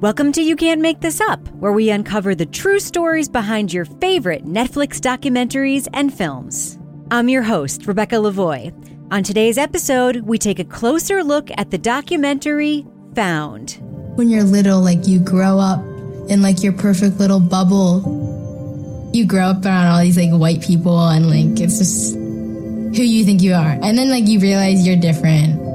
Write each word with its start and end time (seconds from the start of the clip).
Welcome 0.00 0.32
to 0.32 0.42
You 0.42 0.56
Can't 0.56 0.80
Make 0.80 1.00
This 1.00 1.20
Up, 1.20 1.46
where 1.48 1.72
we 1.72 1.90
uncover 1.90 2.34
the 2.34 2.46
true 2.46 2.80
stories 2.80 3.28
behind 3.28 3.70
your 3.70 3.84
favorite 3.84 4.46
Netflix 4.46 4.98
documentaries 4.98 5.88
and 5.92 6.10
films. 6.10 6.78
I'm 7.10 7.28
your 7.28 7.42
host, 7.42 7.86
Rebecca 7.86 8.14
Lavoie. 8.14 8.72
On 9.12 9.22
today's 9.22 9.58
episode, 9.58 10.22
we 10.22 10.38
take 10.38 10.58
a 10.58 10.64
closer 10.64 11.22
look 11.22 11.50
at 11.58 11.70
the 11.70 11.76
documentary 11.76 12.86
Found. 13.14 13.72
When 14.16 14.30
you're 14.30 14.42
little, 14.42 14.80
like 14.80 15.06
you 15.06 15.20
grow 15.20 15.58
up 15.58 15.84
in 16.30 16.40
like 16.40 16.62
your 16.62 16.72
perfect 16.72 17.18
little 17.18 17.38
bubble. 17.38 19.10
You 19.12 19.26
grow 19.26 19.48
up 19.48 19.66
around 19.66 19.88
all 19.88 20.00
these 20.00 20.16
like 20.16 20.30
white 20.30 20.62
people 20.62 20.98
and 20.98 21.28
like 21.28 21.60
it's 21.60 21.76
just 21.76 22.14
who 22.14 23.02
you 23.02 23.26
think 23.26 23.42
you 23.42 23.52
are. 23.52 23.78
And 23.82 23.98
then 23.98 24.08
like 24.08 24.26
you 24.26 24.40
realize 24.40 24.86
you're 24.86 24.96
different. 24.96 25.69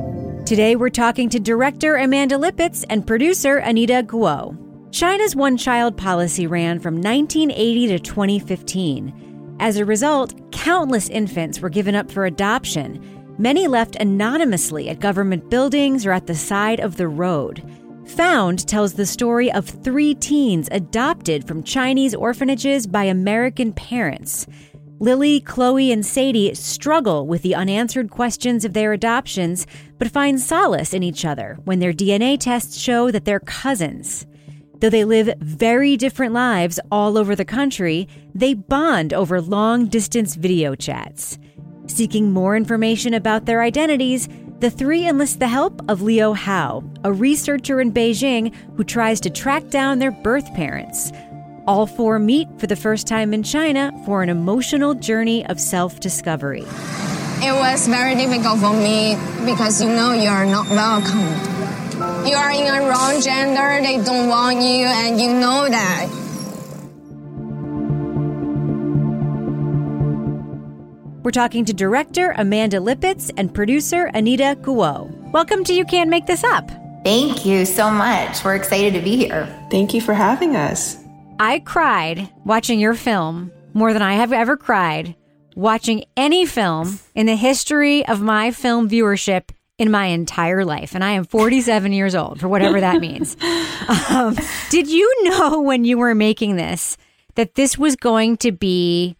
Today, 0.45 0.76
we're 0.76 0.91
talking 0.91 1.27
to 1.30 1.40
director 1.40 1.95
Amanda 1.95 2.35
Lipitz 2.35 2.85
and 2.88 3.08
producer 3.08 3.58
Anita 3.58 4.04
Gou. 4.04 4.55
China's 4.91 5.35
one 5.35 5.58
child 5.58 5.98
policy 5.98 6.45
ran 6.45 6.80
from 6.80 7.02
1980 7.02 7.88
to 7.88 7.98
2015. 7.98 9.58
As 9.59 9.77
a 9.77 9.85
result, 9.85 10.52
countless 10.52 11.09
infants 11.09 11.62
were 11.62 11.70
given 11.70 11.95
up 11.95 12.12
for 12.12 12.27
adoption. 12.27 13.35
Many 13.40 13.66
left 13.66 13.95
anonymously 13.95 14.88
at 14.90 14.99
government 14.99 15.49
buildings 15.49 16.05
or 16.05 16.12
at 16.12 16.27
the 16.27 16.35
side 16.35 16.80
of 16.80 16.98
the 16.98 17.07
road. 17.07 17.68
Found 18.09 18.68
tells 18.68 18.93
the 18.93 19.07
story 19.07 19.52
of 19.52 19.68
three 19.68 20.13
teens 20.13 20.70
adopted 20.71 21.48
from 21.48 21.63
Chinese 21.63 22.13
orphanages 22.13 22.85
by 22.85 23.05
American 23.05 23.73
parents. 23.73 24.46
Lily, 24.99 25.41
Chloe, 25.41 25.91
and 25.91 26.05
Sadie 26.05 26.54
struggle 26.55 27.27
with 27.27 27.41
the 27.41 27.54
unanswered 27.54 28.09
questions 28.09 28.63
of 28.63 28.72
their 28.72 28.94
adoptions, 28.94 29.68
but 29.98 30.09
find 30.12 30.40
solace 30.40 30.94
in 30.94 31.04
each 31.04 31.26
other 31.26 31.58
when 31.65 31.79
their 31.79 31.91
DNA 31.91 32.40
tests 32.40 32.77
show 32.77 33.12
that 33.12 33.26
they're 33.26 33.41
cousins. 33.41 34.26
Though 34.79 34.90
they 34.90 35.04
live 35.04 35.34
very 35.40 35.98
different 35.98 36.34
lives 36.34 36.79
all 36.91 37.18
over 37.18 37.35
the 37.35 37.43
country, 37.43 38.07
they 38.34 38.54
bond 38.54 39.13
over 39.13 39.41
long 39.41 39.87
distance 39.87 40.35
video 40.35 40.76
chats. 40.76 41.37
Seeking 41.87 42.32
more 42.32 42.55
information 42.55 43.13
about 43.13 43.46
their 43.46 43.62
identities, 43.62 44.30
the 44.59 44.71
three 44.71 45.05
enlist 45.05 45.40
the 45.40 45.48
help 45.49 45.82
of 45.90 46.02
Liu 46.02 46.34
Hao, 46.34 46.84
a 47.04 47.12
researcher 47.12 47.82
in 47.82 47.91
Beijing 47.91 48.55
who 48.77 48.85
tries 48.85 49.20
to 49.21 49.30
track 49.30 49.68
down 49.70 49.99
their 49.99 50.12
birth 50.12 50.54
parents. 50.54 51.12
All 51.68 51.88
four 51.88 52.20
meet 52.20 52.48
for 52.60 52.68
the 52.68 52.76
first 52.76 53.08
time 53.08 53.34
in 53.34 53.41
China 53.41 53.91
for 54.05 54.21
an 54.21 54.30
emotional 54.30 54.94
journey 54.94 55.44
of 55.48 55.60
self 55.60 55.99
discovery. 55.99 56.63
It 57.41 57.54
was 57.54 57.88
very 57.88 58.13
difficult 58.16 58.60
for 58.60 58.74
me 58.74 59.16
because 59.46 59.82
you 59.82 59.90
know 59.90 60.13
you 60.13 60.30
are 60.30 60.46
not 60.46 60.70
welcome. 60.70 61.26
You 62.27 62.36
are 62.36 62.52
in 62.52 62.68
a 62.68 62.88
wrong 62.88 63.20
gender, 63.20 63.82
they 63.82 64.03
don't 64.03 64.30
want 64.30 64.58
you, 64.58 64.86
and 64.86 65.19
you 65.19 65.34
know 65.34 65.68
that. 65.68 66.08
We're 71.24 71.31
talking 71.31 71.66
to 71.66 71.74
director 71.74 72.36
Amanda 72.38 72.78
Lipitz 72.78 73.31
and 73.38 73.52
producer 73.52 74.12
Anita 74.13 74.56
Gou. 74.62 75.09
Welcome 75.31 75.63
to 75.63 75.74
You 75.74 75.84
Can't 75.86 76.12
Make 76.12 76.28
This 76.28 76.44
Up. 76.44 76.69
Thank 77.03 77.46
you 77.46 77.66
so 77.66 77.90
much. 77.90 78.44
We're 78.44 78.56
excited 78.56 78.94
to 78.94 79.02
be 79.02 79.16
here. 79.16 79.47
Thank 79.72 79.96
you 79.96 80.02
for 80.02 80.13
having 80.13 80.56
us. 80.56 81.05
I 81.40 81.59
cried 81.59 82.30
watching 82.46 82.80
your 82.80 82.94
film 82.94 83.52
more 83.74 83.91
than 83.91 84.02
I 84.02 84.14
have 84.14 84.31
ever 84.31 84.56
cried 84.56 85.16
watching 85.56 86.06
any 86.16 86.46
film 86.46 87.00
in 87.14 87.25
the 87.25 87.36
history 87.36 88.06
of 88.08 88.22
my 88.22 88.52
film 88.52 88.90
viewership 88.90 89.50
in 89.78 89.92
my 89.92 90.06
entire 90.06 90.64
life. 90.64 90.96
And 90.96 91.03
I 91.03 91.12
am 91.12 91.25
47 91.25 91.92
years 91.92 92.16
old, 92.16 92.40
for 92.40 92.47
whatever 92.47 92.80
that 92.80 93.00
means. 93.00 93.36
Um, 94.09 94.36
did 94.72 94.88
you 94.90 95.25
know 95.25 95.62
when 95.62 95.86
you 95.86 96.00
were 96.00 96.16
making 96.16 96.56
this 96.56 96.98
that 97.36 97.54
this 97.54 97.78
was 97.78 97.96
going 97.96 98.38
to 98.38 98.52
be, 98.52 99.16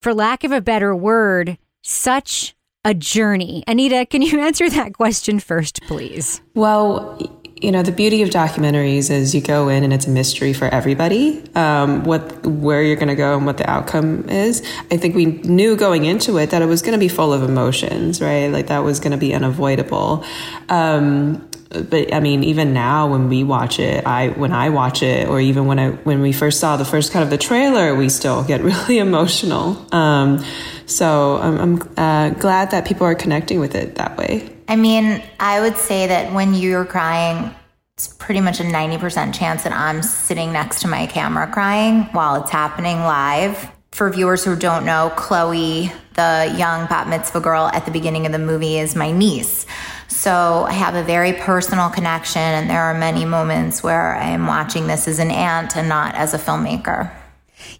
for 0.00 0.14
lack 0.14 0.44
of 0.44 0.52
a 0.52 0.62
better 0.62 0.96
word, 0.96 1.58
such 1.82 2.54
a 2.86 2.94
journey? 2.94 3.64
Anita, 3.66 4.06
can 4.06 4.22
you 4.22 4.40
answer 4.46 4.70
that 4.70 4.94
question 4.94 5.40
first, 5.40 5.82
please? 5.82 6.40
Well, 6.54 7.41
you 7.62 7.70
know 7.70 7.82
the 7.82 7.92
beauty 7.92 8.22
of 8.22 8.28
documentaries 8.28 9.10
is 9.10 9.34
you 9.34 9.40
go 9.40 9.68
in 9.68 9.84
and 9.84 9.92
it's 9.92 10.06
a 10.06 10.10
mystery 10.10 10.52
for 10.52 10.66
everybody 10.66 11.42
um, 11.54 12.04
what 12.04 12.44
where 12.44 12.82
you're 12.82 12.96
going 12.96 13.08
to 13.08 13.14
go 13.14 13.36
and 13.36 13.46
what 13.46 13.56
the 13.58 13.70
outcome 13.70 14.28
is 14.28 14.62
i 14.90 14.96
think 14.96 15.14
we 15.14 15.26
knew 15.26 15.76
going 15.76 16.04
into 16.04 16.36
it 16.38 16.50
that 16.50 16.60
it 16.60 16.66
was 16.66 16.82
going 16.82 16.92
to 16.92 16.98
be 16.98 17.08
full 17.08 17.32
of 17.32 17.42
emotions 17.42 18.20
right 18.20 18.48
like 18.48 18.66
that 18.66 18.80
was 18.80 18.98
going 19.00 19.12
to 19.12 19.18
be 19.18 19.32
unavoidable 19.32 20.24
um, 20.68 21.48
but 21.72 22.12
I 22.12 22.20
mean, 22.20 22.44
even 22.44 22.74
now 22.74 23.10
when 23.10 23.30
we 23.30 23.44
watch 23.44 23.78
it, 23.78 24.06
I 24.06 24.28
when 24.28 24.52
I 24.52 24.68
watch 24.68 25.02
it, 25.02 25.26
or 25.26 25.40
even 25.40 25.66
when 25.66 25.78
I 25.78 25.90
when 25.90 26.20
we 26.20 26.32
first 26.32 26.60
saw 26.60 26.76
the 26.76 26.84
first 26.84 27.12
cut 27.12 27.22
of 27.22 27.30
the 27.30 27.38
trailer, 27.38 27.94
we 27.94 28.10
still 28.10 28.44
get 28.44 28.60
really 28.62 28.98
emotional. 28.98 29.82
Um, 29.90 30.44
so 30.84 31.38
I'm, 31.38 31.58
I'm 31.58 31.92
uh, 31.96 32.30
glad 32.38 32.72
that 32.72 32.86
people 32.86 33.06
are 33.06 33.14
connecting 33.14 33.58
with 33.58 33.74
it 33.74 33.94
that 33.94 34.18
way. 34.18 34.51
I 34.68 34.76
mean, 34.76 35.22
I 35.40 35.60
would 35.60 35.76
say 35.76 36.06
that 36.06 36.32
when 36.32 36.54
you're 36.54 36.84
crying, 36.84 37.54
it's 37.94 38.08
pretty 38.08 38.40
much 38.40 38.60
a 38.60 38.64
90% 38.64 39.34
chance 39.34 39.64
that 39.64 39.72
I'm 39.72 40.02
sitting 40.02 40.52
next 40.52 40.80
to 40.82 40.88
my 40.88 41.06
camera 41.06 41.46
crying 41.52 42.04
while 42.12 42.40
it's 42.40 42.50
happening 42.50 43.00
live. 43.00 43.70
For 43.92 44.08
viewers 44.08 44.44
who 44.44 44.56
don't 44.56 44.86
know, 44.86 45.12
Chloe, 45.16 45.92
the 46.14 46.54
young 46.56 46.86
bat 46.86 47.08
mitzvah 47.08 47.40
girl 47.40 47.70
at 47.74 47.84
the 47.84 47.90
beginning 47.90 48.24
of 48.24 48.32
the 48.32 48.38
movie, 48.38 48.78
is 48.78 48.96
my 48.96 49.10
niece. 49.10 49.66
So 50.08 50.64
I 50.66 50.72
have 50.72 50.94
a 50.94 51.02
very 51.02 51.34
personal 51.34 51.90
connection, 51.90 52.40
and 52.40 52.70
there 52.70 52.82
are 52.82 52.94
many 52.94 53.24
moments 53.24 53.82
where 53.82 54.14
I 54.14 54.28
am 54.28 54.46
watching 54.46 54.86
this 54.86 55.06
as 55.08 55.18
an 55.18 55.30
aunt 55.30 55.76
and 55.76 55.88
not 55.88 56.14
as 56.14 56.32
a 56.32 56.38
filmmaker. 56.38 57.12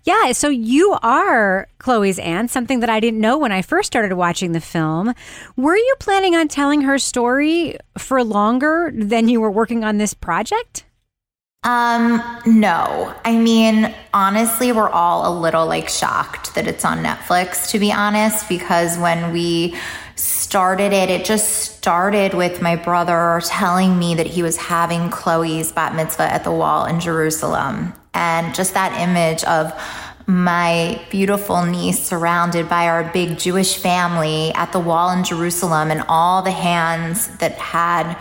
Yeah, 0.04 0.32
so 0.32 0.48
you 0.48 0.97
are 1.03 1.69
Chloe's 1.78 2.19
aunt, 2.19 2.50
something 2.50 2.81
that 2.81 2.91
I 2.91 3.00
didn't 3.00 3.20
know 3.20 3.38
when 3.38 3.53
I 3.53 3.62
first 3.62 3.87
started 3.87 4.15
watching 4.15 4.53
the 4.53 4.60
film. 4.60 5.15
Were 5.56 5.76
you 5.76 5.94
planning 6.00 6.34
on 6.34 6.48
telling 6.48 6.82
her 6.82 6.98
story 6.98 7.76
for 7.98 8.22
longer 8.22 8.92
than 8.94 9.28
you 9.28 9.41
were 9.41 9.50
working 9.50 9.84
on 9.84 9.98
this 9.98 10.15
project? 10.15 10.84
Um, 11.65 12.21
no. 12.44 13.15
I 13.25 13.37
mean, 13.37 13.94
honestly, 14.12 14.72
we're 14.72 14.88
all 14.88 15.32
a 15.32 15.34
little 15.38 15.66
like 15.66 15.88
shocked 15.88 16.56
that 16.56 16.66
it's 16.66 16.84
on 16.84 17.04
Netflix, 17.04 17.71
to 17.71 17.78
be 17.78 17.92
honest, 17.92 18.48
because 18.48 18.98
when 18.98 19.32
we 19.32 19.76
started 20.16 20.92
it, 20.92 21.09
it 21.09 21.25
just 21.25 21.76
started 21.76 22.34
with 22.34 22.60
my 22.60 22.75
brother 22.75 23.41
telling 23.47 23.97
me 23.98 24.16
that 24.16 24.26
he 24.26 24.42
was 24.42 24.56
having 24.56 25.09
Chloe's 25.10 25.71
bat 25.71 25.94
mitzvah 25.94 26.32
at 26.32 26.42
the 26.42 26.50
wall 26.50 26.84
in 26.84 26.98
Jerusalem. 26.98 27.94
And 28.14 28.54
just 28.54 28.74
that 28.74 29.00
image 29.00 29.42
of 29.44 29.72
my 30.26 31.00
beautiful 31.10 31.64
niece 31.64 32.02
surrounded 32.02 32.68
by 32.68 32.88
our 32.88 33.04
big 33.12 33.38
Jewish 33.38 33.76
family 33.78 34.52
at 34.54 34.72
the 34.72 34.80
wall 34.80 35.10
in 35.10 35.24
Jerusalem 35.24 35.90
and 35.90 36.04
all 36.08 36.42
the 36.42 36.50
hands 36.50 37.28
that 37.38 37.52
had 37.52 38.16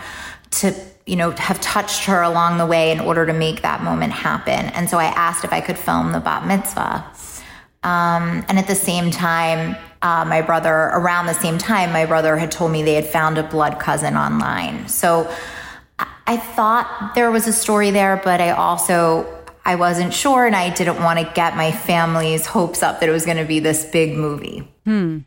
to 0.50 0.74
you 1.06 1.16
know 1.16 1.30
have 1.32 1.60
touched 1.60 2.04
her 2.04 2.22
along 2.22 2.58
the 2.58 2.66
way 2.66 2.92
in 2.92 3.00
order 3.00 3.26
to 3.26 3.32
make 3.32 3.62
that 3.62 3.82
moment 3.82 4.12
happen. 4.12 4.52
And 4.52 4.88
so 4.88 4.98
i 4.98 5.06
asked 5.06 5.44
if 5.44 5.52
i 5.52 5.60
could 5.60 5.78
film 5.78 6.12
the 6.12 6.20
bat 6.20 6.46
mitzvah. 6.46 7.04
Um, 7.84 8.44
and 8.48 8.58
at 8.58 8.68
the 8.68 8.76
same 8.76 9.10
time 9.10 9.76
uh, 10.02 10.24
my 10.24 10.42
brother 10.42 10.72
around 10.72 11.26
the 11.26 11.34
same 11.34 11.58
time 11.58 11.92
my 11.92 12.06
brother 12.06 12.36
had 12.36 12.50
told 12.50 12.70
me 12.72 12.82
they 12.82 12.94
had 12.94 13.06
found 13.06 13.38
a 13.38 13.42
blood 13.42 13.80
cousin 13.80 14.16
online. 14.16 14.88
So 14.88 15.32
I 16.26 16.36
thought 16.36 17.12
there 17.14 17.30
was 17.30 17.48
a 17.48 17.52
story 17.52 17.90
there, 17.90 18.20
but 18.22 18.40
I 18.40 18.50
also 18.50 19.41
I 19.64 19.76
wasn't 19.76 20.12
sure 20.12 20.46
and 20.46 20.56
I 20.56 20.70
didn't 20.70 20.96
want 20.96 21.18
to 21.18 21.32
get 21.34 21.56
my 21.56 21.70
family's 21.70 22.46
hopes 22.46 22.82
up 22.82 23.00
that 23.00 23.08
it 23.08 23.12
was 23.12 23.24
going 23.24 23.36
to 23.36 23.44
be 23.44 23.60
this 23.60 23.84
big 23.84 24.16
movie. 24.16 24.68
Hmm. 24.84 25.18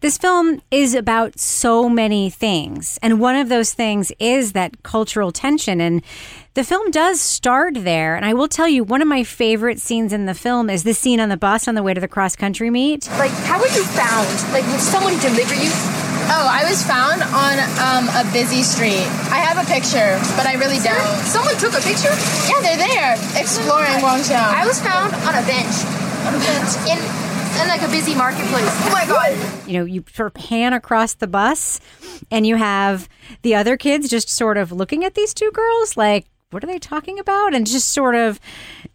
This 0.00 0.16
film 0.16 0.60
is 0.70 0.94
about 0.94 1.38
so 1.38 1.88
many 1.88 2.30
things. 2.30 2.98
And 3.02 3.20
one 3.20 3.36
of 3.36 3.48
those 3.48 3.74
things 3.74 4.12
is 4.18 4.52
that 4.52 4.82
cultural 4.82 5.32
tension. 5.32 5.80
And 5.80 6.02
the 6.54 6.64
film 6.64 6.90
does 6.90 7.20
start 7.20 7.74
there. 7.74 8.16
And 8.16 8.24
I 8.24 8.32
will 8.34 8.48
tell 8.48 8.68
you, 8.68 8.84
one 8.84 9.02
of 9.02 9.08
my 9.08 9.24
favorite 9.24 9.80
scenes 9.80 10.12
in 10.12 10.26
the 10.26 10.34
film 10.34 10.70
is 10.70 10.84
this 10.84 10.98
scene 10.98 11.20
on 11.20 11.28
the 11.28 11.36
bus 11.36 11.66
on 11.66 11.74
the 11.74 11.82
way 11.82 11.94
to 11.94 12.00
the 12.00 12.08
cross 12.08 12.36
country 12.36 12.70
meet. 12.70 13.08
Like, 13.18 13.30
how 13.30 13.58
were 13.58 13.66
you 13.66 13.84
found? 13.84 14.52
Like, 14.52 14.64
did 14.64 14.80
someone 14.80 15.18
deliver 15.18 15.54
you? 15.54 16.05
Oh, 16.28 16.48
I 16.50 16.66
was 16.68 16.82
found 16.82 17.22
on 17.22 17.54
um, 17.78 18.10
a 18.18 18.26
busy 18.32 18.62
street. 18.62 19.06
I 19.30 19.38
have 19.38 19.62
a 19.62 19.66
picture, 19.70 20.18
but 20.34 20.46
I 20.46 20.54
really 20.58 20.78
don't. 20.82 21.06
Someone 21.22 21.54
took 21.56 21.72
a 21.72 21.82
picture? 21.82 22.10
Yeah, 22.50 22.60
they're 22.62 22.82
there 22.82 23.14
exploring 23.38 23.94
Guangzhou. 24.02 24.34
I 24.34 24.66
was 24.66 24.80
found 24.80 25.14
on 25.14 25.34
a 25.38 25.44
bench. 25.46 25.74
On 26.26 26.34
a 26.34 26.42
bench. 26.42 26.70
In, 26.90 26.98
in 27.62 27.68
like 27.68 27.82
a 27.82 27.88
busy 27.88 28.14
marketplace. 28.14 28.68
Oh 28.86 28.90
my 28.92 29.06
God. 29.06 29.68
You 29.68 29.78
know, 29.78 29.84
you 29.84 30.04
sort 30.12 30.26
of 30.26 30.34
pan 30.34 30.72
across 30.72 31.14
the 31.14 31.26
bus 31.26 31.80
and 32.30 32.46
you 32.46 32.56
have 32.56 33.08
the 33.42 33.54
other 33.54 33.76
kids 33.76 34.08
just 34.08 34.28
sort 34.28 34.56
of 34.58 34.72
looking 34.72 35.04
at 35.04 35.14
these 35.14 35.32
two 35.32 35.50
girls 35.52 35.96
like, 35.96 36.26
what 36.52 36.62
are 36.62 36.68
they 36.68 36.78
talking 36.78 37.18
about? 37.18 37.54
And 37.54 37.66
just 37.66 37.92
sort 37.92 38.14
of 38.14 38.38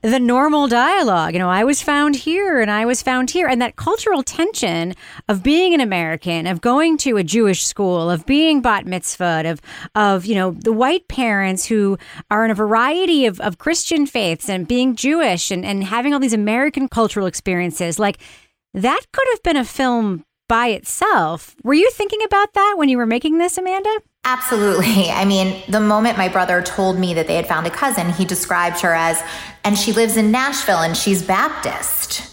the 0.02 0.20
normal 0.20 0.68
dialogue. 0.68 1.34
You 1.34 1.40
know, 1.40 1.50
I 1.50 1.66
was 1.66 1.82
found 1.82 2.16
here 2.16 2.62
and 2.62 2.72
I 2.72 2.86
was 2.86 3.02
found 3.02 3.32
here. 3.32 3.48
And 3.48 3.62
that 3.62 3.76
cultural 3.76 4.24
tension 4.24 4.96
of 5.28 5.44
being 5.44 5.74
an 5.74 5.82
American, 5.82 6.48
of 6.48 6.62
going 6.62 6.98
to 7.00 7.18
a 7.18 7.24
Jewish 7.24 7.66
school, 7.66 8.10
of 8.10 8.26
being 8.26 8.62
bat 8.62 8.86
mitzvah, 8.86 9.44
of, 9.46 9.62
of 9.96 10.26
you 10.26 10.36
know, 10.36 10.52
the 10.52 10.72
white 10.72 11.10
parents 11.10 11.66
who 11.66 11.98
are 12.30 12.46
in 12.46 12.52
a 12.52 12.56
variety 12.56 13.26
of, 13.26 13.42
of 13.42 13.58
Christian 13.58 14.06
faiths 14.06 14.50
and 14.50 14.66
being 14.68 14.96
Jewish 14.96 15.52
and, 15.52 15.66
and 15.66 15.84
having 15.84 16.14
all 16.14 16.20
these 16.22 16.34
American 16.34 16.88
cultural 16.88 17.26
experiences. 17.26 18.00
Like, 18.00 18.20
that 18.74 19.02
could 19.12 19.28
have 19.32 19.44
been 19.44 19.58
a 19.58 19.66
film 19.66 20.24
by 20.48 20.68
itself. 20.68 21.56
Were 21.64 21.74
you 21.74 21.90
thinking 21.92 22.24
about 22.24 22.54
that 22.54 22.76
when 22.78 22.88
you 22.88 22.98
were 22.98 23.06
making 23.06 23.38
this, 23.38 23.58
Amanda? 23.58 24.02
Absolutely. 24.24 25.10
I 25.10 25.26
mean, 25.26 25.62
the 25.68 25.80
moment 25.80 26.18
my 26.18 26.28
brother 26.28 26.62
told 26.62 27.00
me 27.00 27.14
that 27.16 27.28
they 27.28 27.36
had 27.36 27.48
found 27.48 27.68
a 27.68 27.72
cousin, 27.72 28.12
he 28.12 28.26
described 28.26 28.82
her 28.82 28.94
as, 28.94 29.22
and 29.64 29.78
she 29.78 29.94
lives 29.94 30.18
in 30.18 30.32
Nashville 30.32 30.80
and 30.80 30.96
she's 30.96 31.24
Baptist. 31.24 32.28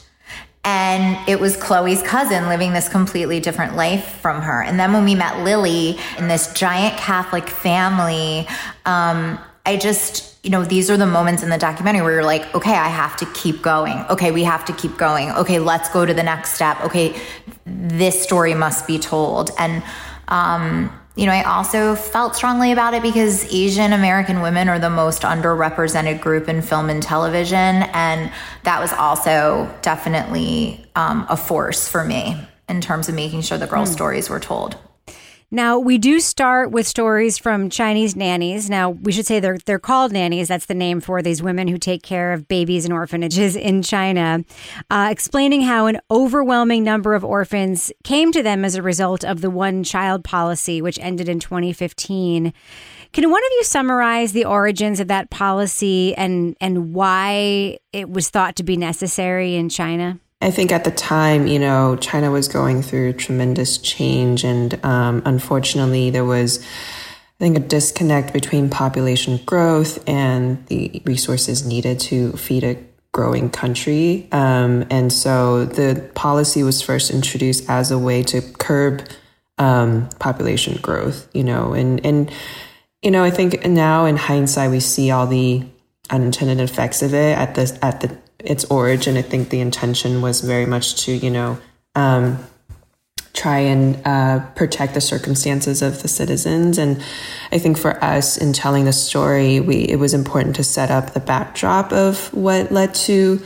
And 0.65 1.27
it 1.29 1.41
was 1.41 1.57
Chloe's 1.57 2.03
cousin 2.03 2.49
living 2.49 2.75
this 2.75 2.89
completely 2.89 3.41
different 3.41 3.75
life 3.75 4.19
from 4.21 4.43
her. 4.43 4.63
And 4.63 4.79
then 4.79 4.93
when 4.93 5.05
we 5.05 5.15
met 5.15 5.41
Lily 5.43 5.99
in 6.19 6.29
this 6.29 6.53
giant 6.53 6.99
Catholic 6.99 7.49
family, 7.49 8.47
um, 8.85 9.39
I 9.65 9.79
just, 9.79 10.37
you 10.45 10.51
know, 10.51 10.65
these 10.65 10.91
are 10.91 10.99
the 10.99 11.07
moments 11.07 11.43
in 11.43 11.49
the 11.49 11.57
documentary 11.57 12.03
where 12.03 12.13
you're 12.13 12.25
like, 12.25 12.55
okay, 12.55 12.75
I 12.75 12.89
have 12.89 13.17
to 13.19 13.27
keep 13.33 13.63
going. 13.63 14.05
Okay, 14.11 14.31
we 14.31 14.45
have 14.45 14.65
to 14.67 14.75
keep 14.75 14.99
going. 14.99 15.31
Okay, 15.31 15.59
let's 15.59 15.89
go 15.89 16.05
to 16.05 16.13
the 16.13 16.23
next 16.23 16.53
step. 16.53 16.79
Okay, 16.83 17.19
this 17.65 18.23
story 18.23 18.53
must 18.53 18.87
be 18.87 18.99
told. 18.99 19.51
And, 19.59 19.83
um, 20.27 20.98
you 21.19 21.27
know, 21.27 21.33
I 21.33 21.43
also 21.43 21.97
felt 21.97 22.37
strongly 22.37 22.71
about 22.71 22.95
it 22.95 23.03
because 23.03 23.53
Asian 23.53 23.93
American 23.93 24.41
women 24.41 24.69
are 24.69 24.79
the 24.79 24.89
most 24.89 25.23
underrepresented 25.23 26.21
group 26.21 26.49
in 26.49 26.63
film 26.63 26.89
and 26.91 27.03
television. 27.03 27.83
And 27.93 28.31
that 28.63 28.81
was 28.81 28.93
also 28.93 29.69
definitely 29.83 30.87
um, 30.95 31.27
a 31.29 31.37
force 31.37 31.89
for 31.89 32.05
me 32.05 32.37
in 32.69 32.81
terms 32.81 33.09
of 33.09 33.17
making 33.17 33.41
sure 33.41 33.59
the 33.59 33.67
girls' 33.67 33.91
mm. 33.91 33.95
stories 33.95 34.31
were 34.31 34.39
told. 34.39 34.77
Now, 35.51 35.79
we 35.79 35.97
do 35.97 36.21
start 36.21 36.73
with 36.73 36.87
stories 36.87 37.39
from 37.39 37.71
Chinese 37.71 38.15
nannies. 38.15 38.69
Now, 38.69 38.91
we 38.91 39.13
should 39.13 39.25
say 39.25 39.41
they're 39.41 39.57
they're 39.65 39.79
called 39.79 40.13
nannies. 40.13 40.49
That's 40.49 40.67
the 40.67 40.75
name 40.75 41.01
for 41.01 41.23
these 41.23 41.43
women 41.43 41.69
who 41.69 41.79
take 41.79 42.03
care 42.03 42.35
of 42.35 42.49
babies 42.49 42.85
in 42.85 42.93
orphanages 42.93 43.57
in 43.57 43.83
China, 43.83 44.45
uh, 44.91 45.09
explaining 45.11 45.63
how 45.63 45.87
an 45.87 46.01
overwhelming 46.11 46.85
number 46.85 47.15
of 47.15 47.25
orphans 47.25 47.91
came 48.05 48.31
to 48.33 48.43
them 48.43 48.63
as 48.63 48.75
a 48.75 48.83
result 48.83 49.25
of 49.25 49.41
the 49.41 49.49
one 49.49 49.85
child 49.85 50.23
policy, 50.23 50.83
which 50.83 50.99
ended 50.99 51.31
in 51.31 51.41
2015. 51.41 52.53
Can 53.13 53.31
one 53.31 53.43
of 53.43 53.53
you 53.53 53.65
summarize 53.65 54.33
the 54.33 54.45
origins 54.45 55.01
of 55.01 55.09
that 55.09 55.31
policy 55.31 56.15
and 56.15 56.59
and 56.61 56.93
why 56.93 57.79
it 57.95 58.11
was 58.11 58.29
thought 58.29 58.55
to 58.57 58.63
be 58.63 58.77
necessary 58.77 59.55
in 59.55 59.71
China? 59.71 60.21
I 60.41 60.51
think 60.53 60.71
at 60.71 60.85
the 60.85 60.93
time, 60.93 61.47
you 61.49 61.59
know, 61.59 61.97
China 61.97 62.31
was 62.31 62.47
going 62.47 62.83
through 62.83 63.15
tremendous 63.15 63.77
change, 63.79 64.45
and 64.45 64.83
um, 64.85 65.23
unfortunately, 65.25 66.11
there 66.11 66.25
was, 66.25 66.61
I 66.61 67.39
think, 67.41 67.57
a 67.57 67.61
disconnect 67.61 68.33
between 68.33 68.71
population 68.71 69.41
growth 69.45 69.99
and 70.09 70.65
the 70.67 71.03
resources 71.05 71.67
needed 71.67 71.99
to 72.01 72.33
feed 72.35 72.63
a 72.63 72.77
growing 73.11 73.51
country. 73.51 74.29
Um, 74.31 74.87
and 74.91 75.13
so 75.13 75.65
the 75.65 76.09
policy 76.15 76.63
was 76.63 76.83
first 76.83 77.11
introduced 77.11 77.69
as 77.69 77.91
a 77.91 77.99
way 77.99 78.23
to 78.25 78.41
curb 78.41 79.09
um, 79.59 80.09
population 80.21 80.79
growth, 80.81 81.29
you 81.35 81.43
know, 81.43 81.73
and, 81.73 82.05
and, 82.07 82.31
you 83.03 83.11
know, 83.11 83.25
I 83.25 83.31
think 83.31 83.67
now 83.67 84.05
in 84.05 84.17
hindsight, 84.17 84.71
we 84.71 84.79
see 84.79 85.11
all 85.11 85.27
the 85.27 85.65
unintended 86.11 86.61
effects 86.61 87.03
of 87.03 87.13
it 87.13 87.37
at 87.37 87.57
the, 87.57 87.79
at 87.83 88.01
the 88.03 88.17
its 88.39 88.65
origin, 88.67 89.17
I 89.17 89.23
think 89.23 89.51
the 89.51 89.61
intention 89.61 90.23
was 90.23 90.41
very 90.41 90.67
much 90.67 91.05
to, 91.05 91.13
you 91.13 91.31
know, 91.31 91.59
um, 91.95 92.39
try 93.35 93.59
and 93.59 94.01
uh, 94.05 94.41
protect 94.55 94.95
the 94.95 95.01
circumstances 95.01 95.83
of 95.83 96.03
the 96.03 96.09
citizens. 96.09 96.79
And 96.79 97.03
I 97.53 97.59
think 97.59 97.79
for 97.79 98.03
us 98.03 98.37
in 98.37 98.53
telling 98.53 98.85
the 98.85 98.93
story, 98.93 99.61
we 99.61 99.77
it 99.77 99.97
was 99.97 100.15
important 100.15 100.57
to 100.57 100.65
set 100.65 100.91
up 100.91 101.15
the 101.15 101.21
backdrop 101.21 101.93
of 101.93 102.33
what 102.35 102.73
led 102.73 102.95
to, 102.95 103.41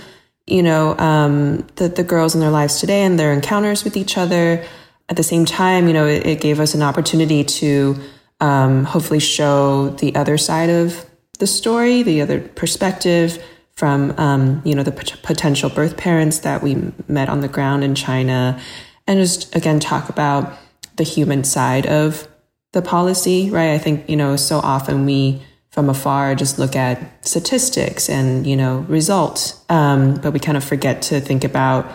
you 0.46 0.62
know, 0.62 0.96
um, 0.98 1.66
the 1.76 1.88
the 1.88 2.04
girls 2.04 2.34
in 2.34 2.40
their 2.40 2.50
lives 2.50 2.80
today 2.80 3.02
and 3.02 3.18
their 3.18 3.32
encounters 3.32 3.84
with 3.84 3.96
each 3.96 4.16
other. 4.16 4.64
At 5.08 5.16
the 5.16 5.22
same 5.22 5.44
time, 5.44 5.88
you 5.88 5.92
know, 5.92 6.06
it, 6.06 6.26
it 6.26 6.40
gave 6.40 6.58
us 6.58 6.74
an 6.74 6.82
opportunity 6.82 7.44
to 7.44 7.96
um, 8.40 8.84
hopefully 8.84 9.20
show 9.20 9.90
the 9.90 10.14
other 10.14 10.38
side 10.38 10.70
of 10.70 11.04
the 11.38 11.46
story, 11.46 12.02
the 12.02 12.22
other 12.22 12.40
perspective 12.40 13.42
from 13.74 14.14
um, 14.19 14.62
you 14.64 14.74
know 14.74 14.82
the 14.82 14.92
p- 14.92 15.16
potential 15.22 15.70
birth 15.70 15.96
parents 15.96 16.40
that 16.40 16.62
we 16.62 16.92
met 17.08 17.28
on 17.28 17.40
the 17.40 17.48
ground 17.48 17.84
in 17.84 17.94
China, 17.94 18.60
and 19.06 19.19
just 19.19 19.54
again 19.56 19.80
talk 19.80 20.08
about 20.08 20.52
the 20.96 21.04
human 21.04 21.44
side 21.44 21.86
of 21.86 22.28
the 22.72 22.82
policy. 22.82 23.50
Right? 23.50 23.72
I 23.72 23.78
think 23.78 24.08
you 24.08 24.16
know 24.16 24.36
so 24.36 24.58
often 24.58 25.06
we 25.06 25.42
from 25.70 25.88
afar 25.88 26.34
just 26.34 26.58
look 26.58 26.76
at 26.76 27.26
statistics 27.26 28.08
and 28.10 28.46
you 28.46 28.56
know 28.56 28.80
results, 28.88 29.64
um, 29.69 30.14
but 30.16 30.32
we 30.32 30.38
kind 30.38 30.56
of 30.56 30.64
forget 30.64 31.02
to 31.02 31.20
think 31.20 31.44
about 31.44 31.90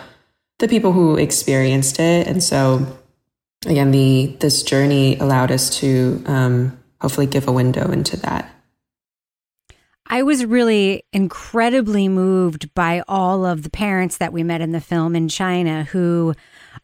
the 0.58 0.68
people 0.68 0.92
who 0.92 1.16
experienced 1.16 2.00
it, 2.00 2.26
and 2.26 2.42
so 2.42 2.98
again 3.66 3.92
the 3.92 4.36
this 4.40 4.62
journey 4.62 5.16
allowed 5.18 5.52
us 5.52 5.78
to 5.78 6.22
um, 6.26 6.78
hopefully 7.00 7.26
give 7.26 7.46
a 7.46 7.52
window 7.52 7.90
into 7.92 8.16
that. 8.16 8.52
I 10.08 10.22
was 10.22 10.44
really 10.44 11.04
incredibly 11.12 12.08
moved 12.08 12.72
by 12.74 13.02
all 13.06 13.44
of 13.44 13.62
the 13.62 13.70
parents 13.70 14.16
that 14.16 14.32
we 14.32 14.42
met 14.42 14.60
in 14.60 14.72
the 14.72 14.80
film 14.80 15.14
in 15.14 15.28
China 15.28 15.84
who 15.84 16.34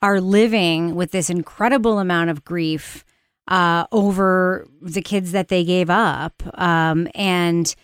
are 0.03 0.21
living 0.21 0.94
with 0.94 1.11
this 1.11 1.31
incredible 1.31 1.99
amount 1.99 2.31
of 2.31 2.44
grief 2.44 3.05
uh, 3.49 3.87
over 3.93 4.67
the 4.82 5.03
kids 5.03 5.32
that 5.32 5.49
they 5.49 5.65
gave 5.65 5.88
up. 5.88 6.43
Um, 6.55 7.09
and 7.15 7.75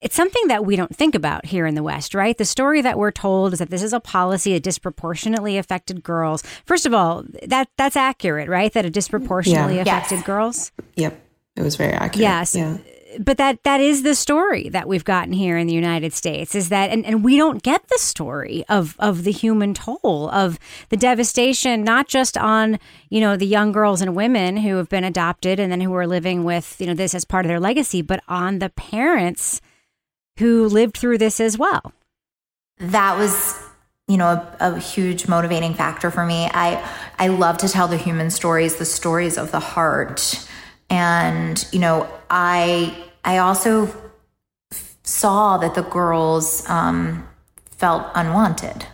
it's 0.00 0.16
something 0.16 0.48
that 0.48 0.64
we 0.64 0.76
don't 0.76 0.94
think 0.94 1.14
about 1.14 1.44
here 1.44 1.66
in 1.66 1.74
the 1.74 1.82
West, 1.82 2.14
right? 2.14 2.36
The 2.36 2.44
story 2.44 2.80
that 2.82 2.98
we're 2.98 3.10
told 3.10 3.52
is 3.52 3.58
that 3.58 3.70
this 3.70 3.82
is 3.82 3.92
a 3.92 4.00
policy 4.00 4.54
that 4.54 4.62
disproportionately 4.62 5.58
affected 5.58 6.02
girls. 6.02 6.42
First 6.64 6.86
of 6.86 6.94
all, 6.94 7.24
that 7.46 7.68
that's 7.76 7.96
accurate, 7.96 8.48
right? 8.48 8.72
That 8.72 8.84
it 8.84 8.92
disproportionately 8.92 9.76
yeah. 9.76 9.82
affected 9.82 10.16
yes. 10.16 10.26
girls. 10.26 10.72
Yep, 10.96 11.20
it 11.56 11.62
was 11.62 11.76
very 11.76 11.92
accurate. 11.92 12.22
Yes. 12.22 12.54
Yeah 12.54 12.78
but 13.18 13.36
that 13.36 13.62
that 13.62 13.80
is 13.80 14.02
the 14.02 14.14
story 14.14 14.68
that 14.68 14.88
we've 14.88 15.04
gotten 15.04 15.32
here 15.32 15.56
in 15.56 15.66
the 15.66 15.72
United 15.72 16.12
States 16.12 16.54
is 16.54 16.68
that 16.68 16.90
and, 16.90 17.04
and 17.04 17.24
we 17.24 17.36
don't 17.36 17.62
get 17.62 17.86
the 17.88 17.98
story 17.98 18.64
of 18.68 18.96
of 18.98 19.24
the 19.24 19.32
human 19.32 19.74
toll 19.74 20.28
of 20.30 20.58
the 20.88 20.96
devastation 20.96 21.82
not 21.82 22.08
just 22.08 22.36
on 22.36 22.78
you 23.08 23.20
know 23.20 23.36
the 23.36 23.46
young 23.46 23.72
girls 23.72 24.00
and 24.00 24.14
women 24.14 24.56
who 24.58 24.76
have 24.76 24.88
been 24.88 25.04
adopted 25.04 25.60
and 25.60 25.70
then 25.70 25.80
who 25.80 25.94
are 25.94 26.06
living 26.06 26.44
with 26.44 26.76
you 26.80 26.86
know 26.86 26.94
this 26.94 27.14
as 27.14 27.24
part 27.24 27.44
of 27.44 27.48
their 27.48 27.60
legacy 27.60 28.02
but 28.02 28.22
on 28.28 28.58
the 28.58 28.70
parents 28.70 29.60
who 30.38 30.68
lived 30.68 30.96
through 30.96 31.18
this 31.18 31.40
as 31.40 31.56
well. 31.56 31.92
That 32.78 33.16
was 33.16 33.58
you 34.08 34.16
know 34.16 34.28
a, 34.28 34.56
a 34.60 34.78
huge 34.78 35.28
motivating 35.28 35.74
factor 35.74 36.10
for 36.10 36.24
me. 36.24 36.48
I 36.52 36.86
i 37.18 37.28
love 37.28 37.58
to 37.58 37.68
tell 37.68 37.88
the 37.88 37.96
human 37.96 38.30
stories 38.30 38.76
the 38.76 38.84
stories 38.84 39.38
of 39.38 39.52
the 39.52 39.60
heart 39.60 40.46
and 40.90 41.66
you 41.72 41.78
know 41.78 42.08
i 42.30 43.02
I 43.26 43.38
also 43.38 43.92
saw 45.02 45.58
that 45.58 45.74
the 45.74 45.82
girls 45.82 46.66
um, 46.68 47.28
felt 47.72 48.06
unwanted. 48.14 48.86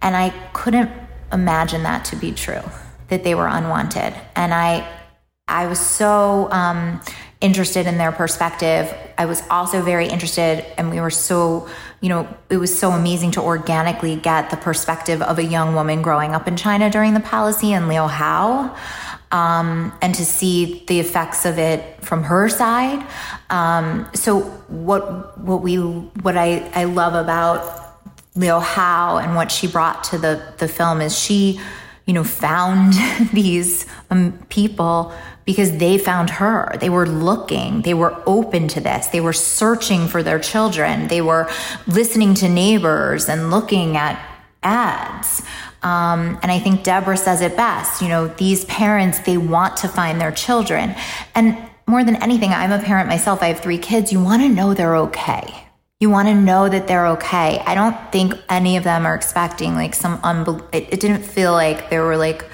And 0.00 0.16
I 0.16 0.30
couldn't 0.52 0.90
imagine 1.32 1.82
that 1.82 2.04
to 2.06 2.16
be 2.16 2.30
true, 2.30 2.62
that 3.08 3.24
they 3.24 3.34
were 3.34 3.48
unwanted. 3.48 4.14
And 4.36 4.54
I, 4.54 4.88
I 5.48 5.66
was 5.66 5.80
so 5.80 6.48
um, 6.52 7.00
interested 7.40 7.86
in 7.86 7.98
their 7.98 8.12
perspective. 8.12 8.94
I 9.18 9.26
was 9.26 9.42
also 9.50 9.82
very 9.82 10.06
interested, 10.06 10.64
and 10.78 10.90
we 10.90 11.00
were 11.00 11.10
so, 11.10 11.68
you 12.00 12.08
know, 12.10 12.28
it 12.50 12.58
was 12.58 12.76
so 12.76 12.92
amazing 12.92 13.32
to 13.32 13.40
organically 13.40 14.14
get 14.14 14.50
the 14.50 14.56
perspective 14.56 15.22
of 15.22 15.38
a 15.38 15.44
young 15.44 15.74
woman 15.74 16.02
growing 16.02 16.34
up 16.34 16.46
in 16.46 16.56
China 16.56 16.88
during 16.88 17.14
the 17.14 17.20
policy 17.20 17.72
and 17.72 17.88
Liu 17.88 18.06
Hao 18.06 18.76
um, 19.32 19.92
and 20.00 20.14
to 20.14 20.24
see 20.24 20.84
the 20.86 21.00
effects 21.00 21.44
of 21.44 21.58
it 21.58 22.02
from 22.04 22.22
her 22.24 22.48
side. 22.48 23.04
Um, 23.50 24.08
so 24.14 24.40
what 24.68 25.38
what 25.38 25.62
we 25.62 25.76
what 25.76 26.36
I, 26.36 26.70
I 26.74 26.84
love 26.84 27.14
about 27.14 27.82
Liu 28.34 28.58
Hao 28.58 29.18
and 29.18 29.34
what 29.34 29.50
she 29.50 29.66
brought 29.66 30.04
to 30.04 30.18
the 30.18 30.54
the 30.58 30.68
film 30.68 31.00
is 31.00 31.18
she 31.18 31.60
you 32.06 32.12
know 32.12 32.24
found 32.24 32.94
these 33.32 33.86
um, 34.10 34.38
people 34.48 35.12
because 35.44 35.76
they 35.76 35.98
found 35.98 36.30
her. 36.30 36.74
They 36.80 36.88
were 36.88 37.06
looking, 37.06 37.82
they 37.82 37.94
were 37.94 38.22
open 38.26 38.68
to 38.68 38.80
this, 38.80 39.08
they 39.08 39.20
were 39.20 39.32
searching 39.32 40.08
for 40.08 40.22
their 40.22 40.38
children, 40.38 41.08
they 41.08 41.20
were 41.20 41.50
listening 41.86 42.34
to 42.36 42.48
neighbors 42.48 43.28
and 43.28 43.50
looking 43.50 43.96
at 43.96 44.18
ads. 44.62 45.42
Um, 45.84 46.38
and 46.42 46.50
I 46.50 46.58
think 46.58 46.82
Deborah 46.82 47.16
says 47.16 47.40
it 47.42 47.56
best. 47.56 48.02
You 48.02 48.08
know, 48.08 48.28
these 48.28 48.64
parents, 48.64 49.20
they 49.20 49.36
want 49.36 49.76
to 49.78 49.88
find 49.88 50.20
their 50.20 50.32
children. 50.32 50.96
And 51.34 51.56
more 51.86 52.02
than 52.02 52.16
anything, 52.16 52.50
I'm 52.50 52.72
a 52.72 52.82
parent 52.82 53.08
myself. 53.08 53.42
I 53.42 53.46
have 53.48 53.60
three 53.60 53.78
kids. 53.78 54.10
You 54.10 54.22
want 54.22 54.42
to 54.42 54.48
know 54.48 54.74
they're 54.74 54.96
okay. 54.96 55.68
You 56.00 56.10
want 56.10 56.28
to 56.28 56.34
know 56.34 56.68
that 56.68 56.88
they're 56.88 57.06
okay. 57.08 57.60
I 57.60 57.74
don't 57.74 57.96
think 58.10 58.34
any 58.48 58.76
of 58.76 58.84
them 58.84 59.06
are 59.06 59.14
expecting 59.14 59.74
like 59.74 59.94
some 59.94 60.18
unbel. 60.22 60.66
It, 60.72 60.92
it 60.92 61.00
didn't 61.00 61.22
feel 61.22 61.52
like 61.52 61.90
they 61.90 61.98
were 61.98 62.16
like 62.16 62.44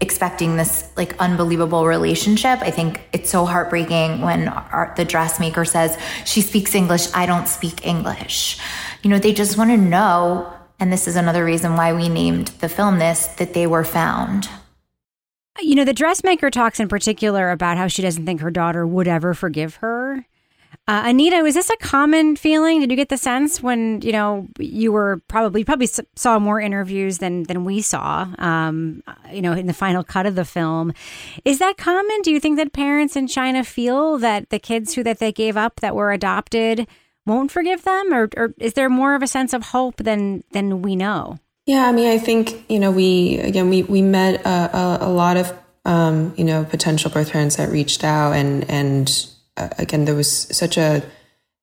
expecting 0.00 0.56
this 0.56 0.90
like 0.96 1.16
unbelievable 1.18 1.86
relationship. 1.86 2.60
I 2.60 2.70
think 2.70 3.00
it's 3.12 3.30
so 3.30 3.44
heartbreaking 3.44 4.20
when 4.20 4.48
our, 4.48 4.92
the 4.96 5.04
dressmaker 5.04 5.64
says 5.64 5.98
she 6.24 6.40
speaks 6.40 6.74
English, 6.74 7.08
I 7.14 7.26
don't 7.26 7.48
speak 7.48 7.86
English. 7.86 8.58
You 9.02 9.10
know, 9.10 9.18
they 9.18 9.32
just 9.32 9.56
want 9.56 9.70
to 9.70 9.76
know, 9.76 10.52
and 10.80 10.92
this 10.92 11.08
is 11.08 11.16
another 11.16 11.44
reason 11.44 11.76
why 11.76 11.92
we 11.92 12.08
named 12.08 12.48
the 12.60 12.68
film 12.68 12.98
this, 12.98 13.26
that 13.38 13.54
they 13.54 13.66
were 13.66 13.84
found. 13.84 14.48
You 15.60 15.74
know, 15.74 15.84
the 15.84 15.92
dressmaker 15.92 16.50
talks 16.50 16.78
in 16.78 16.88
particular 16.88 17.50
about 17.50 17.76
how 17.76 17.88
she 17.88 18.02
doesn't 18.02 18.26
think 18.26 18.40
her 18.40 18.50
daughter 18.50 18.86
would 18.86 19.08
ever 19.08 19.34
forgive 19.34 19.76
her. 19.76 20.24
Uh, 20.86 21.02
Anita, 21.06 21.42
was 21.42 21.54
this 21.54 21.70
a 21.70 21.76
common 21.78 22.36
feeling? 22.36 22.80
Did 22.80 22.90
you 22.90 22.96
get 22.96 23.08
the 23.08 23.18
sense 23.18 23.62
when 23.62 24.00
you 24.00 24.12
know 24.12 24.46
you 24.58 24.92
were 24.92 25.20
probably 25.28 25.64
probably 25.64 25.88
saw 26.16 26.38
more 26.38 26.60
interviews 26.60 27.18
than 27.18 27.42
than 27.42 27.64
we 27.64 27.82
saw? 27.82 28.26
Um, 28.38 29.02
you 29.30 29.42
know, 29.42 29.52
in 29.52 29.66
the 29.66 29.74
final 29.74 30.02
cut 30.02 30.26
of 30.26 30.34
the 30.34 30.46
film, 30.46 30.92
is 31.44 31.58
that 31.58 31.76
common? 31.76 32.22
Do 32.22 32.30
you 32.30 32.40
think 32.40 32.56
that 32.56 32.72
parents 32.72 33.16
in 33.16 33.26
China 33.26 33.64
feel 33.64 34.18
that 34.18 34.48
the 34.50 34.58
kids 34.58 34.94
who 34.94 35.02
that 35.02 35.18
they 35.18 35.32
gave 35.32 35.56
up 35.56 35.80
that 35.80 35.94
were 35.94 36.12
adopted 36.12 36.86
won't 37.28 37.52
forgive 37.52 37.84
them, 37.84 38.12
or, 38.12 38.28
or 38.36 38.54
is 38.58 38.74
there 38.74 38.88
more 38.88 39.14
of 39.14 39.22
a 39.22 39.28
sense 39.28 39.52
of 39.52 39.66
hope 39.66 39.98
than 39.98 40.42
than 40.52 40.82
we 40.82 40.96
know? 40.96 41.38
Yeah, 41.66 41.86
I 41.86 41.92
mean, 41.92 42.10
I 42.10 42.18
think 42.18 42.64
you 42.68 42.80
know 42.80 42.90
we 42.90 43.38
again 43.38 43.68
we 43.68 43.84
we 43.84 44.02
met 44.02 44.44
a, 44.44 44.76
a, 44.76 44.98
a 45.02 45.10
lot 45.10 45.36
of 45.36 45.52
um, 45.84 46.34
you 46.36 46.44
know 46.44 46.64
potential 46.64 47.10
birth 47.10 47.30
parents 47.30 47.56
that 47.56 47.70
reached 47.70 48.02
out 48.02 48.32
and 48.32 48.68
and 48.68 49.28
uh, 49.58 49.68
again, 49.78 50.04
there 50.04 50.14
was 50.14 50.30
such 50.56 50.78
a 50.78 51.02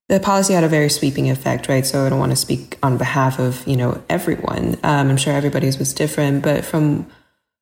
the 0.08 0.20
policy 0.20 0.54
had 0.54 0.64
a 0.64 0.68
very 0.68 0.90
sweeping 0.90 1.32
effect, 1.32 1.68
right? 1.68 1.86
So 1.86 2.06
I 2.06 2.10
don't 2.10 2.20
want 2.20 2.32
to 2.32 2.36
speak 2.36 2.78
on 2.84 2.98
behalf 2.98 3.40
of 3.40 3.66
you 3.68 3.78
know 3.78 4.04
everyone. 4.10 4.78
Um, 4.84 5.10
I'm 5.10 5.18
sure 5.18 5.34
everybody's 5.34 5.80
was 5.80 5.94
different, 5.94 6.44
but 6.44 6.66
from 6.66 7.08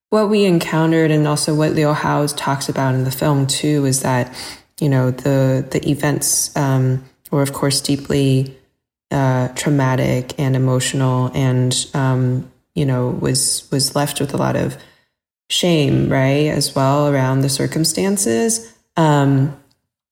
what 0.10 0.30
we 0.30 0.46
encountered 0.46 1.12
and 1.12 1.28
also 1.28 1.56
what 1.56 1.72
Liu 1.72 1.94
Hao 1.94 2.26
talks 2.28 2.68
about 2.68 2.96
in 2.96 3.04
the 3.04 3.12
film 3.12 3.48
too 3.48 3.86
is 3.86 4.02
that 4.02 4.34
you 4.80 4.90
know 4.90 5.12
the 5.12 5.66
the 5.70 5.90
events 5.90 6.56
um, 6.58 7.04
were 7.34 7.42
of 7.42 7.52
course 7.52 7.82
deeply 7.82 8.56
uh, 9.12 9.50
traumatic 9.50 10.34
and 10.40 10.56
emotional, 10.56 11.32
and 11.34 11.88
um, 11.94 12.52
you 12.76 12.86
know 12.86 13.10
was 13.10 13.68
was 13.72 13.96
left 13.96 14.20
with 14.20 14.34
a 14.34 14.38
lot 14.38 14.56
of 14.56 14.78
shame, 15.50 16.10
right, 16.10 16.48
as 16.48 16.76
well 16.76 17.08
around 17.08 17.42
the 17.42 17.50
circumstances. 17.50 18.74
Um, 18.98 19.58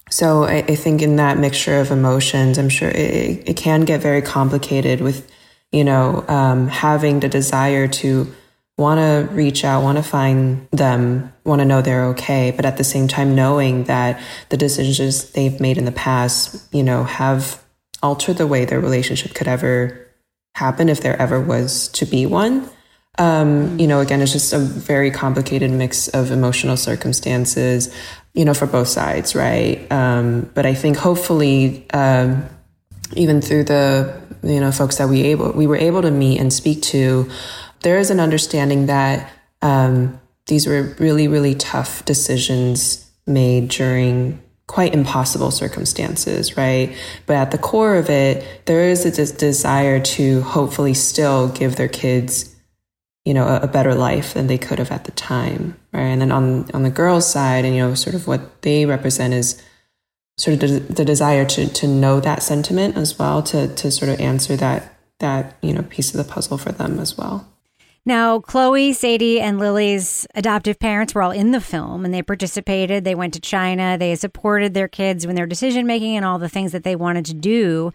so 0.10 0.44
I, 0.44 0.58
I, 0.58 0.76
think 0.76 1.02
in 1.02 1.16
that 1.16 1.38
mixture 1.38 1.80
of 1.80 1.90
emotions, 1.90 2.58
I'm 2.58 2.70
sure 2.70 2.90
it, 2.90 3.48
it 3.48 3.58
can 3.58 3.86
get 3.86 4.02
very 4.02 4.22
complicated 4.22 5.00
with, 5.00 5.32
you 5.72 5.84
know, 5.84 6.26
um, 6.28 6.68
having 6.68 7.22
the 7.22 7.30
desire 7.30 7.88
to 7.88 8.34
want 8.82 9.00
to 9.00 9.34
reach 9.34 9.64
out, 9.64 9.84
want 9.84 9.98
to 9.98 10.04
find 10.04 10.68
them, 10.72 11.32
want 11.46 11.60
to 11.60 11.66
know 11.66 11.82
they're 11.82 12.06
okay, 12.08 12.52
but 12.52 12.66
at 12.66 12.78
the 12.78 12.84
same 12.84 13.08
time 13.08 13.36
knowing 13.36 13.86
that 13.86 14.20
the 14.50 14.58
decisions 14.58 15.32
they've 15.32 15.60
made 15.62 15.78
in 15.78 15.86
the 15.86 15.92
past, 15.92 16.68
you 16.74 16.84
know, 16.84 17.04
have 17.04 17.64
altered 18.04 18.38
the 18.38 18.48
way 18.48 18.66
their 18.66 18.80
relationship 18.80 19.34
could 19.34 19.48
ever 19.48 20.08
happen 20.56 20.90
if 20.90 21.02
there 21.02 21.16
ever 21.22 21.40
was 21.40 21.88
to 21.90 22.06
be 22.06 22.26
one. 22.26 22.70
Um, 23.18 23.80
you 23.80 23.88
know, 23.88 24.00
again, 24.00 24.22
it's 24.22 24.32
just 24.32 24.54
a 24.54 24.60
very 24.60 25.12
complicated 25.12 25.70
mix 25.70 26.08
of 26.10 26.32
emotional 26.32 26.78
circumstances, 26.78 27.94
you 28.34 28.46
know, 28.46 28.54
for 28.54 28.66
both 28.66 28.88
sides, 28.88 29.36
right? 29.36 29.86
Um, 29.92 30.50
but 30.54 30.66
I 30.66 30.74
think 30.74 30.98
hopefully, 30.98 31.86
um, 31.92 32.46
even 33.16 33.42
through 33.42 33.66
the 33.66 34.22
you 34.44 34.60
know 34.60 34.72
folks 34.72 34.98
that 34.98 35.10
we 35.10 35.24
able 35.24 35.52
we 35.52 35.68
were 35.68 35.76
able 35.76 36.02
to 36.02 36.10
meet 36.10 36.40
and 36.40 36.52
speak 36.52 36.82
to, 36.82 37.30
there 37.82 37.98
is 37.98 38.12
an 38.12 38.20
understanding 38.20 38.86
that 38.88 39.32
um, 39.62 40.20
these 40.48 40.68
were 40.68 40.96
really 41.00 41.28
really 41.28 41.56
tough 41.56 42.04
decisions 42.06 43.10
made 43.28 43.70
during 43.70 44.42
quite 44.68 44.94
impossible 44.94 45.52
circumstances, 45.52 46.56
right? 46.56 46.96
But 47.26 47.36
at 47.36 47.52
the 47.52 47.58
core 47.58 47.96
of 47.96 48.10
it, 48.10 48.66
there 48.66 48.90
is 48.90 49.06
a 49.06 49.12
des- 49.12 49.38
desire 49.38 50.00
to 50.00 50.42
hopefully 50.42 50.94
still 50.94 51.50
give 51.50 51.76
their 51.76 51.90
kids 51.90 52.56
you 53.26 53.34
know, 53.34 53.48
a, 53.48 53.62
a, 53.62 53.68
better 53.68 53.94
life 53.94 54.34
than 54.34 54.48
they 54.48 54.58
could 54.58 54.80
have 54.80 54.92
at 54.92 55.04
the 55.04 55.12
time, 55.12 55.78
right? 55.94 56.02
And 56.02 56.22
then 56.22 56.32
on 56.32 56.72
on 56.72 56.84
the 56.84 56.90
girls' 56.90 57.30
side, 57.30 57.66
and 57.66 57.76
you 57.76 57.82
know, 57.82 57.94
sort 57.94 58.16
of 58.16 58.28
what 58.28 58.62
they 58.64 58.86
represent 58.86 59.34
is 59.34 59.62
sort 60.38 60.56
of 60.56 60.60
the, 60.62 60.94
the 60.94 61.06
desire 61.06 61.46
to 61.46 61.68
to 61.68 61.88
know 61.88 62.20
that 62.20 62.42
sentiment 62.42 62.98
as 62.98 63.20
well, 63.20 63.44
to 63.44 63.68
to 63.76 63.92
sort 63.92 64.10
of 64.10 64.20
answer 64.20 64.56
that 64.56 64.98
that 65.20 65.56
you 65.62 65.74
know 65.74 65.84
piece 65.84 66.14
of 66.14 66.18
the 66.18 66.34
puzzle 66.34 66.58
for 66.58 66.72
them 66.72 67.00
as 67.00 67.16
well. 67.16 67.48
Now, 68.06 68.40
Chloe, 68.40 68.94
Sadie, 68.94 69.40
and 69.40 69.60
Lily's 69.60 70.26
adoptive 70.34 70.80
parents 70.80 71.14
were 71.14 71.22
all 71.22 71.32
in 71.32 71.52
the 71.52 71.62
film 71.62 72.04
and 72.04 72.14
they 72.14 72.24
participated. 72.24 73.04
They 73.04 73.14
went 73.14 73.34
to 73.36 73.40
China. 73.40 73.96
They 73.98 74.16
supported 74.16 74.74
their 74.74 74.88
kids 74.88 75.24
in 75.24 75.36
their 75.36 75.46
decision 75.46 75.86
making 75.86 76.16
and 76.16 76.26
all 76.26 76.40
the 76.40 76.50
things 76.50 76.72
that 76.72 76.84
they 76.84 76.96
wanted 76.96 77.26
to 77.26 77.36
do. 77.36 77.94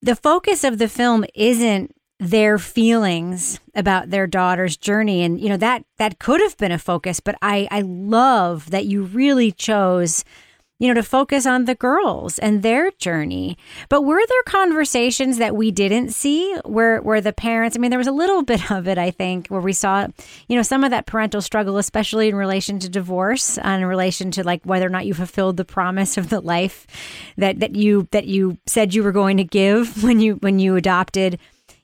The 0.00 0.16
focus 0.16 0.64
of 0.64 0.78
the 0.78 0.88
film 0.88 1.24
isn't 1.34 1.94
their 2.18 2.56
feelings 2.56 3.60
about 3.74 4.10
their 4.10 4.28
daughter's 4.28 4.76
journey 4.76 5.24
and 5.24 5.40
you 5.40 5.48
know 5.48 5.56
that 5.56 5.84
that 5.98 6.20
could 6.20 6.40
have 6.40 6.56
been 6.56 6.70
a 6.70 6.78
focus 6.78 7.18
but 7.18 7.34
i 7.42 7.66
i 7.72 7.80
love 7.80 8.70
that 8.70 8.86
you 8.86 9.02
really 9.02 9.50
chose 9.50 10.24
you 10.82 10.88
know 10.88 10.94
to 10.94 11.02
focus 11.02 11.46
on 11.46 11.64
the 11.64 11.76
girls 11.76 12.40
and 12.40 12.62
their 12.62 12.90
journey 12.92 13.56
but 13.88 14.02
were 14.02 14.20
there 14.28 14.42
conversations 14.44 15.38
that 15.38 15.54
we 15.54 15.70
didn't 15.70 16.10
see 16.10 16.56
where 16.64 17.00
where 17.02 17.20
the 17.20 17.32
parents 17.32 17.76
i 17.76 17.78
mean 17.78 17.90
there 17.90 17.98
was 17.98 18.08
a 18.08 18.12
little 18.12 18.42
bit 18.52 18.70
of 18.70 18.88
it 18.88 18.98
i 18.98 19.10
think 19.10 19.46
where 19.46 19.60
we 19.60 19.72
saw 19.72 20.08
you 20.48 20.56
know 20.56 20.62
some 20.62 20.82
of 20.82 20.90
that 20.90 21.06
parental 21.06 21.40
struggle 21.40 21.78
especially 21.78 22.28
in 22.28 22.34
relation 22.34 22.80
to 22.80 22.88
divorce 22.88 23.58
and 23.58 23.82
in 23.82 23.88
relation 23.88 24.32
to 24.32 24.42
like 24.42 24.60
whether 24.64 24.86
or 24.86 24.90
not 24.90 25.06
you 25.06 25.14
fulfilled 25.14 25.56
the 25.56 25.64
promise 25.64 26.18
of 26.18 26.28
the 26.30 26.40
life 26.40 26.86
that 27.36 27.60
that 27.60 27.76
you 27.76 28.08
that 28.10 28.26
you 28.26 28.58
said 28.66 28.92
you 28.92 29.04
were 29.04 29.12
going 29.12 29.36
to 29.36 29.44
give 29.44 30.02
when 30.02 30.18
you 30.20 30.34
when 30.36 30.58
you 30.58 30.74
adopted 30.76 31.38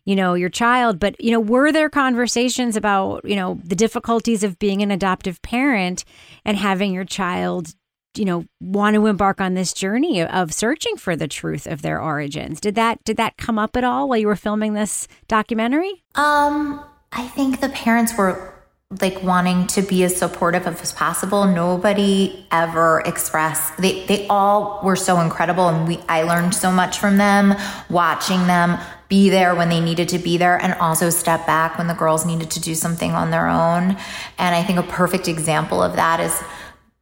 you 0.05 0.17
know, 0.17 0.33
your 0.33 0.49
child. 0.49 0.99
But, 0.99 1.23
you 1.23 1.31
know, 1.31 1.39
were 1.39 1.71
there 1.71 1.91
conversations 1.91 2.77
about, 2.77 3.27
you 3.27 3.37
know, 3.37 3.61
the 3.63 3.77
difficulties 3.77 4.43
of 4.43 4.59
being 4.59 4.81
an 4.81 4.91
adoptive 4.91 5.43
parent 5.43 6.03
and 6.47 6.57
having 6.57 6.95
your 6.95 7.05
child, 7.05 7.75
you 8.19 8.25
know, 8.25 8.45
want 8.61 8.95
to 8.95 9.07
embark 9.07 9.41
on 9.41 9.55
this 9.55 9.73
journey 9.73 10.23
of 10.23 10.53
searching 10.53 10.97
for 10.97 11.17
the 11.17 11.29
truth 11.29 11.67
of 11.67 11.83
their 11.83 12.01
origins? 12.01 12.61
Did 12.61 12.75
that 12.75 13.03
did 13.05 13.17
that 13.17 13.37
come 13.37 13.59
up 13.59 13.77
at 13.77 13.85
all 13.85 14.09
while 14.09 14.19
you 14.19 14.27
were 14.27 14.37
filming 14.37 14.75
this 14.75 15.09
documentary? 15.29 16.03
Um, 16.15 16.85
I 17.13 17.27
think 17.29 17.61
the 17.61 17.69
parents 17.71 18.17
were 18.17 18.55
like 19.03 19.23
wanting 19.23 19.67
to 19.67 19.83
be 19.83 20.03
as 20.05 20.17
supportive 20.17 20.67
as 20.67 20.93
possible. 20.93 21.45
Nobody 21.45 22.47
ever 22.51 23.03
expressed 23.05 23.77
they 23.77 24.07
they 24.07 24.27
all 24.29 24.81
were 24.83 24.97
so 24.97 25.21
incredible 25.21 25.69
and 25.69 25.87
we 25.87 25.99
I 26.09 26.23
learned 26.23 26.55
so 26.55 26.73
much 26.73 26.99
from 26.99 27.19
them 27.19 27.55
watching 27.91 28.47
them 28.47 28.79
be 29.09 29.31
there 29.31 29.55
when 29.55 29.69
they 29.69 29.81
needed 29.81 30.09
to 30.11 30.19
be 30.19 30.37
there 30.37 30.61
and 30.61 30.75
also 30.75 31.11
step 31.11 31.47
back 31.47 31.79
when 31.79 31.87
the 31.87 31.95
girls 31.95 32.27
needed 32.27 32.51
to 32.51 32.61
do 32.61 32.75
something 32.75 33.13
on 33.13 33.31
their 33.31 33.49
own. 33.49 33.97
And 34.39 34.55
I 34.55 34.63
think 34.63 34.79
a 34.79 34.83
perfect 34.83 35.29
example 35.29 35.83
of 35.83 35.97
that 35.97 36.21
is 36.21 36.43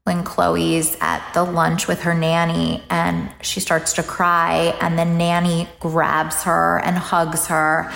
when 0.06 0.22
Chloe's 0.22 0.96
at 1.00 1.32
the 1.34 1.42
lunch 1.42 1.88
with 1.88 2.02
her 2.02 2.14
nanny 2.14 2.80
and 2.88 3.28
she 3.42 3.58
starts 3.58 3.94
to 3.94 4.04
cry 4.04 4.72
and 4.80 4.96
the 4.96 5.04
nanny 5.04 5.68
grabs 5.80 6.44
her 6.44 6.78
and 6.84 6.96
hugs 6.96 7.48
her. 7.48 7.92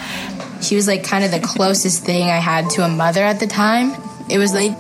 She 0.61 0.75
was 0.75 0.89
like 0.89 1.05
kind 1.05 1.25
of 1.25 1.31
the 1.31 1.39
closest 1.39 2.05
thing 2.05 2.25
I 2.25 2.39
had 2.39 2.69
to 2.71 2.85
a 2.85 2.89
mother 2.89 3.23
at 3.23 3.39
the 3.39 3.47
time. 3.47 3.93
It 4.29 4.39
was 4.39 4.53
like 4.53 4.73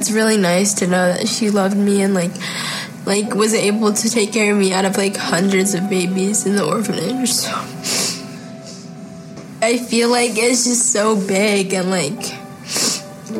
it's 0.00 0.10
really 0.10 0.36
nice 0.36 0.74
to 0.74 0.88
know 0.88 1.12
that 1.12 1.28
she 1.28 1.50
loved 1.50 1.76
me 1.76 2.02
and 2.02 2.12
like 2.12 2.32
like 3.06 3.36
was 3.36 3.54
able 3.54 3.92
to 3.92 4.10
take 4.10 4.32
care 4.32 4.52
of 4.52 4.58
me 4.58 4.72
out 4.72 4.84
of 4.84 4.96
like 4.96 5.16
hundreds 5.16 5.74
of 5.74 5.88
babies 5.88 6.44
in 6.44 6.56
the 6.56 6.64
orphanage. 6.66 7.30
So 7.30 7.52
I 9.62 9.78
feel 9.78 10.10
like 10.10 10.32
it's 10.34 10.64
just 10.64 10.92
so 10.92 11.14
big 11.14 11.72
and 11.72 11.88
like 11.92 12.33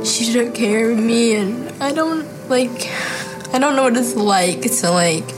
she 0.02 0.32
took 0.32 0.54
care 0.54 0.90
of 0.90 0.98
me 0.98 1.34
and 1.36 1.70
I 1.82 1.92
don't 1.92 2.26
like 2.48 2.90
I 3.52 3.58
don't 3.58 3.76
know 3.76 3.84
what 3.84 3.96
it's 3.96 4.16
like 4.16 4.62
to 4.62 4.90
like 4.90 5.28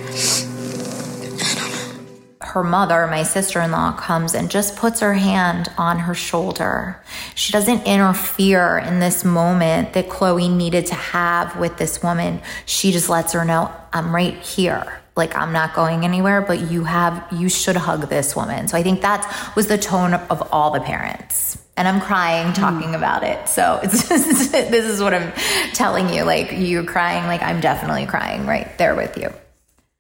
her 2.57 2.65
mother, 2.65 3.07
my 3.09 3.23
sister 3.23 3.61
in 3.61 3.71
law, 3.71 3.93
comes 3.93 4.35
and 4.35 4.51
just 4.51 4.77
puts 4.77 5.01
her 5.01 5.13
hand 5.13 5.69
on 5.77 5.99
her 5.99 6.15
shoulder. 6.15 6.99
She 7.35 7.53
doesn't 7.53 7.87
interfere 7.87 8.79
in 8.79 8.99
this 8.99 9.27
moment 9.27 9.93
that 9.93 10.09
Chloe 10.09 10.49
needed 10.49 10.87
to 10.87 10.95
have 10.95 11.59
with 11.59 11.77
this 11.77 12.03
woman. 12.03 12.41
She 12.65 12.93
just 12.93 13.11
lets 13.11 13.35
her 13.35 13.45
know, 13.45 13.71
I'm 13.93 14.15
right 14.15 14.39
here. 14.39 15.03
Like, 15.17 15.37
I'm 15.37 15.53
not 15.53 15.75
going 15.75 16.03
anywhere, 16.03 16.41
but 16.41 16.71
you 16.71 16.85
have, 16.85 17.27
you 17.31 17.51
should 17.51 17.77
hug 17.77 18.09
this 18.09 18.35
woman. 18.35 18.69
So 18.69 18.79
I 18.79 18.83
think 18.83 19.03
that 19.03 19.53
was 19.55 19.67
the 19.67 19.77
tone 19.77 20.15
of 20.15 20.49
all 20.51 20.71
the 20.71 20.81
parents. 20.81 21.59
And 21.77 21.87
I'm 21.87 22.01
crying 22.01 22.53
talking 22.53 22.91
mm. 22.91 22.97
about 22.97 23.23
it. 23.23 23.49
So 23.49 23.81
it's 23.83 24.09
just, 24.09 24.53
this 24.53 24.85
is 24.85 25.03
what 25.03 25.15
I'm 25.15 25.33
telling 25.73 26.13
you. 26.13 26.25
Like 26.25 26.53
you're 26.53 26.85
crying, 26.85 27.27
like 27.27 27.43
I'm 27.43 27.61
definitely 27.61 28.07
crying 28.07 28.47
right 28.47 28.77
there 28.79 28.95
with 28.95 29.17
you. 29.17 29.33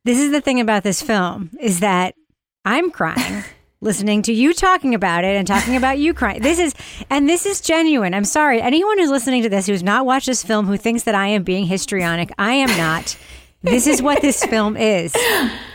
This 0.05 0.19
is 0.19 0.31
the 0.31 0.41
thing 0.41 0.61
about 0.61 0.83
this 0.83 1.03
film 1.03 1.51
is 1.61 1.81
that 1.81 2.15
I'm 2.65 2.91
crying. 2.91 3.45
listening 3.83 4.23
to 4.23 4.33
you 4.33 4.55
talking 4.55 4.95
about 4.95 5.23
it 5.23 5.37
and 5.37 5.47
talking 5.47 5.77
about 5.77 5.99
you 5.99 6.15
crying. 6.15 6.41
This 6.41 6.59
is, 6.59 6.75
and 7.11 7.29
this 7.29 7.45
is 7.45 7.61
genuine. 7.61 8.15
I'm 8.15 8.25
sorry. 8.25 8.61
Anyone 8.61 8.99
who's 8.99 9.11
listening 9.11 9.43
to 9.43 9.51
this 9.51 9.67
who's 9.67 9.83
not 9.83 10.07
watched 10.07 10.27
this 10.27 10.43
film 10.43 10.67
who 10.67 10.79
thinks 10.79 11.05
that 11.05 11.15
I 11.15 11.29
am 11.29 11.45
being 11.45 11.67
histrionic, 11.67 12.33
I 12.39 12.55
am 12.55 12.77
not. 12.79 13.17
This 13.67 13.87
is 13.87 14.03
what 14.03 14.23
this 14.23 14.45
film 14.45 14.77
is. 14.77 15.15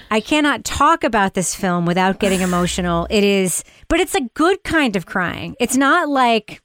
I 0.10 0.20
cannot 0.20 0.66
talk 0.66 1.04
about 1.04 1.36
this 1.36 1.56
film 1.56 1.86
without 1.86 2.20
getting 2.20 2.42
emotional. 2.42 3.08
It 3.10 3.24
is, 3.24 3.64
but 3.88 4.00
it's 4.00 4.16
a 4.16 4.22
good 4.34 4.64
kind 4.64 4.96
of 4.96 5.06
crying. 5.06 5.56
It's 5.60 5.78
not 5.78 6.10
like, 6.10 6.62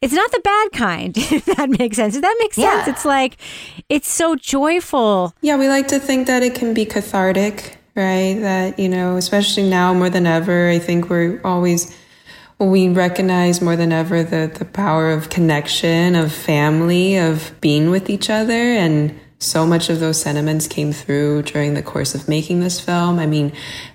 it's 0.00 0.14
not 0.14 0.30
the 0.32 0.40
bad 0.40 0.72
kind, 0.72 1.14
if 1.18 1.44
that 1.44 1.68
makes 1.68 1.96
sense. 1.96 2.14
If 2.14 2.22
that 2.22 2.36
makes 2.38 2.56
sense, 2.56 2.88
it's 2.88 3.04
like, 3.04 3.36
it's 3.88 4.10
so 4.10 4.36
joyful. 4.36 5.34
Yeah, 5.42 5.56
we 5.56 5.68
like 5.68 5.88
to 5.88 5.98
think 5.98 6.26
that 6.26 6.42
it 6.42 6.54
can 6.54 6.72
be 6.72 6.86
cathartic 6.86 7.76
right? 7.94 8.34
That, 8.40 8.78
you 8.78 8.88
know, 8.88 9.16
especially 9.16 9.68
now 9.68 9.92
more 9.92 10.10
than 10.10 10.26
ever, 10.26 10.68
I 10.68 10.78
think 10.78 11.10
we're 11.10 11.40
always, 11.44 11.94
we 12.58 12.88
recognize 12.88 13.60
more 13.60 13.76
than 13.76 13.92
ever 13.92 14.22
the, 14.22 14.50
the 14.52 14.64
power 14.64 15.10
of 15.10 15.30
connection, 15.30 16.14
of 16.14 16.32
family, 16.32 17.16
of 17.16 17.52
being 17.60 17.90
with 17.90 18.10
each 18.10 18.30
other. 18.30 18.52
And 18.52 19.18
so 19.40 19.66
much 19.66 19.88
of 19.88 20.00
those 20.00 20.20
sentiments 20.20 20.68
came 20.68 20.92
through 20.92 21.42
during 21.42 21.72
the 21.72 21.82
course 21.82 22.14
of 22.14 22.28
making 22.28 22.60
this 22.60 22.78
film. 22.78 23.18
I 23.18 23.26
mean, 23.26 23.52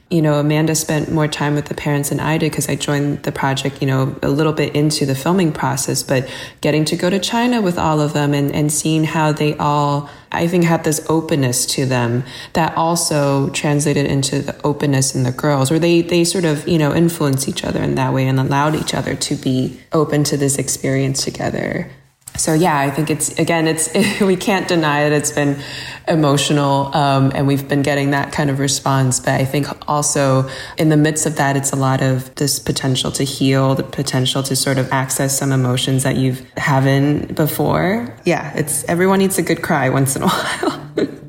you 0.10 0.22
know, 0.22 0.40
Amanda 0.40 0.74
spent 0.74 1.12
more 1.12 1.28
time 1.28 1.54
with 1.54 1.66
the 1.66 1.76
parents 1.76 2.10
than 2.10 2.20
I 2.20 2.40
did 2.40 2.52
because 2.52 2.68
I 2.68 2.76
joined 2.76 3.24
the 3.24 3.32
project, 3.32 3.80
you 3.80 3.88
know, 3.88 4.16
a 4.24 4.30
little 4.30 4.54
bit 4.54 4.76
into 4.76 5.06
the 5.06 5.14
filming 5.14 5.52
process, 5.52 6.02
but 6.02 6.28
getting 6.62 6.84
to 6.86 6.96
go 6.96 7.12
to 7.12 7.20
China 7.20 7.62
with 7.62 7.78
all 7.78 8.02
of 8.02 8.14
them 8.14 8.34
and, 8.34 8.52
and 8.52 8.72
seeing 8.72 9.04
how 9.04 9.32
they 9.32 9.56
all, 9.58 10.10
I 10.32 10.48
think, 10.48 10.64
had 10.64 10.84
this 10.84 11.06
openness 11.10 11.66
to 11.68 11.86
them 11.86 12.24
that 12.54 12.76
also 12.76 13.50
translated 13.50 14.08
into 14.08 14.42
the 14.42 14.60
openness 14.64 15.16
in 15.16 15.24
the 15.24 15.32
girls, 15.32 15.70
where 15.70 15.80
they, 15.80 16.02
they 16.02 16.24
sort 16.24 16.46
of, 16.46 16.68
you 16.68 16.80
know, 16.80 16.94
influence 16.94 17.48
each 17.48 17.64
other 17.64 17.82
in 17.82 17.94
that 17.96 18.14
way 18.14 18.28
and 18.28 18.40
allowed 18.40 18.76
each 18.76 18.96
other 18.96 19.16
to 19.16 19.36
be 19.36 19.80
open 19.92 20.24
to 20.26 20.38
this 20.38 20.58
experience 20.58 21.24
together 21.24 21.92
so 22.38 22.54
yeah, 22.54 22.78
I 22.78 22.90
think 22.90 23.10
it's 23.10 23.38
again, 23.40 23.68
it's 23.68 23.90
we 24.22 24.36
can't 24.36 24.68
deny 24.68 25.04
it. 25.04 25.14
It's 25.14 25.32
been 25.32 25.60
emotional, 26.08 26.96
um, 26.96 27.32
and 27.34 27.48
we've 27.48 27.68
been 27.68 27.82
getting 27.82 28.12
that 28.12 28.32
kind 28.32 28.50
of 28.50 28.60
response. 28.60 29.20
But 29.20 29.42
I 29.42 29.46
think 29.46 29.68
also 29.88 30.50
in 30.78 30.90
the 30.90 30.98
midst 30.98 31.26
of 31.26 31.38
that, 31.38 31.58
it's 31.58 31.72
a 31.72 31.76
lot 31.76 32.02
of 32.02 32.34
this 32.36 32.60
potential 32.60 33.12
to 33.14 33.24
heal, 33.24 33.76
the 33.76 33.84
potential 33.84 34.44
to 34.44 34.56
sort 34.56 34.78
of 34.78 34.92
access 34.92 35.38
some 35.38 35.52
emotions 35.52 36.04
that 36.04 36.16
you 36.16 36.38
haven't 36.58 37.36
before. 37.36 38.16
Yeah, 38.26 38.54
it's 38.56 38.84
everyone 38.86 39.20
needs 39.20 39.38
a 39.38 39.44
good 39.44 39.62
cry 39.62 39.90
once 39.90 40.16
in 40.16 40.24
a 40.24 40.28
while. 40.30 41.25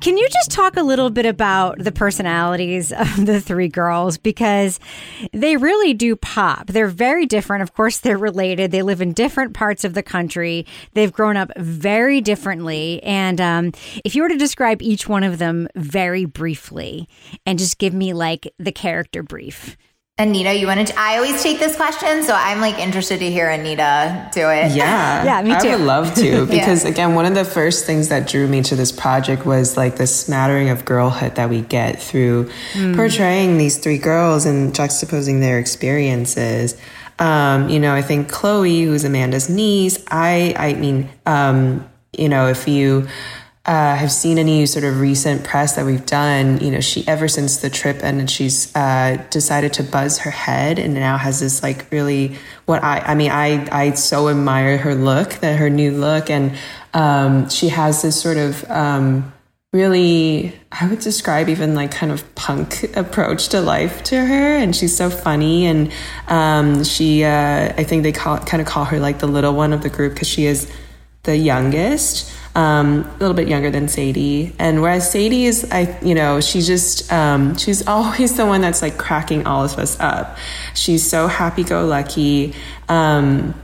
Can 0.00 0.16
you 0.16 0.26
just 0.30 0.50
talk 0.50 0.78
a 0.78 0.82
little 0.82 1.10
bit 1.10 1.26
about 1.26 1.78
the 1.78 1.92
personalities 1.92 2.90
of 2.96 3.26
the 3.26 3.38
three 3.38 3.68
girls? 3.68 4.16
Because 4.16 4.80
they 5.34 5.58
really 5.58 5.92
do 5.92 6.16
pop. 6.16 6.68
They're 6.68 6.86
very 6.86 7.26
different. 7.26 7.62
Of 7.62 7.74
course, 7.74 7.98
they're 7.98 8.16
related. 8.16 8.70
They 8.70 8.80
live 8.80 9.02
in 9.02 9.12
different 9.12 9.52
parts 9.52 9.84
of 9.84 9.92
the 9.92 10.02
country. 10.02 10.64
They've 10.94 11.12
grown 11.12 11.36
up 11.36 11.50
very 11.58 12.22
differently. 12.22 13.02
And 13.02 13.42
um, 13.42 13.72
if 14.02 14.14
you 14.14 14.22
were 14.22 14.30
to 14.30 14.38
describe 14.38 14.80
each 14.80 15.06
one 15.06 15.22
of 15.22 15.38
them 15.38 15.68
very 15.76 16.24
briefly 16.24 17.06
and 17.44 17.58
just 17.58 17.76
give 17.76 17.92
me 17.92 18.14
like 18.14 18.50
the 18.58 18.72
character 18.72 19.22
brief. 19.22 19.76
Anita, 20.20 20.54
you 20.54 20.66
want 20.66 20.86
to? 20.86 20.94
I 20.98 21.16
always 21.16 21.42
take 21.42 21.58
this 21.58 21.76
question, 21.76 22.22
so 22.22 22.34
I'm 22.34 22.60
like 22.60 22.78
interested 22.78 23.20
to 23.20 23.30
hear 23.30 23.48
Anita 23.48 24.28
do 24.34 24.50
it. 24.50 24.72
Yeah, 24.72 25.24
yeah, 25.24 25.40
me 25.40 25.58
too. 25.58 25.68
I 25.70 25.76
would 25.76 25.86
love 25.86 26.14
to 26.16 26.44
because 26.50 26.84
yeah. 26.84 26.90
again, 26.90 27.14
one 27.14 27.24
of 27.24 27.34
the 27.34 27.44
first 27.46 27.86
things 27.86 28.10
that 28.10 28.28
drew 28.28 28.46
me 28.46 28.62
to 28.64 28.76
this 28.76 28.92
project 28.92 29.46
was 29.46 29.78
like 29.78 29.96
the 29.96 30.06
smattering 30.06 30.68
of 30.68 30.84
girlhood 30.84 31.36
that 31.36 31.48
we 31.48 31.62
get 31.62 32.02
through 32.02 32.50
mm. 32.74 32.94
portraying 32.94 33.56
these 33.56 33.78
three 33.78 33.96
girls 33.96 34.44
and 34.44 34.74
juxtaposing 34.74 35.40
their 35.40 35.58
experiences. 35.58 36.78
Um, 37.18 37.70
you 37.70 37.80
know, 37.80 37.94
I 37.94 38.02
think 38.02 38.28
Chloe, 38.28 38.82
who's 38.82 39.04
Amanda's 39.04 39.48
niece, 39.48 40.04
I, 40.10 40.54
I 40.54 40.74
mean, 40.74 41.08
um, 41.24 41.88
you 42.12 42.28
know, 42.28 42.48
if 42.48 42.68
you 42.68 43.08
uh, 43.66 43.94
have 43.94 44.10
seen 44.10 44.38
any 44.38 44.64
sort 44.64 44.84
of 44.84 45.00
recent 45.00 45.44
press 45.44 45.74
that 45.76 45.84
we've 45.84 46.06
done, 46.06 46.58
you 46.60 46.70
know, 46.70 46.80
she 46.80 47.06
ever 47.06 47.28
since 47.28 47.58
the 47.58 47.68
trip 47.68 47.98
and 48.02 48.30
she's 48.30 48.74
uh, 48.74 49.22
decided 49.28 49.74
to 49.74 49.82
buzz 49.82 50.18
her 50.18 50.30
head 50.30 50.78
and 50.78 50.94
now 50.94 51.18
has 51.18 51.40
this 51.40 51.62
like 51.62 51.90
really 51.92 52.36
what 52.64 52.82
I 52.82 53.00
I 53.00 53.14
mean 53.14 53.30
I 53.30 53.68
I 53.70 53.90
so 53.92 54.30
admire 54.30 54.78
her 54.78 54.94
look 54.94 55.34
that 55.34 55.58
her 55.58 55.68
new 55.68 55.92
look 55.92 56.30
and 56.30 56.56
um, 56.94 57.50
she 57.50 57.68
has 57.68 58.00
this 58.00 58.18
sort 58.18 58.38
of 58.38 58.68
um, 58.70 59.30
really 59.74 60.58
I 60.72 60.88
would 60.88 61.00
describe 61.00 61.50
even 61.50 61.74
like 61.74 61.90
kind 61.90 62.12
of 62.12 62.34
punk 62.34 62.84
approach 62.96 63.48
to 63.50 63.60
life 63.60 64.02
to 64.04 64.24
her 64.24 64.56
and 64.56 64.74
she's 64.74 64.96
so 64.96 65.10
funny 65.10 65.66
and 65.66 65.92
um, 66.28 66.82
she 66.82 67.24
uh, 67.24 67.74
I 67.76 67.84
think 67.84 68.04
they 68.04 68.12
call 68.12 68.38
kind 68.38 68.62
of 68.62 68.66
call 68.66 68.86
her 68.86 68.98
like 68.98 69.18
the 69.18 69.28
little 69.28 69.52
one 69.52 69.74
of 69.74 69.82
the 69.82 69.90
group 69.90 70.14
because 70.14 70.28
she 70.28 70.46
is 70.46 70.72
the 71.24 71.36
youngest 71.36 72.32
um, 72.54 73.04
a 73.04 73.18
little 73.18 73.34
bit 73.34 73.48
younger 73.48 73.70
than 73.70 73.88
Sadie. 73.88 74.52
And 74.58 74.82
whereas 74.82 75.10
Sadie 75.10 75.46
is, 75.46 75.66
I, 75.70 75.98
you 76.02 76.14
know, 76.14 76.40
she's 76.40 76.66
just, 76.66 77.12
um, 77.12 77.56
she's 77.56 77.86
always 77.86 78.36
the 78.36 78.46
one 78.46 78.60
that's 78.60 78.82
like 78.82 78.98
cracking 78.98 79.46
all 79.46 79.64
of 79.64 79.78
us 79.78 79.98
up. 80.00 80.36
She's 80.74 81.08
so 81.08 81.26
happy 81.26 81.64
go 81.64 81.84
lucky, 81.86 82.54
um, 82.88 83.54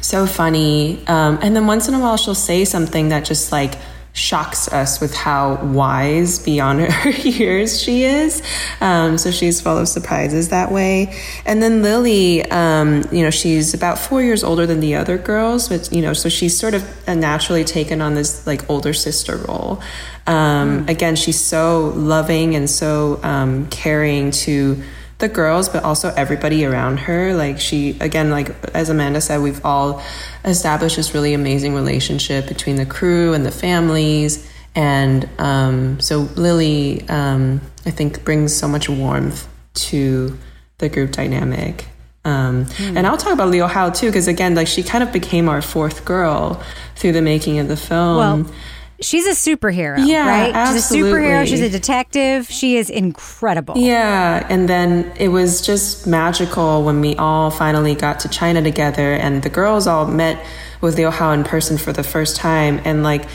so 0.00 0.26
funny. 0.26 1.06
Um, 1.06 1.38
and 1.42 1.56
then 1.56 1.66
once 1.66 1.88
in 1.88 1.94
a 1.94 2.00
while 2.00 2.16
she'll 2.16 2.34
say 2.34 2.64
something 2.64 3.08
that 3.08 3.24
just 3.24 3.52
like, 3.52 3.74
shocks 4.16 4.66
us 4.72 4.98
with 4.98 5.14
how 5.14 5.62
wise 5.62 6.38
beyond 6.38 6.80
her 6.90 7.10
years 7.10 7.80
she 7.80 8.04
is. 8.04 8.42
Um, 8.80 9.18
so 9.18 9.30
she's 9.30 9.60
full 9.60 9.76
of 9.76 9.88
surprises 9.88 10.48
that 10.48 10.72
way. 10.72 11.14
And 11.44 11.62
then 11.62 11.82
Lily, 11.82 12.42
um, 12.50 13.04
you 13.12 13.22
know, 13.22 13.30
she's 13.30 13.74
about 13.74 13.98
four 13.98 14.22
years 14.22 14.42
older 14.42 14.66
than 14.66 14.80
the 14.80 14.94
other 14.94 15.18
girls, 15.18 15.68
but, 15.68 15.92
you 15.92 16.00
know, 16.00 16.14
so 16.14 16.30
she's 16.30 16.58
sort 16.58 16.72
of 16.72 16.82
naturally 17.06 17.62
taken 17.62 18.00
on 18.00 18.14
this 18.14 18.46
like 18.46 18.68
older 18.70 18.94
sister 18.94 19.36
role. 19.36 19.82
Um, 20.26 20.86
mm. 20.86 20.88
Again, 20.88 21.14
she's 21.14 21.38
so 21.38 21.92
loving 21.94 22.56
and 22.56 22.68
so 22.70 23.20
um, 23.22 23.68
caring 23.68 24.30
to 24.30 24.82
the 25.18 25.28
girls, 25.28 25.68
but 25.68 25.82
also 25.82 26.12
everybody 26.16 26.64
around 26.64 26.98
her. 26.98 27.34
Like 27.34 27.58
she, 27.58 27.96
again, 28.00 28.30
like 28.30 28.50
as 28.74 28.90
Amanda 28.90 29.20
said, 29.20 29.40
we've 29.40 29.64
all 29.64 30.02
established 30.44 30.96
this 30.96 31.14
really 31.14 31.32
amazing 31.32 31.74
relationship 31.74 32.46
between 32.46 32.76
the 32.76 32.86
crew 32.86 33.32
and 33.32 33.44
the 33.44 33.50
families. 33.50 34.50
And 34.74 35.28
um, 35.38 36.00
so 36.00 36.28
Lily, 36.36 37.08
um, 37.08 37.62
I 37.86 37.90
think, 37.90 38.24
brings 38.24 38.54
so 38.54 38.68
much 38.68 38.88
warmth 38.88 39.48
to 39.74 40.36
the 40.78 40.88
group 40.88 41.12
dynamic. 41.12 41.86
Um, 42.26 42.66
mm. 42.66 42.96
And 42.96 43.06
I'll 43.06 43.16
talk 43.16 43.32
about 43.32 43.48
Liu 43.48 43.66
Hao 43.66 43.90
too, 43.90 44.06
because 44.06 44.28
again, 44.28 44.54
like 44.54 44.66
she 44.66 44.82
kind 44.82 45.02
of 45.02 45.12
became 45.12 45.48
our 45.48 45.62
fourth 45.62 46.04
girl 46.04 46.62
through 46.96 47.12
the 47.12 47.22
making 47.22 47.58
of 47.58 47.68
the 47.68 47.76
film. 47.76 48.16
Well, 48.16 48.54
She's 49.00 49.26
a 49.26 49.30
superhero, 49.30 49.98
yeah, 50.06 50.26
right? 50.26 50.54
Absolutely. 50.54 50.80
She's 50.80 50.90
a 50.90 51.16
superhero. 51.16 51.46
She's 51.46 51.60
a 51.60 51.68
detective. 51.68 52.48
She 52.48 52.76
is 52.76 52.88
incredible. 52.88 53.76
Yeah, 53.76 54.46
and 54.48 54.68
then 54.68 55.12
it 55.18 55.28
was 55.28 55.60
just 55.60 56.06
magical 56.06 56.82
when 56.84 57.00
we 57.00 57.14
all 57.16 57.50
finally 57.50 57.94
got 57.94 58.20
to 58.20 58.28
China 58.28 58.62
together, 58.62 59.14
and 59.14 59.42
the 59.42 59.50
girls 59.50 59.86
all 59.86 60.06
met 60.06 60.44
with 60.80 60.96
Liu 60.96 61.10
Hao 61.10 61.32
in 61.32 61.44
person 61.44 61.76
for 61.78 61.92
the 61.92 62.02
first 62.02 62.36
time, 62.36 62.80
and 62.84 63.02
like 63.02 63.26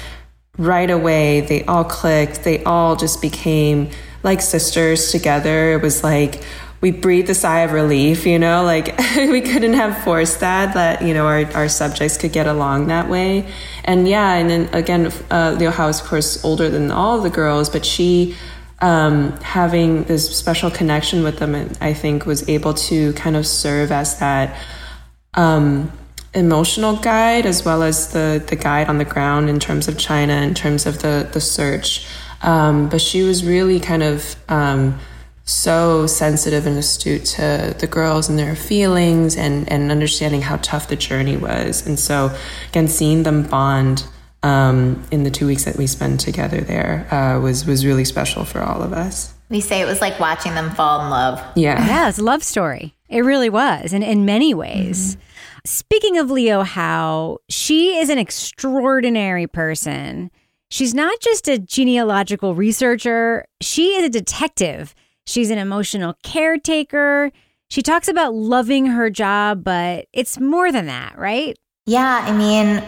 right 0.57 0.89
away 0.89 1.41
they 1.41 1.63
all 1.65 1.83
clicked. 1.83 2.43
They 2.43 2.63
all 2.63 2.95
just 2.95 3.21
became 3.21 3.89
like 4.23 4.41
sisters 4.41 5.11
together. 5.11 5.73
It 5.73 5.81
was 5.81 6.03
like 6.03 6.43
we 6.81 6.89
breathed 6.89 7.29
a 7.29 7.35
sigh 7.35 7.59
of 7.59 7.71
relief, 7.71 8.25
you 8.25 8.39
know, 8.39 8.63
like 8.63 8.97
we 9.15 9.41
couldn't 9.41 9.73
have 9.73 10.03
forced 10.03 10.39
that, 10.39 10.73
that, 10.73 11.03
you 11.03 11.13
know, 11.13 11.27
our, 11.27 11.45
our 11.53 11.69
subjects 11.69 12.17
could 12.17 12.33
get 12.33 12.47
along 12.47 12.87
that 12.87 13.07
way. 13.07 13.47
And 13.85 14.07
yeah, 14.07 14.33
and 14.33 14.49
then 14.49 14.73
again, 14.73 15.11
uh, 15.29 15.55
Liu 15.57 15.69
Hao 15.69 15.89
is 15.89 16.01
of 16.01 16.07
course 16.07 16.43
older 16.43 16.69
than 16.69 16.89
all 16.91 17.21
the 17.21 17.29
girls, 17.29 17.69
but 17.69 17.85
she, 17.85 18.35
um, 18.79 19.33
having 19.41 20.05
this 20.05 20.35
special 20.35 20.71
connection 20.71 21.23
with 21.23 21.37
them, 21.37 21.71
I 21.79 21.93
think 21.93 22.25
was 22.25 22.49
able 22.49 22.73
to 22.73 23.13
kind 23.13 23.37
of 23.37 23.45
serve 23.45 23.91
as 23.91 24.17
that, 24.17 24.59
um, 25.35 25.91
emotional 26.33 26.95
guide 26.95 27.45
as 27.45 27.63
well 27.63 27.83
as 27.83 28.11
the, 28.13 28.43
the 28.47 28.55
guide 28.55 28.87
on 28.87 28.97
the 28.97 29.05
ground 29.05 29.49
in 29.49 29.59
terms 29.59 29.87
of 29.87 29.99
China, 29.99 30.33
in 30.33 30.55
terms 30.55 30.87
of 30.87 30.99
the, 31.03 31.29
the 31.31 31.41
search. 31.41 32.07
Um, 32.41 32.89
but 32.89 33.01
she 33.01 33.21
was 33.21 33.45
really 33.45 33.79
kind 33.79 34.01
of, 34.01 34.35
um, 34.49 34.99
so 35.45 36.07
sensitive 36.07 36.65
and 36.65 36.77
astute 36.77 37.25
to 37.25 37.75
the 37.79 37.87
girls 37.87 38.29
and 38.29 38.37
their 38.37 38.55
feelings 38.55 39.35
and, 39.35 39.69
and 39.71 39.91
understanding 39.91 40.41
how 40.41 40.57
tough 40.57 40.87
the 40.87 40.95
journey 40.95 41.37
was. 41.37 41.85
And 41.85 41.99
so, 41.99 42.35
again, 42.69 42.87
seeing 42.87 43.23
them 43.23 43.43
bond 43.43 44.05
um, 44.43 45.03
in 45.11 45.23
the 45.23 45.31
two 45.31 45.47
weeks 45.47 45.65
that 45.65 45.77
we 45.77 45.87
spent 45.87 46.19
together 46.19 46.61
there 46.61 47.07
uh, 47.13 47.39
was, 47.39 47.65
was 47.65 47.85
really 47.85 48.05
special 48.05 48.45
for 48.45 48.61
all 48.61 48.81
of 48.81 48.93
us. 48.93 49.33
We 49.49 49.59
say 49.59 49.81
it 49.81 49.85
was 49.85 49.99
like 49.99 50.19
watching 50.19 50.55
them 50.55 50.71
fall 50.71 51.03
in 51.03 51.09
love. 51.09 51.43
Yeah. 51.55 51.85
Yeah, 51.85 52.09
it's 52.09 52.19
a 52.19 52.23
love 52.23 52.43
story. 52.43 52.95
It 53.09 53.25
really 53.25 53.49
was, 53.49 53.91
and 53.91 54.03
in 54.03 54.23
many 54.23 54.53
ways. 54.53 55.17
Speaking 55.65 56.17
of 56.17 56.31
Liu 56.31 56.63
Hao, 56.63 57.39
she 57.49 57.97
is 57.97 58.09
an 58.09 58.17
extraordinary 58.17 59.47
person. 59.47 60.31
She's 60.69 60.93
not 60.93 61.19
just 61.19 61.49
a 61.49 61.59
genealogical 61.59 62.55
researcher, 62.55 63.45
she 63.59 63.89
is 63.95 64.05
a 64.05 64.09
detective. 64.09 64.95
She's 65.25 65.49
an 65.49 65.57
emotional 65.57 66.15
caretaker. 66.23 67.31
She 67.69 67.81
talks 67.81 68.07
about 68.07 68.33
loving 68.33 68.87
her 68.87 69.09
job, 69.09 69.63
but 69.63 70.07
it's 70.11 70.39
more 70.39 70.71
than 70.71 70.87
that, 70.87 71.17
right? 71.17 71.57
Yeah, 71.85 72.25
I 72.27 72.31
mean, 72.35 72.83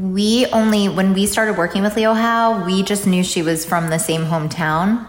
we 0.00 0.46
only, 0.46 0.88
when 0.88 1.12
we 1.12 1.26
started 1.26 1.58
working 1.58 1.82
with 1.82 1.96
Liu 1.96 2.14
Hao, 2.14 2.64
we 2.64 2.82
just 2.82 3.06
knew 3.06 3.22
she 3.22 3.42
was 3.42 3.64
from 3.64 3.90
the 3.90 3.98
same 3.98 4.24
hometown 4.24 5.06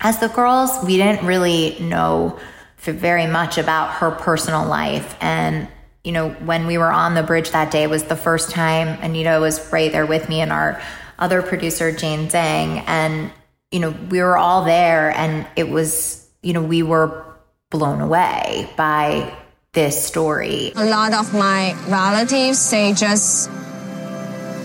as 0.00 0.18
the 0.18 0.28
girls. 0.28 0.84
We 0.84 0.96
didn't 0.96 1.24
really 1.24 1.78
know 1.78 2.38
very 2.78 3.26
much 3.26 3.58
about 3.58 3.92
her 3.94 4.10
personal 4.10 4.66
life. 4.66 5.16
And, 5.20 5.68
you 6.02 6.10
know, 6.10 6.30
when 6.30 6.66
we 6.66 6.78
were 6.78 6.90
on 6.90 7.14
the 7.14 7.22
bridge 7.22 7.50
that 7.50 7.70
day 7.70 7.86
was 7.86 8.04
the 8.04 8.16
first 8.16 8.50
time 8.50 8.88
Anita 9.00 9.38
was 9.38 9.72
right 9.72 9.92
there 9.92 10.06
with 10.06 10.28
me 10.28 10.40
and 10.40 10.50
our 10.50 10.82
other 11.18 11.42
producer, 11.42 11.92
Jane 11.92 12.28
Zhang. 12.28 12.82
And, 12.88 13.30
you 13.72 13.80
know, 13.80 13.90
we 14.10 14.20
were 14.20 14.36
all 14.36 14.64
there 14.64 15.10
and 15.10 15.46
it 15.56 15.68
was, 15.68 16.28
you 16.42 16.52
know, 16.52 16.62
we 16.62 16.82
were 16.82 17.24
blown 17.70 18.00
away 18.02 18.68
by 18.76 19.34
this 19.72 20.04
story. 20.04 20.72
A 20.76 20.84
lot 20.84 21.14
of 21.14 21.32
my 21.32 21.74
relatives, 21.88 22.70
they 22.70 22.92
just 22.92 23.50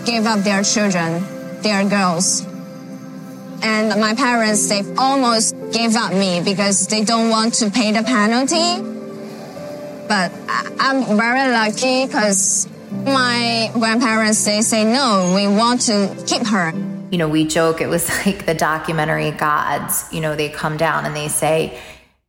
gave 0.04 0.26
up 0.26 0.40
their 0.40 0.62
children, 0.62 1.24
their 1.62 1.88
girls. 1.88 2.44
And 3.62 3.98
my 4.00 4.14
parents, 4.14 4.68
they 4.68 4.82
almost 4.96 5.56
gave 5.72 5.96
up 5.96 6.12
me 6.12 6.42
because 6.44 6.86
they 6.86 7.02
don't 7.02 7.30
want 7.30 7.54
to 7.54 7.70
pay 7.70 7.90
the 7.92 8.02
penalty. 8.02 8.82
But 10.06 10.32
I'm 10.78 11.16
very 11.16 11.50
lucky 11.50 12.06
because 12.06 12.68
my 12.90 13.70
grandparents, 13.72 14.44
they 14.44 14.60
say, 14.60 14.84
no, 14.84 15.32
we 15.34 15.46
want 15.48 15.80
to 15.82 16.24
keep 16.26 16.46
her. 16.46 16.72
You 17.10 17.18
know, 17.18 17.28
we 17.28 17.44
joke 17.44 17.80
it 17.80 17.88
was 17.88 18.08
like 18.26 18.46
the 18.46 18.54
documentary 18.54 19.30
gods, 19.30 20.12
you 20.12 20.20
know, 20.20 20.36
they 20.36 20.48
come 20.48 20.76
down 20.76 21.06
and 21.06 21.14
they 21.14 21.28
say, 21.28 21.78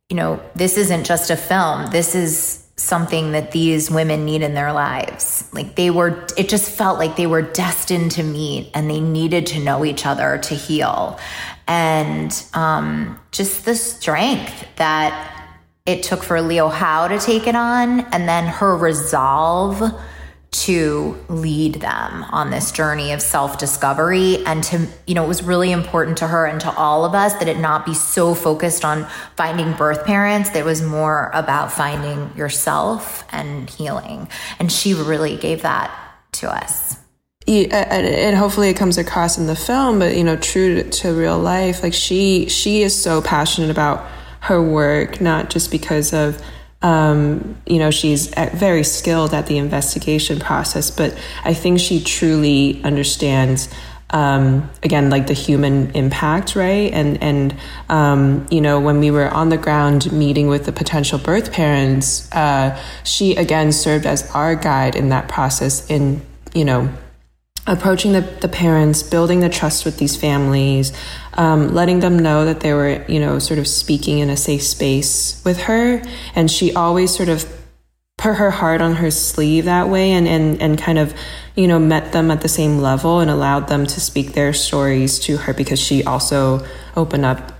you 0.08 0.16
know, 0.16 0.40
this 0.54 0.76
isn't 0.76 1.04
just 1.04 1.30
a 1.30 1.36
film. 1.36 1.90
This 1.90 2.14
is 2.14 2.66
something 2.76 3.32
that 3.32 3.52
these 3.52 3.90
women 3.90 4.24
need 4.24 4.42
in 4.42 4.54
their 4.54 4.72
lives. 4.72 5.48
Like 5.52 5.76
they 5.76 5.90
were, 5.90 6.26
it 6.36 6.48
just 6.48 6.70
felt 6.70 6.98
like 6.98 7.16
they 7.16 7.26
were 7.26 7.42
destined 7.42 8.12
to 8.12 8.22
meet 8.22 8.70
and 8.74 8.90
they 8.90 9.00
needed 9.00 9.46
to 9.48 9.60
know 9.60 9.84
each 9.84 10.06
other 10.06 10.38
to 10.38 10.54
heal. 10.54 11.20
And 11.68 12.44
um, 12.54 13.20
just 13.30 13.66
the 13.66 13.76
strength 13.76 14.66
that 14.76 15.36
it 15.86 16.02
took 16.02 16.22
for 16.22 16.40
Liu 16.40 16.68
Hao 16.68 17.08
to 17.08 17.18
take 17.18 17.46
it 17.46 17.54
on 17.54 18.00
and 18.12 18.28
then 18.28 18.46
her 18.46 18.76
resolve 18.76 19.82
to 20.52 21.16
lead 21.28 21.76
them 21.76 22.24
on 22.30 22.50
this 22.50 22.72
journey 22.72 23.12
of 23.12 23.22
self-discovery. 23.22 24.44
And 24.44 24.64
to 24.64 24.86
you 25.06 25.14
know 25.14 25.24
it 25.24 25.28
was 25.28 25.42
really 25.42 25.70
important 25.70 26.18
to 26.18 26.26
her 26.26 26.44
and 26.46 26.60
to 26.62 26.74
all 26.74 27.04
of 27.04 27.14
us 27.14 27.34
that 27.34 27.48
it 27.48 27.58
not 27.58 27.86
be 27.86 27.94
so 27.94 28.34
focused 28.34 28.84
on 28.84 29.06
finding 29.36 29.72
birth 29.74 30.04
parents. 30.04 30.50
That 30.50 30.64
was 30.64 30.82
more 30.82 31.30
about 31.34 31.72
finding 31.72 32.36
yourself 32.36 33.24
and 33.30 33.70
healing. 33.70 34.28
And 34.58 34.72
she 34.72 34.94
really 34.94 35.36
gave 35.36 35.62
that 35.62 35.96
to 36.32 36.50
us. 36.50 36.96
And 37.46 38.36
hopefully 38.36 38.68
it 38.68 38.76
comes 38.76 38.98
across 38.98 39.38
in 39.38 39.46
the 39.46 39.56
film, 39.56 39.98
but 39.98 40.16
you 40.16 40.22
know, 40.22 40.36
true 40.36 40.82
to 40.82 41.12
real 41.12 41.38
life, 41.38 41.82
like 41.82 41.94
she 41.94 42.48
she 42.48 42.82
is 42.82 43.00
so 43.00 43.22
passionate 43.22 43.70
about 43.70 44.06
her 44.40 44.62
work, 44.62 45.20
not 45.20 45.50
just 45.50 45.70
because 45.70 46.12
of 46.12 46.40
um, 46.82 47.60
you 47.66 47.78
know 47.78 47.90
she's 47.90 48.28
very 48.54 48.84
skilled 48.84 49.34
at 49.34 49.46
the 49.46 49.58
investigation 49.58 50.38
process, 50.38 50.90
but 50.90 51.16
I 51.44 51.54
think 51.54 51.80
she 51.80 52.02
truly 52.02 52.82
understands 52.82 53.68
um, 54.10 54.68
again 54.82 55.10
like 55.10 55.26
the 55.26 55.34
human 55.34 55.90
impact, 55.92 56.56
right? 56.56 56.92
And 56.92 57.22
and 57.22 57.56
um, 57.88 58.46
you 58.50 58.60
know 58.60 58.80
when 58.80 58.98
we 58.98 59.10
were 59.10 59.28
on 59.28 59.50
the 59.50 59.58
ground 59.58 60.10
meeting 60.12 60.48
with 60.48 60.64
the 60.64 60.72
potential 60.72 61.18
birth 61.18 61.52
parents, 61.52 62.30
uh, 62.32 62.80
she 63.04 63.36
again 63.36 63.72
served 63.72 64.06
as 64.06 64.30
our 64.32 64.54
guide 64.54 64.96
in 64.96 65.10
that 65.10 65.28
process 65.28 65.88
in 65.90 66.22
you 66.54 66.64
know 66.64 66.88
approaching 67.70 68.12
the, 68.12 68.20
the 68.20 68.48
parents, 68.48 69.02
building 69.02 69.40
the 69.40 69.48
trust 69.48 69.84
with 69.84 69.96
these 69.96 70.16
families, 70.16 70.92
um, 71.34 71.72
letting 71.72 72.00
them 72.00 72.18
know 72.18 72.44
that 72.44 72.60
they 72.60 72.74
were, 72.74 73.04
you 73.08 73.20
know, 73.20 73.38
sort 73.38 73.60
of 73.60 73.68
speaking 73.68 74.18
in 74.18 74.28
a 74.28 74.36
safe 74.36 74.62
space 74.62 75.40
with 75.44 75.60
her. 75.60 76.02
And 76.34 76.50
she 76.50 76.74
always 76.74 77.14
sort 77.14 77.28
of 77.28 77.48
put 78.18 78.34
her 78.34 78.50
heart 78.50 78.82
on 78.82 78.96
her 78.96 79.10
sleeve 79.10 79.66
that 79.66 79.88
way 79.88 80.10
and, 80.10 80.26
and, 80.26 80.60
and 80.60 80.78
kind 80.78 80.98
of, 80.98 81.14
you 81.54 81.68
know, 81.68 81.78
met 81.78 82.12
them 82.12 82.32
at 82.32 82.40
the 82.40 82.48
same 82.48 82.78
level 82.78 83.20
and 83.20 83.30
allowed 83.30 83.68
them 83.68 83.86
to 83.86 84.00
speak 84.00 84.32
their 84.32 84.52
stories 84.52 85.20
to 85.20 85.36
her 85.36 85.54
because 85.54 85.80
she 85.80 86.02
also 86.02 86.66
opened 86.96 87.24
up 87.24 87.52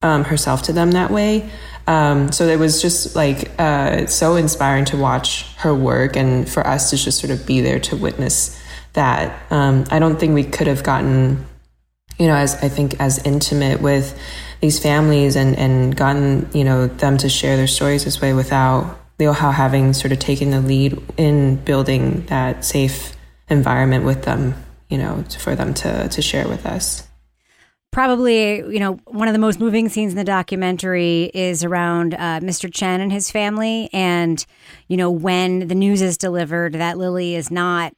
um, 0.00 0.24
herself 0.24 0.62
to 0.62 0.72
them 0.72 0.92
that 0.92 1.10
way. 1.10 1.48
Um, 1.86 2.32
so 2.32 2.46
it 2.46 2.58
was 2.58 2.80
just 2.80 3.14
like 3.14 3.50
uh, 3.60 4.06
so 4.06 4.36
inspiring 4.36 4.86
to 4.86 4.96
watch 4.96 5.52
her 5.56 5.74
work 5.74 6.16
and 6.16 6.48
for 6.48 6.66
us 6.66 6.90
to 6.90 6.96
just 6.96 7.20
sort 7.20 7.32
of 7.32 7.46
be 7.46 7.60
there 7.60 7.80
to 7.80 7.96
witness 7.96 8.61
that. 8.94 9.50
Um, 9.50 9.84
I 9.90 9.98
don't 9.98 10.18
think 10.18 10.34
we 10.34 10.44
could 10.44 10.66
have 10.66 10.82
gotten, 10.82 11.44
you 12.18 12.26
know, 12.26 12.34
as 12.34 12.54
I 12.62 12.68
think 12.68 13.00
as 13.00 13.18
intimate 13.24 13.80
with 13.80 14.18
these 14.60 14.78
families 14.78 15.36
and, 15.36 15.56
and 15.58 15.96
gotten, 15.96 16.48
you 16.52 16.64
know, 16.64 16.86
them 16.86 17.18
to 17.18 17.28
share 17.28 17.56
their 17.56 17.66
stories 17.66 18.04
this 18.04 18.20
way 18.20 18.32
without 18.32 18.98
Liu 19.18 19.32
Hao 19.32 19.50
having 19.50 19.92
sort 19.92 20.12
of 20.12 20.18
taken 20.18 20.50
the 20.50 20.60
lead 20.60 21.00
in 21.16 21.56
building 21.56 22.26
that 22.26 22.64
safe 22.64 23.14
environment 23.48 24.04
with 24.04 24.22
them, 24.22 24.54
you 24.88 24.98
know, 24.98 25.24
for 25.38 25.54
them 25.54 25.74
to, 25.74 26.08
to 26.08 26.22
share 26.22 26.48
with 26.48 26.66
us. 26.66 27.06
Probably, 27.92 28.56
you 28.56 28.80
know, 28.80 28.94
one 29.04 29.28
of 29.28 29.34
the 29.34 29.38
most 29.38 29.60
moving 29.60 29.90
scenes 29.90 30.12
in 30.12 30.18
the 30.18 30.24
documentary 30.24 31.30
is 31.34 31.62
around 31.62 32.14
uh, 32.14 32.40
Mr. 32.40 32.72
Chen 32.72 33.02
and 33.02 33.12
his 33.12 33.30
family. 33.30 33.90
And, 33.92 34.44
you 34.88 34.96
know, 34.96 35.10
when 35.10 35.68
the 35.68 35.74
news 35.74 36.00
is 36.00 36.16
delivered 36.16 36.72
that 36.72 36.96
Lily 36.96 37.34
is 37.34 37.50
not, 37.50 37.94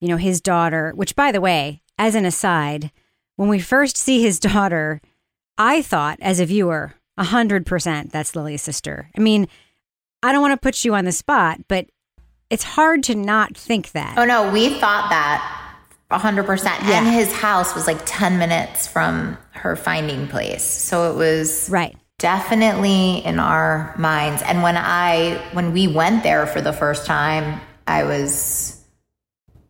you 0.00 0.08
know, 0.08 0.16
his 0.16 0.40
daughter, 0.40 0.92
which, 0.94 1.16
by 1.16 1.32
the 1.32 1.40
way, 1.40 1.82
as 1.98 2.14
an 2.14 2.24
aside, 2.24 2.90
when 3.36 3.48
we 3.48 3.58
first 3.60 3.96
see 3.96 4.22
his 4.22 4.38
daughter, 4.50 5.00
I 5.58 5.82
thought 5.82 6.18
as 6.20 6.40
a 6.40 6.46
viewer, 6.46 6.94
100% 7.18 8.10
that's 8.10 8.36
Lily's 8.36 8.62
sister. 8.62 9.10
I 9.16 9.20
mean, 9.20 9.48
I 10.22 10.32
don't 10.32 10.42
want 10.42 10.52
to 10.52 10.62
put 10.62 10.84
you 10.84 10.94
on 10.94 11.04
the 11.04 11.12
spot, 11.12 11.60
but 11.68 11.86
it's 12.50 12.62
hard 12.62 13.02
to 13.04 13.14
not 13.14 13.56
think 13.56 13.90
that. 13.92 14.16
oh 14.18 14.24
no 14.24 14.52
we 14.52 14.68
thought 14.78 15.08
that 15.10 15.72
100% 16.12 16.64
Yeah. 16.64 16.98
and 16.98 17.08
his 17.08 17.32
house 17.32 17.74
was 17.74 17.86
like 17.88 18.00
10 18.06 18.38
minutes 18.38 18.86
from 18.86 19.36
her 19.50 19.74
finding 19.74 20.28
place 20.28 20.62
so 20.62 21.10
it 21.12 21.16
was 21.16 21.68
Right. 21.68 21.96
definitely 22.18 23.24
in 23.24 23.40
our 23.40 23.92
minds 23.98 24.42
and 24.42 24.62
when 24.62 24.76
i 24.76 25.42
when 25.54 25.72
we 25.72 25.88
went 25.88 26.22
there 26.22 26.46
for 26.46 26.60
the 26.60 26.72
first 26.72 27.04
time 27.06 27.60
i 27.88 28.04
was 28.04 28.75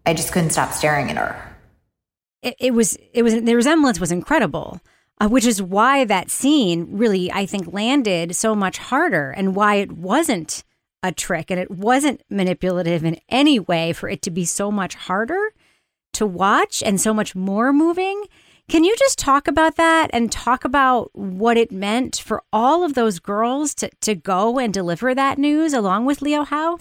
i 0.07 0.15
just 0.15 0.33
couldn't 0.33 0.51
stop 0.51 0.73
staring 0.73 1.11
at 1.11 1.17
her. 1.17 1.57
It, 2.43 2.55
it 2.59 2.75
was 2.75 2.97
it 3.13 3.23
was 3.23 3.43
the 3.43 3.55
resemblance 3.55 4.01
was 4.01 4.13
incredible 4.13 4.81
uh, 5.21 5.29
which 5.29 5.45
is 5.45 5.61
why 5.61 6.05
that 6.05 6.31
scene 6.31 6.87
really 6.91 7.31
i 7.33 7.47
think 7.47 7.73
landed 7.73 8.35
so 8.37 8.55
much 8.55 8.79
harder 8.79 9.31
and 9.31 9.55
why 9.55 9.77
it 9.77 9.93
wasn't 9.93 10.65
a 11.03 11.13
trick 11.13 11.51
and 11.51 11.61
it 11.61 11.71
wasn't 11.71 12.23
manipulative 12.29 13.05
in 13.05 13.19
any 13.29 13.59
way 13.59 13.93
for 13.93 14.09
it 14.09 14.23
to 14.23 14.31
be 14.31 14.45
so 14.45 14.71
much 14.71 14.95
harder 14.95 15.53
to 16.13 16.27
watch 16.27 16.83
and 16.83 17.01
so 17.01 17.13
much 17.13 17.35
more 17.35 17.73
moving. 17.73 18.25
Can 18.69 18.85
you 18.85 18.97
just 18.97 19.19
talk 19.19 19.47
about 19.47 19.77
that 19.77 20.11
and 20.13 20.33
talk 20.33 20.65
about 20.65 21.11
what 21.15 21.57
it 21.57 21.71
meant 21.71 22.17
for 22.17 22.43
all 22.53 22.83
of 22.83 22.95
those 22.95 23.21
girls 23.21 23.75
to, 23.77 23.91
to 24.01 24.15
go 24.15 24.59
and 24.59 24.75
deliver 24.75 25.15
that 25.15 25.39
news 25.39 25.73
along 25.73 26.07
with 26.07 26.23
Liu 26.23 26.43
Hao 26.43 26.79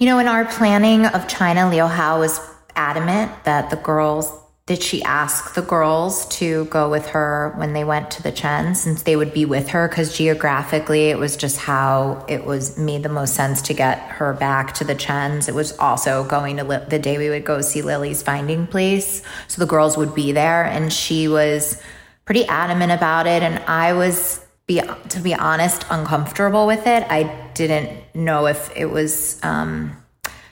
You 0.00 0.06
know, 0.06 0.20
in 0.20 0.28
our 0.28 0.44
planning 0.44 1.06
of 1.06 1.26
China, 1.26 1.68
Liu 1.68 1.84
Hao 1.84 2.20
was 2.20 2.40
adamant 2.76 3.32
that 3.42 3.70
the 3.70 3.76
girls, 3.76 4.32
did 4.66 4.80
she 4.80 5.02
ask 5.02 5.54
the 5.54 5.62
girls 5.62 6.28
to 6.36 6.66
go 6.66 6.88
with 6.88 7.08
her 7.08 7.52
when 7.56 7.72
they 7.72 7.82
went 7.82 8.12
to 8.12 8.22
the 8.22 8.30
Chen, 8.30 8.76
since 8.76 9.02
they 9.02 9.16
would 9.16 9.34
be 9.34 9.44
with 9.44 9.70
her, 9.70 9.88
because 9.88 10.16
geographically 10.16 11.06
it 11.06 11.18
was 11.18 11.36
just 11.36 11.56
how 11.56 12.24
it 12.28 12.44
was 12.44 12.78
made 12.78 13.02
the 13.02 13.08
most 13.08 13.34
sense 13.34 13.60
to 13.62 13.74
get 13.74 13.98
her 13.98 14.32
back 14.34 14.72
to 14.74 14.84
the 14.84 14.94
Chens. 14.94 15.48
It 15.48 15.54
was 15.56 15.76
also 15.78 16.22
going 16.22 16.58
to 16.58 16.64
li- 16.64 16.84
the 16.88 17.00
day 17.00 17.18
we 17.18 17.28
would 17.28 17.44
go 17.44 17.60
see 17.60 17.82
Lily's 17.82 18.22
finding 18.22 18.68
place. 18.68 19.24
So 19.48 19.58
the 19.58 19.66
girls 19.66 19.96
would 19.96 20.14
be 20.14 20.30
there, 20.30 20.62
and 20.62 20.92
she 20.92 21.26
was 21.26 21.82
pretty 22.24 22.46
adamant 22.46 22.92
about 22.92 23.26
it. 23.26 23.42
And 23.42 23.58
I 23.66 23.94
was 23.94 24.44
be 24.68 24.80
to 25.08 25.18
be 25.18 25.34
honest 25.34 25.84
uncomfortable 25.90 26.66
with 26.66 26.86
it 26.86 27.04
i 27.10 27.24
didn't 27.54 27.90
know 28.14 28.46
if 28.46 28.70
it 28.76 28.86
was 28.86 29.40
um 29.42 29.96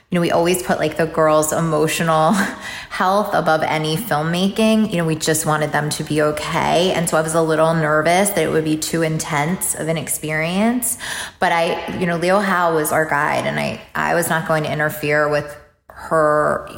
you 0.09 0.15
know, 0.15 0.21
we 0.21 0.31
always 0.31 0.63
put 0.63 0.79
like 0.79 0.95
the 0.95 1.05
girls' 1.05 1.51
emotional 1.51 2.31
health 2.89 3.33
above 3.33 3.61
any 3.61 3.97
filmmaking. 3.97 4.89
You 4.89 4.99
know, 4.99 5.05
we 5.05 5.15
just 5.15 5.45
wanted 5.45 5.73
them 5.73 5.89
to 5.91 6.03
be 6.05 6.21
okay. 6.21 6.93
And 6.93 7.09
so 7.09 7.17
I 7.17 7.21
was 7.21 7.33
a 7.33 7.41
little 7.41 7.73
nervous 7.73 8.29
that 8.29 8.39
it 8.39 8.49
would 8.49 8.63
be 8.63 8.77
too 8.77 9.01
intense 9.01 9.75
of 9.75 9.89
an 9.89 9.97
experience. 9.97 10.97
But 11.39 11.51
I, 11.51 11.97
you 11.97 12.05
know, 12.05 12.15
Liu 12.15 12.35
Hao 12.35 12.73
was 12.73 12.93
our 12.93 13.05
guide 13.05 13.45
and 13.45 13.59
I, 13.59 13.81
I 13.93 14.15
was 14.15 14.29
not 14.29 14.47
going 14.47 14.63
to 14.63 14.71
interfere 14.71 15.27
with 15.27 15.57
her, 15.89 16.69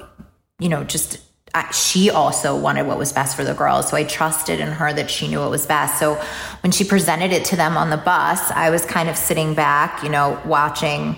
you 0.58 0.70
know, 0.70 0.84
just 0.84 1.20
she 1.72 2.10
also 2.10 2.58
wanted 2.58 2.88
what 2.88 2.98
was 2.98 3.12
best 3.12 3.36
for 3.36 3.44
the 3.44 3.54
girls. 3.54 3.90
So 3.90 3.98
I 3.98 4.04
trusted 4.04 4.60
in 4.60 4.70
her 4.70 4.94
that 4.94 5.10
she 5.10 5.28
knew 5.28 5.40
what 5.40 5.50
was 5.50 5.66
best. 5.66 6.00
So 6.00 6.16
when 6.62 6.72
she 6.72 6.84
presented 6.84 7.32
it 7.32 7.46
to 7.46 7.56
them 7.56 7.78
on 7.78 7.90
the 7.90 7.98
bus, 7.98 8.52
I 8.52 8.70
was 8.70 8.86
kind 8.86 9.10
of 9.10 9.18
sitting 9.18 9.54
back, 9.54 10.04
you 10.04 10.10
know, 10.10 10.40
watching 10.46 11.18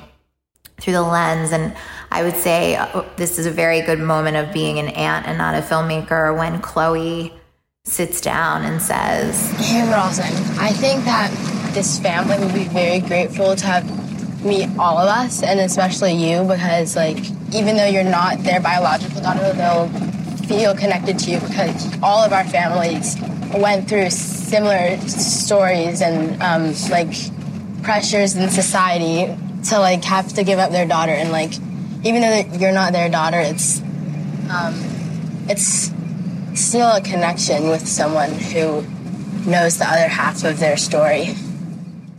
through 0.80 0.94
the 0.94 1.02
lens. 1.02 1.52
And 1.52 1.76
I 2.12 2.24
would 2.24 2.36
say 2.36 2.76
uh, 2.76 3.04
this 3.18 3.40
is 3.40 3.46
a 3.46 3.52
very 3.52 3.82
good 3.82 4.00
moment 4.00 4.38
of 4.38 4.54
being 4.54 4.80
an 4.80 4.90
aunt 4.90 5.28
and 5.28 5.38
not 5.38 5.56
a 5.56 5.62
filmmaker 5.62 6.38
when 6.38 6.62
Chloe 6.62 7.34
sits 7.84 8.22
down 8.22 8.64
and 8.64 8.82
says, 8.82 9.52
Hey, 9.58 9.92
Rosin, 9.92 10.26
I 10.60 10.72
think 10.72 11.04
that 11.06 11.32
this 11.74 12.00
family 12.00 12.38
would 12.40 12.54
be 12.54 12.66
very 12.66 13.00
grateful 13.00 13.56
to 13.56 13.66
have 13.66 14.46
meet 14.46 14.68
all 14.78 14.98
of 14.98 15.08
us, 15.08 15.44
and 15.44 15.60
especially 15.60 16.14
you, 16.14 16.44
because, 16.44 16.96
like, 16.96 17.18
even 17.54 17.78
though 17.78 17.86
you're 17.86 18.04
not 18.04 18.40
their 18.40 18.60
biological 18.60 19.22
daughter, 19.22 19.54
they'll 19.54 19.88
feel 20.52 20.76
connected 20.76 21.18
to 21.18 21.32
you 21.32 21.40
because 21.40 22.02
all 22.04 22.20
of 22.20 22.34
our 22.34 22.44
families 22.44 23.16
went 23.56 23.88
through 23.88 24.10
similar 24.10 24.98
stories 25.08 26.02
and, 26.02 26.42
um, 26.44 26.74
like, 26.90 27.14
pressures 27.84 28.36
in 28.36 28.50
society 28.50 29.34
to, 29.70 29.80
like, 29.80 30.04
have 30.04 30.28
to 30.34 30.44
give 30.44 30.60
up 30.60 30.72
their 30.72 30.86
daughter. 30.86 31.14
And, 31.14 31.32
like, 31.32 31.54
even 32.04 32.22
though 32.22 32.58
you're 32.60 32.74
not 32.74 32.92
their 32.92 33.10
daughter, 33.10 33.40
it's, 33.40 33.80
um, 34.50 34.76
it's 35.48 35.92
still 36.54 36.92
a 36.92 37.02
connection 37.02 37.70
with 37.70 37.88
someone 37.88 38.32
who 38.32 38.84
knows 39.50 39.78
the 39.78 39.86
other 39.88 40.10
half 40.10 40.44
of 40.44 40.60
their 40.60 40.76
story. 40.76 41.34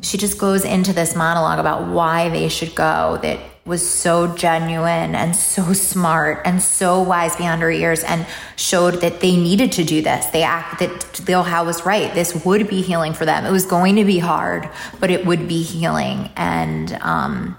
She 0.00 0.16
just 0.16 0.38
goes 0.38 0.64
into 0.64 0.94
this 0.94 1.14
monologue 1.14 1.58
about 1.58 1.86
why 1.88 2.30
they 2.30 2.48
should 2.48 2.74
go 2.74 3.18
that 3.22 3.38
was 3.64 3.88
so 3.88 4.34
genuine 4.34 5.14
and 5.14 5.36
so 5.36 5.72
smart 5.72 6.42
and 6.44 6.60
so 6.60 7.00
wise 7.00 7.36
beyond 7.36 7.62
her 7.62 7.70
years 7.70 8.02
and 8.02 8.26
showed 8.56 8.94
that 8.94 9.20
they 9.20 9.36
needed 9.36 9.70
to 9.72 9.84
do 9.84 10.02
this. 10.02 10.26
They 10.26 10.42
act 10.42 10.80
that 10.80 11.28
Liu 11.28 11.42
Hao 11.42 11.64
was 11.64 11.86
right. 11.86 12.12
This 12.12 12.44
would 12.44 12.68
be 12.68 12.82
healing 12.82 13.12
for 13.12 13.24
them. 13.24 13.46
It 13.46 13.52
was 13.52 13.64
going 13.64 13.96
to 13.96 14.04
be 14.04 14.18
hard, 14.18 14.68
but 14.98 15.10
it 15.10 15.24
would 15.24 15.46
be 15.46 15.62
healing. 15.62 16.30
And 16.36 16.92
um, 17.02 17.56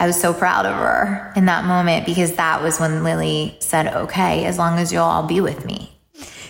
I 0.00 0.06
was 0.06 0.20
so 0.20 0.34
proud 0.34 0.66
of 0.66 0.74
her 0.74 1.32
in 1.36 1.44
that 1.46 1.64
moment 1.64 2.04
because 2.04 2.32
that 2.32 2.60
was 2.60 2.80
when 2.80 3.04
Lily 3.04 3.56
said, 3.60 3.94
okay, 3.94 4.44
as 4.44 4.58
long 4.58 4.80
as 4.80 4.92
you'll 4.92 5.04
all 5.04 5.26
be 5.26 5.40
with 5.40 5.64
me. 5.64 5.96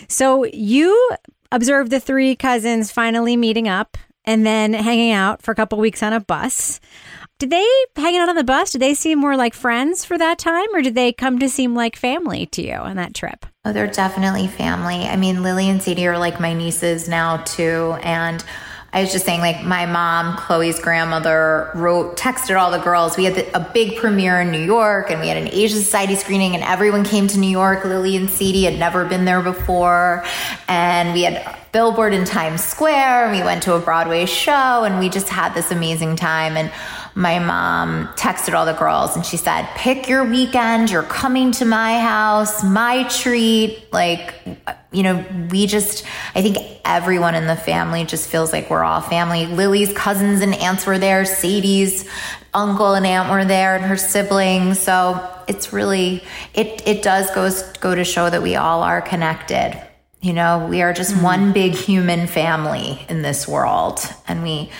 So 0.07 0.45
you 0.45 1.11
observed 1.51 1.91
the 1.91 1.99
three 1.99 2.35
cousins 2.35 2.91
finally 2.91 3.37
meeting 3.37 3.67
up 3.67 3.97
and 4.25 4.45
then 4.45 4.73
hanging 4.73 5.11
out 5.11 5.41
for 5.41 5.51
a 5.51 5.55
couple 5.55 5.77
weeks 5.77 6.03
on 6.03 6.13
a 6.13 6.19
bus. 6.19 6.79
Did 7.39 7.49
they 7.49 7.67
hanging 7.95 8.21
out 8.21 8.29
on 8.29 8.35
the 8.35 8.43
bus? 8.43 8.71
Did 8.71 8.81
they 8.81 8.93
seem 8.93 9.19
more 9.19 9.35
like 9.35 9.53
friends 9.53 10.05
for 10.05 10.17
that 10.17 10.39
time, 10.39 10.67
or 10.73 10.81
did 10.81 10.95
they 10.95 11.11
come 11.11 11.39
to 11.39 11.49
seem 11.49 11.75
like 11.75 11.95
family 11.95 12.45
to 12.47 12.61
you 12.61 12.75
on 12.75 12.95
that 12.95 13.13
trip? 13.13 13.45
Oh, 13.65 13.73
they're 13.73 13.87
definitely 13.87 14.47
family. 14.47 15.05
I 15.05 15.15
mean, 15.15 15.43
Lily 15.43 15.69
and 15.69 15.81
Sadie 15.81 16.07
are 16.07 16.17
like 16.17 16.39
my 16.39 16.53
nieces 16.53 17.09
now 17.09 17.37
too, 17.37 17.97
and 18.01 18.43
I 18.93 19.01
was 19.01 19.11
just 19.11 19.25
saying, 19.25 19.39
like, 19.39 19.63
my 19.63 19.87
mom, 19.87 20.37
Chloe's 20.37 20.79
grandmother, 20.79 21.71
wrote, 21.73 22.15
texted 22.15 22.59
all 22.59 22.69
the 22.69 22.77
girls. 22.77 23.17
We 23.17 23.25
had 23.25 23.49
a 23.55 23.71
big 23.73 23.97
premiere 23.97 24.39
in 24.39 24.51
New 24.51 24.63
York 24.63 25.09
and 25.09 25.19
we 25.19 25.27
had 25.29 25.37
an 25.37 25.49
Asia 25.51 25.77
Society 25.77 26.13
screening, 26.13 26.53
and 26.53 26.63
everyone 26.63 27.03
came 27.03 27.27
to 27.29 27.39
New 27.39 27.49
York. 27.49 27.83
Lily 27.85 28.15
and 28.15 28.29
Sadie 28.29 28.65
had 28.65 28.77
never 28.77 29.03
been 29.03 29.25
there 29.25 29.41
before. 29.41 30.23
And 30.67 31.13
we 31.13 31.23
had 31.23 31.57
billboard 31.73 32.13
in 32.13 32.23
Times 32.23 32.63
Square. 32.63 33.31
We 33.31 33.41
went 33.41 33.63
to 33.63 33.73
a 33.73 33.79
Broadway 33.79 34.27
show 34.27 34.83
and 34.83 34.99
we 34.99 35.09
just 35.09 35.27
had 35.27 35.55
this 35.55 35.71
amazing 35.71 36.15
time. 36.15 36.55
And 36.55 36.71
my 37.15 37.39
mom 37.39 38.07
texted 38.09 38.53
all 38.53 38.65
the 38.65 38.73
girls 38.73 39.15
and 39.15 39.25
she 39.25 39.37
said, 39.37 39.67
Pick 39.75 40.07
your 40.07 40.23
weekend. 40.23 40.91
You're 40.91 41.01
coming 41.01 41.51
to 41.53 41.65
my 41.65 41.99
house, 41.99 42.63
my 42.63 43.03
treat. 43.09 43.91
Like, 43.91 44.35
you 44.91 45.01
know, 45.01 45.25
we 45.49 45.65
just, 45.65 46.05
I 46.35 46.43
think 46.43 46.57
everyone 46.85 47.33
in 47.33 47.47
the 47.47 47.55
family 47.55 48.05
just 48.05 48.29
feels 48.29 48.53
like 48.53 48.69
we're 48.69 48.83
all 48.83 49.01
family. 49.01 49.47
Lily's 49.47 49.91
cousins 49.93 50.41
and 50.41 50.53
aunts 50.53 50.85
were 50.85 50.99
there, 50.99 51.25
Sadie's 51.25 52.07
uncle 52.53 52.93
and 52.93 53.05
aunt 53.05 53.31
were 53.31 53.45
there, 53.45 53.75
and 53.75 53.83
her 53.85 53.97
siblings. 53.97 54.79
So 54.79 55.27
it's 55.47 55.73
really, 55.73 56.23
it, 56.53 56.87
it 56.87 57.01
does 57.01 57.33
goes, 57.33 57.63
go 57.77 57.95
to 57.95 58.03
show 58.03 58.29
that 58.29 58.43
we 58.43 58.55
all 58.55 58.83
are 58.83 59.01
connected. 59.01 59.81
You 60.23 60.31
know, 60.31 60.67
we 60.67 60.81
are 60.81 60.93
just 60.93 61.15
mm-hmm. 61.15 61.23
one 61.23 61.51
big 61.51 61.73
human 61.73 62.27
family 62.27 63.05
in 63.09 63.23
this 63.23 63.45
world. 63.45 63.99
And 64.25 64.41
we, 64.41 64.71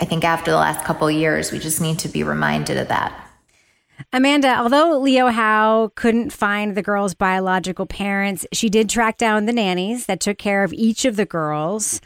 I 0.00 0.06
think 0.06 0.24
after 0.24 0.50
the 0.50 0.56
last 0.56 0.82
couple 0.82 1.10
years, 1.10 1.52
we 1.52 1.58
just 1.58 1.78
need 1.78 1.98
to 2.00 2.08
be 2.08 2.22
reminded 2.22 2.78
of 2.78 2.88
that. 2.88 3.12
Amanda, 4.14 4.58
although 4.58 4.98
Liu 4.98 5.26
Hao 5.26 5.92
couldn't 5.94 6.32
find 6.32 6.74
the 6.74 6.82
girls' 6.82 7.12
biological 7.12 7.84
parents, 7.84 8.46
she 8.50 8.70
did 8.70 8.88
track 8.88 9.18
down 9.18 9.44
the 9.44 9.52
nannies 9.52 10.06
that 10.06 10.20
took 10.20 10.38
care 10.38 10.64
of 10.64 10.72
each 10.72 11.04
of 11.04 11.16
the 11.16 11.26
girls. 11.26 12.00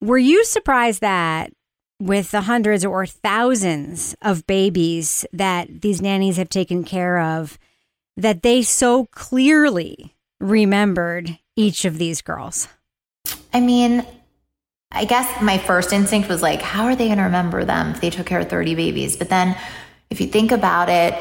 Were 0.00 0.18
you 0.18 0.44
surprised 0.44 1.00
that 1.02 1.52
with 2.00 2.32
the 2.32 2.42
hundreds 2.42 2.84
or 2.84 3.06
thousands 3.06 4.16
of 4.22 4.46
babies 4.48 5.24
that 5.32 5.82
these 5.82 6.02
nannies 6.02 6.36
have 6.36 6.48
taken 6.48 6.82
care 6.82 7.20
of, 7.20 7.58
that 8.16 8.42
they 8.42 8.62
so 8.62 9.06
clearly 9.06 10.16
remembered 10.40 11.38
each 11.56 11.84
of 11.84 11.98
these 11.98 12.22
girls? 12.22 12.68
I 13.52 13.60
mean, 13.60 14.06
I 14.92 15.04
guess 15.04 15.42
my 15.42 15.58
first 15.58 15.92
instinct 15.92 16.28
was 16.28 16.42
like, 16.42 16.62
how 16.62 16.84
are 16.84 16.94
they 16.94 17.06
going 17.06 17.18
to 17.18 17.24
remember 17.24 17.64
them 17.64 17.90
if 17.90 18.00
they 18.00 18.10
took 18.10 18.26
care 18.26 18.40
of 18.40 18.48
30 18.48 18.74
babies? 18.74 19.16
But 19.16 19.28
then 19.28 19.56
if 20.10 20.20
you 20.20 20.26
think 20.26 20.52
about 20.52 20.88
it, 20.88 21.14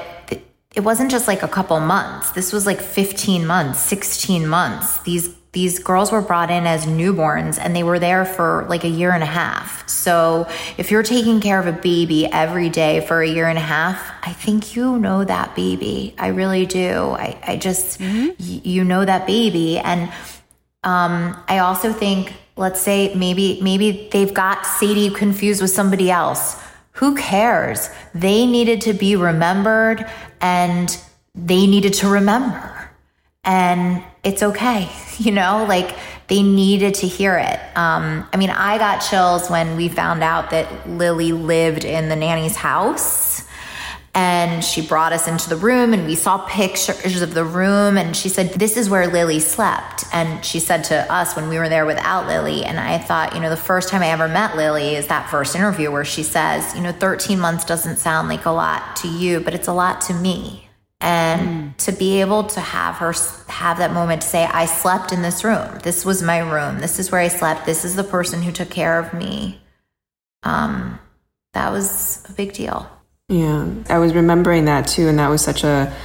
it 0.76 0.82
wasn't 0.82 1.10
just 1.10 1.28
like 1.28 1.42
a 1.42 1.48
couple 1.48 1.80
months. 1.80 2.32
This 2.32 2.52
was 2.52 2.66
like 2.66 2.82
15 2.82 3.48
months, 3.48 3.80
16 3.80 4.46
months. 4.46 5.00
These 5.00 5.30
these 5.56 5.80
girls 5.80 6.12
were 6.12 6.22
brought 6.22 6.52
in 6.52 6.68
as 6.68 6.86
newborns 6.86 7.58
and 7.58 7.74
they 7.74 7.82
were 7.82 7.98
there 7.98 8.26
for 8.26 8.66
like 8.68 8.84
a 8.84 8.90
year 8.90 9.12
and 9.12 9.24
a 9.24 9.26
half. 9.26 9.88
So, 9.88 10.50
if 10.78 10.92
you're 10.92 11.02
taking 11.02 11.40
care 11.40 11.58
of 11.62 11.66
a 11.66 11.72
baby 11.72 12.26
every 12.26 12.68
day 12.68 13.00
for 13.00 13.22
a 13.22 13.28
year 13.28 13.48
and 13.48 13.58
a 13.58 13.62
half, 13.62 14.12
I 14.22 14.34
think 14.34 14.76
you 14.76 15.00
know 15.00 15.24
that 15.24 15.56
baby. 15.56 16.14
I 16.18 16.28
really 16.28 16.66
do. 16.66 17.12
I, 17.12 17.40
I 17.42 17.56
just, 17.56 18.02
mm-hmm. 18.02 18.28
y- 18.38 18.62
you 18.66 18.84
know 18.84 19.06
that 19.06 19.26
baby. 19.26 19.80
And 19.80 20.12
um, 20.84 21.42
I 21.48 21.60
also 21.60 21.94
think 21.94 22.34
let's 22.58 22.82
say 22.82 23.16
maybe 23.16 23.60
maybe 23.62 24.10
they've 24.12 24.34
got 24.34 24.66
Sadie 24.66 25.10
confused 25.10 25.62
with 25.62 25.72
somebody 25.72 26.12
else. 26.12 26.62
Who 27.00 27.16
cares? 27.16 27.90
They 28.14 28.46
needed 28.46 28.82
to 28.82 28.94
be 28.94 29.16
remembered 29.16 30.06
and 30.42 30.98
they 31.34 31.66
needed 31.66 31.94
to 31.96 32.10
remember. 32.10 32.75
And 33.46 34.04
it's 34.24 34.42
okay, 34.42 34.90
you 35.18 35.32
know, 35.32 35.66
like 35.68 35.96
they 36.28 36.42
needed 36.42 36.96
to 36.96 37.08
hear 37.08 37.38
it. 37.38 37.60
Um, 37.78 38.28
I 38.34 38.38
mean, 38.38 38.50
I 38.50 38.78
got 38.78 39.00
chills 39.00 39.50
when 39.50 39.78
we 39.78 39.90
found 39.90 40.24
out 40.24 40.50
that 40.50 40.90
Lily 40.90 41.32
lived 41.32 41.86
in 41.86 42.10
the 42.10 42.16
nanny's 42.16 42.56
house 42.56 43.46
and 44.16 44.64
she 44.64 44.82
brought 44.82 45.12
us 45.12 45.28
into 45.28 45.50
the 45.50 45.58
room 45.58 45.94
and 45.94 46.08
we 46.08 46.16
saw 46.16 46.38
pictures 46.48 47.22
of 47.22 47.34
the 47.34 47.44
room 47.44 47.98
and 47.98 48.16
she 48.16 48.30
said 48.30 48.50
this 48.54 48.78
is 48.78 48.90
where 48.90 49.08
lily 49.08 49.40
slept 49.40 50.06
and 50.14 50.44
she 50.44 50.60
said 50.60 50.86
to 50.86 51.14
us 51.14 51.36
when 51.36 51.50
we 51.50 51.60
were 51.60 51.68
there 51.68 51.86
without 51.86 52.26
lily 52.26 52.64
and 52.64 52.80
i 52.80 52.98
thought 52.98 53.36
you 53.36 53.42
know 53.42 53.50
the 53.50 53.58
first 53.58 53.90
time 53.90 54.02
i 54.02 54.08
ever 54.08 54.28
met 54.28 54.56
lily 54.56 54.96
is 54.96 55.08
that 55.08 55.30
first 55.30 55.54
interview 55.54 55.92
where 55.92 56.06
she 56.06 56.24
says 56.24 56.74
you 56.76 56.82
know 56.82 56.94
13 56.94 57.38
months 57.38 57.66
doesn't 57.66 57.98
sound 57.98 58.30
like 58.30 58.46
a 58.46 58.52
lot 58.52 58.96
to 58.96 59.10
you 59.10 59.42
but 59.42 59.54
it's 59.54 59.68
a 59.68 59.74
lot 59.74 60.00
to 60.00 60.14
me 60.14 60.65
and 61.06 61.42
mm. 61.42 61.78
to 61.78 61.92
be 61.92 62.20
able 62.20 62.44
to 62.44 62.60
have 62.60 62.96
her 62.96 63.14
have 63.48 63.78
that 63.78 63.94
moment 63.94 64.24
to 64.24 64.28
say 64.28 64.44
i 64.46 64.66
slept 64.66 65.12
in 65.12 65.22
this 65.22 65.44
room. 65.44 65.80
This 65.84 66.04
was 66.04 66.24
my 66.24 66.40
room. 66.40 66.80
This 66.80 67.00
is 67.00 67.12
where 67.12 67.22
i 67.22 67.28
slept. 67.28 67.66
This 67.66 67.86
is 67.86 67.96
the 67.96 68.04
person 68.04 68.42
who 68.42 68.52
took 68.52 68.72
care 68.72 69.00
of 69.00 69.14
me. 69.14 69.62
Um 70.44 71.00
that 71.54 71.72
was 71.72 72.26
a 72.28 72.34
big 72.34 72.52
deal. 72.54 72.90
Yeah, 73.30 73.68
I 73.90 73.98
was 74.00 74.14
remembering 74.14 74.66
that 74.66 74.88
too, 74.88 75.08
and 75.08 75.18
that 75.20 75.30
was 75.30 75.42
such 75.42 75.64
a 75.64 75.96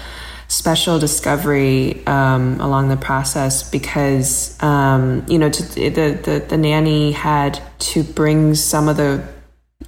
special 0.49 0.99
discovery 0.99 2.05
um, 2.07 2.61
along 2.61 2.89
the 2.89 2.97
process 2.97 3.69
because 3.69 4.61
um, 4.63 5.25
you 5.29 5.39
know 5.39 5.51
to, 5.51 5.63
the, 5.63 5.89
the 6.25 6.45
the 6.49 6.57
nanny 6.57 7.13
had 7.13 7.61
to 7.79 8.03
bring 8.03 8.55
some 8.55 8.89
of 8.89 8.97
the 8.97 9.27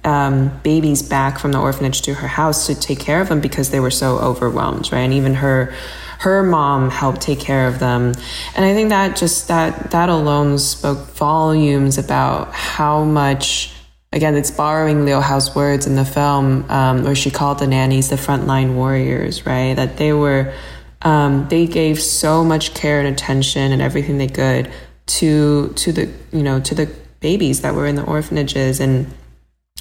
um, 0.03 0.57
babies 0.63 1.01
back 1.01 1.39
from 1.39 1.51
the 1.51 1.59
orphanage 1.59 2.01
to 2.03 2.13
her 2.13 2.27
house 2.27 2.67
to 2.67 2.75
take 2.75 2.99
care 2.99 3.21
of 3.21 3.29
them 3.29 3.41
because 3.41 3.69
they 3.69 3.79
were 3.79 3.91
so 3.91 4.17
overwhelmed, 4.17 4.91
right? 4.91 4.99
And 4.99 5.13
even 5.13 5.35
her 5.35 5.73
her 6.19 6.41
mom 6.41 6.89
helped 6.89 7.19
take 7.19 7.39
care 7.39 7.67
of 7.67 7.79
them, 7.79 8.13
and 8.55 8.65
I 8.65 8.73
think 8.73 8.89
that 8.89 9.17
just 9.17 9.49
that 9.49 9.91
that 9.91 10.09
alone 10.09 10.57
spoke 10.57 10.99
volumes 11.15 11.97
about 11.97 12.53
how 12.53 13.03
much 13.03 13.73
again, 14.13 14.35
it's 14.35 14.51
borrowing 14.51 15.05
Liu 15.05 15.19
Hao's 15.19 15.53
words 15.55 15.87
in 15.87 15.95
the 15.95 16.05
film, 16.05 16.69
um, 16.69 17.03
where 17.03 17.15
she 17.15 17.31
called 17.31 17.59
the 17.59 17.67
nannies 17.67 18.09
the 18.09 18.15
frontline 18.15 18.75
warriors, 18.75 19.45
right? 19.45 19.73
That 19.73 19.97
they 19.97 20.13
were, 20.13 20.53
um, 21.01 21.47
they 21.49 21.65
gave 21.65 21.99
so 21.99 22.43
much 22.43 22.75
care 22.75 22.99
and 22.99 23.07
attention 23.07 23.71
and 23.71 23.81
everything 23.81 24.19
they 24.19 24.27
could 24.27 24.71
to 25.05 25.73
to 25.73 25.91
the 25.91 26.09
you 26.31 26.43
know 26.43 26.61
to 26.61 26.73
the 26.75 26.89
babies 27.19 27.61
that 27.61 27.73
were 27.73 27.87
in 27.87 27.95
the 27.95 28.03
orphanages, 28.03 28.79
and 28.79 29.11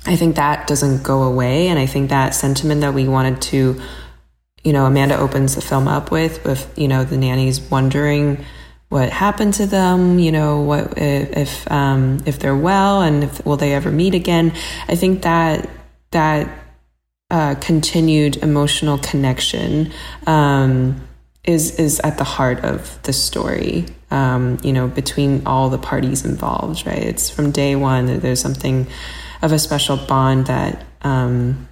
I 0.05 0.17
think 0.17 0.37
that 0.37 0.67
doesn't 0.67 1.03
go 1.03 1.23
away, 1.23 1.69
and 1.69 1.79
I 1.79 1.87
think 1.87 2.11
that 2.11 2.35
sentiment 2.35 2.81
that 2.81 2.93
we 2.93 3.07
wanted 3.07 3.41
to, 3.43 3.81
you 4.65 4.73
know, 4.73 4.87
Amanda 4.87 5.17
opens 5.17 5.55
the 5.55 5.61
film 5.61 5.87
up 5.87 6.11
with, 6.11 6.45
with 6.45 6.73
you 6.77 6.89
know 6.89 7.05
the 7.05 7.17
nannies 7.17 7.61
wondering 7.61 8.45
what 8.93 9.09
happened 9.09 9.55
to 9.55 9.65
them, 9.65 10.19
you 10.19 10.31
know, 10.31 10.61
what 10.61 10.99
if 10.99 11.71
um, 11.71 12.23
if 12.27 12.39
they're 12.39 12.55
well 12.55 13.01
and 13.01 13.25
if 13.25 13.45
will 13.47 13.57
they 13.57 13.73
ever 13.73 13.91
meet 13.91 14.15
again. 14.15 14.53
I 14.87 14.97
think 14.97 15.23
that 15.23 15.71
that 16.11 16.47
uh, 17.31 17.55
continued 17.55 18.37
emotional 18.37 18.99
connection 18.99 19.93
um, 20.27 21.09
is 21.43 21.79
is 21.81 22.01
at 22.01 22.19
the 22.19 22.25
heart 22.25 22.65
of 22.65 23.03
the 23.05 23.15
story. 23.15 23.87
Um, 24.11 24.59
you 24.63 24.75
know, 24.75 24.89
between 24.89 25.47
all 25.47 25.71
the 25.71 25.79
parties 25.79 26.27
involved, 26.27 26.87
right? 26.87 26.99
It's 26.99 27.31
from 27.31 27.51
day 27.51 27.75
one. 27.75 28.21
There's 28.21 28.41
something 28.41 28.87
of 29.43 29.53
a 29.53 29.59
special 29.59 29.97
bond 29.97 30.47
that 30.47 30.85
um, 31.03 31.69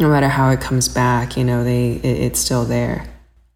no 0.00 0.08
matter 0.08 0.28
how 0.28 0.50
it 0.50 0.60
comes 0.60 0.88
back, 0.88 1.36
you 1.36 1.44
know, 1.44 1.62
they 1.62 1.92
it, 1.92 2.04
it's 2.04 2.40
still 2.40 2.64
there. 2.64 3.06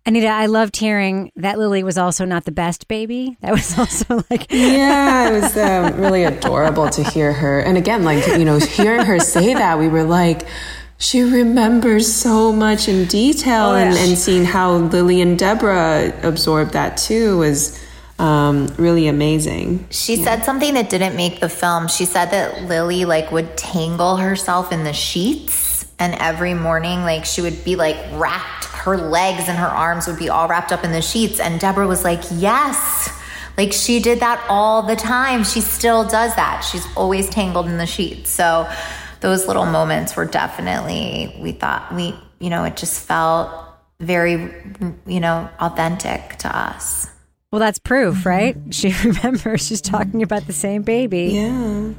Anita, 0.05 0.29
I 0.29 0.47
loved 0.47 0.77
hearing 0.77 1.33
that 1.35 1.59
Lily 1.59 1.83
was 1.83 1.99
also 1.99 2.25
not 2.25 2.45
the 2.45 2.53
best 2.53 2.87
baby. 2.87 3.37
That 3.41 3.51
was 3.51 3.77
also 3.79 4.23
like, 4.31 4.47
yeah, 4.51 5.31
it 5.31 5.41
was 5.41 5.57
um, 5.57 6.01
really 6.01 6.23
adorable 6.25 6.89
to 6.91 7.03
hear 7.03 7.33
her. 7.33 7.59
And 7.61 7.77
again, 7.77 8.05
like, 8.05 8.25
you 8.27 8.45
know, 8.45 8.59
hearing 8.59 9.05
her 9.05 9.19
say 9.19 9.55
that, 9.55 9.81
we 9.81 9.89
were 9.89 10.05
like, 10.05 10.47
she 10.99 11.23
remembers 11.23 12.11
so 12.13 12.53
much 12.53 12.89
in 12.89 13.07
detail. 13.07 13.71
Oh, 13.71 13.77
yeah. 13.77 13.87
and, 13.87 13.97
and 13.97 14.17
seeing 14.17 14.45
how 14.45 14.77
Lily 14.77 15.21
and 15.21 15.37
Deborah 15.37 16.13
absorbed 16.23 16.73
that 16.73 16.97
too 16.97 17.39
was 17.39 17.79
um, 18.19 18.67
really 18.79 19.09
amazing. 19.09 19.87
She 19.91 20.15
yeah. 20.15 20.25
said 20.25 20.45
something 20.45 20.75
that 20.75 20.89
didn't 20.89 21.17
make 21.17 21.41
the 21.41 21.49
film. 21.49 21.89
She 21.89 22.05
said 22.05 22.31
that 22.31 22.63
Lily 22.63 23.05
like 23.05 23.31
would 23.31 23.57
tangle 23.57 24.17
herself 24.17 24.73
in 24.73 24.85
the 24.85 24.93
sheets 24.93 25.67
and 25.99 26.15
every 26.15 26.55
morning 26.55 27.03
like 27.03 27.25
she 27.25 27.41
would 27.41 27.65
be 27.65 27.77
like 27.77 27.97
wrapped 28.13 28.65
her 28.67 28.97
legs 28.97 29.49
and 29.49 29.59
her 29.59 29.67
arms 29.67 30.07
would 30.07 30.19
be 30.19 30.29
all 30.29 30.49
wrapped 30.49 30.73
up 30.73 30.85
in 30.85 30.93
the 30.93 31.03
sheets 31.03 31.41
and 31.41 31.59
deborah 31.61 31.87
was 31.87 32.05
like 32.05 32.21
yes 32.33 33.11
like 33.57 33.73
she 33.73 34.01
did 34.01 34.21
that 34.21 34.45
all 34.49 34.83
the 34.83 34.97
time 34.97 35.43
she 35.43 35.61
still 35.61 36.05
does 36.05 36.35
that 36.37 36.61
she's 36.61 36.87
always 36.97 37.29
tangled 37.31 37.67
in 37.67 37.79
the 37.79 37.87
sheets 37.87 38.31
so 38.31 38.69
those 39.21 39.47
little 39.47 39.67
moments 39.67 40.15
were 40.17 40.27
definitely 40.27 41.35
we 41.41 41.53
thought 41.53 41.93
we 41.95 42.15
you 42.39 42.51
know 42.51 42.65
it 42.65 42.77
just 42.77 43.07
felt 43.07 43.51
very 43.99 44.53
you 45.07 45.21
know 45.21 45.49
authentic 45.59 46.37
to 46.37 46.57
us 46.57 47.11
well 47.53 47.61
that's 47.61 47.79
proof 47.79 48.17
mm-hmm. 48.17 48.29
right 48.29 48.57
she 48.71 48.93
remembers 49.05 49.67
she's 49.67 49.81
talking 49.81 50.23
about 50.23 50.47
the 50.47 50.53
same 50.53 50.83
baby 50.83 51.31
yeah 51.35 51.93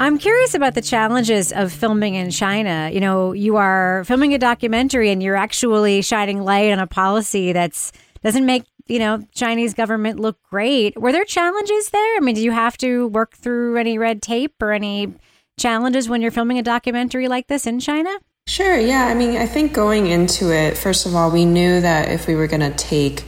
I'm 0.00 0.16
curious 0.16 0.54
about 0.54 0.74
the 0.74 0.80
challenges 0.80 1.52
of 1.52 1.72
filming 1.72 2.14
in 2.14 2.30
China. 2.30 2.88
You 2.92 3.00
know, 3.00 3.32
you 3.32 3.56
are 3.56 4.04
filming 4.04 4.32
a 4.32 4.38
documentary 4.38 5.10
and 5.10 5.20
you're 5.20 5.36
actually 5.36 6.02
shining 6.02 6.40
light 6.42 6.72
on 6.72 6.78
a 6.78 6.86
policy 6.86 7.52
that's 7.52 7.90
doesn't 8.22 8.46
make, 8.46 8.64
you 8.86 9.00
know, 9.00 9.24
Chinese 9.34 9.74
government 9.74 10.20
look 10.20 10.38
great. 10.50 10.98
Were 10.98 11.12
there 11.12 11.24
challenges 11.24 11.90
there? 11.90 12.16
I 12.16 12.20
mean, 12.20 12.36
do 12.36 12.42
you 12.42 12.52
have 12.52 12.76
to 12.78 13.08
work 13.08 13.36
through 13.36 13.76
any 13.76 13.98
red 13.98 14.22
tape 14.22 14.62
or 14.62 14.72
any 14.72 15.14
challenges 15.58 16.08
when 16.08 16.22
you're 16.22 16.30
filming 16.30 16.58
a 16.58 16.62
documentary 16.62 17.26
like 17.28 17.48
this 17.48 17.66
in 17.66 17.80
China? 17.80 18.10
Sure, 18.48 18.78
yeah. 18.78 19.04
I 19.04 19.12
mean, 19.12 19.36
I 19.36 19.44
think 19.44 19.74
going 19.74 20.06
into 20.06 20.50
it, 20.54 20.78
first 20.78 21.04
of 21.04 21.14
all, 21.14 21.30
we 21.30 21.44
knew 21.44 21.82
that 21.82 22.10
if 22.10 22.26
we 22.26 22.34
were 22.34 22.46
going 22.46 22.62
to 22.62 22.70
take 22.70 23.24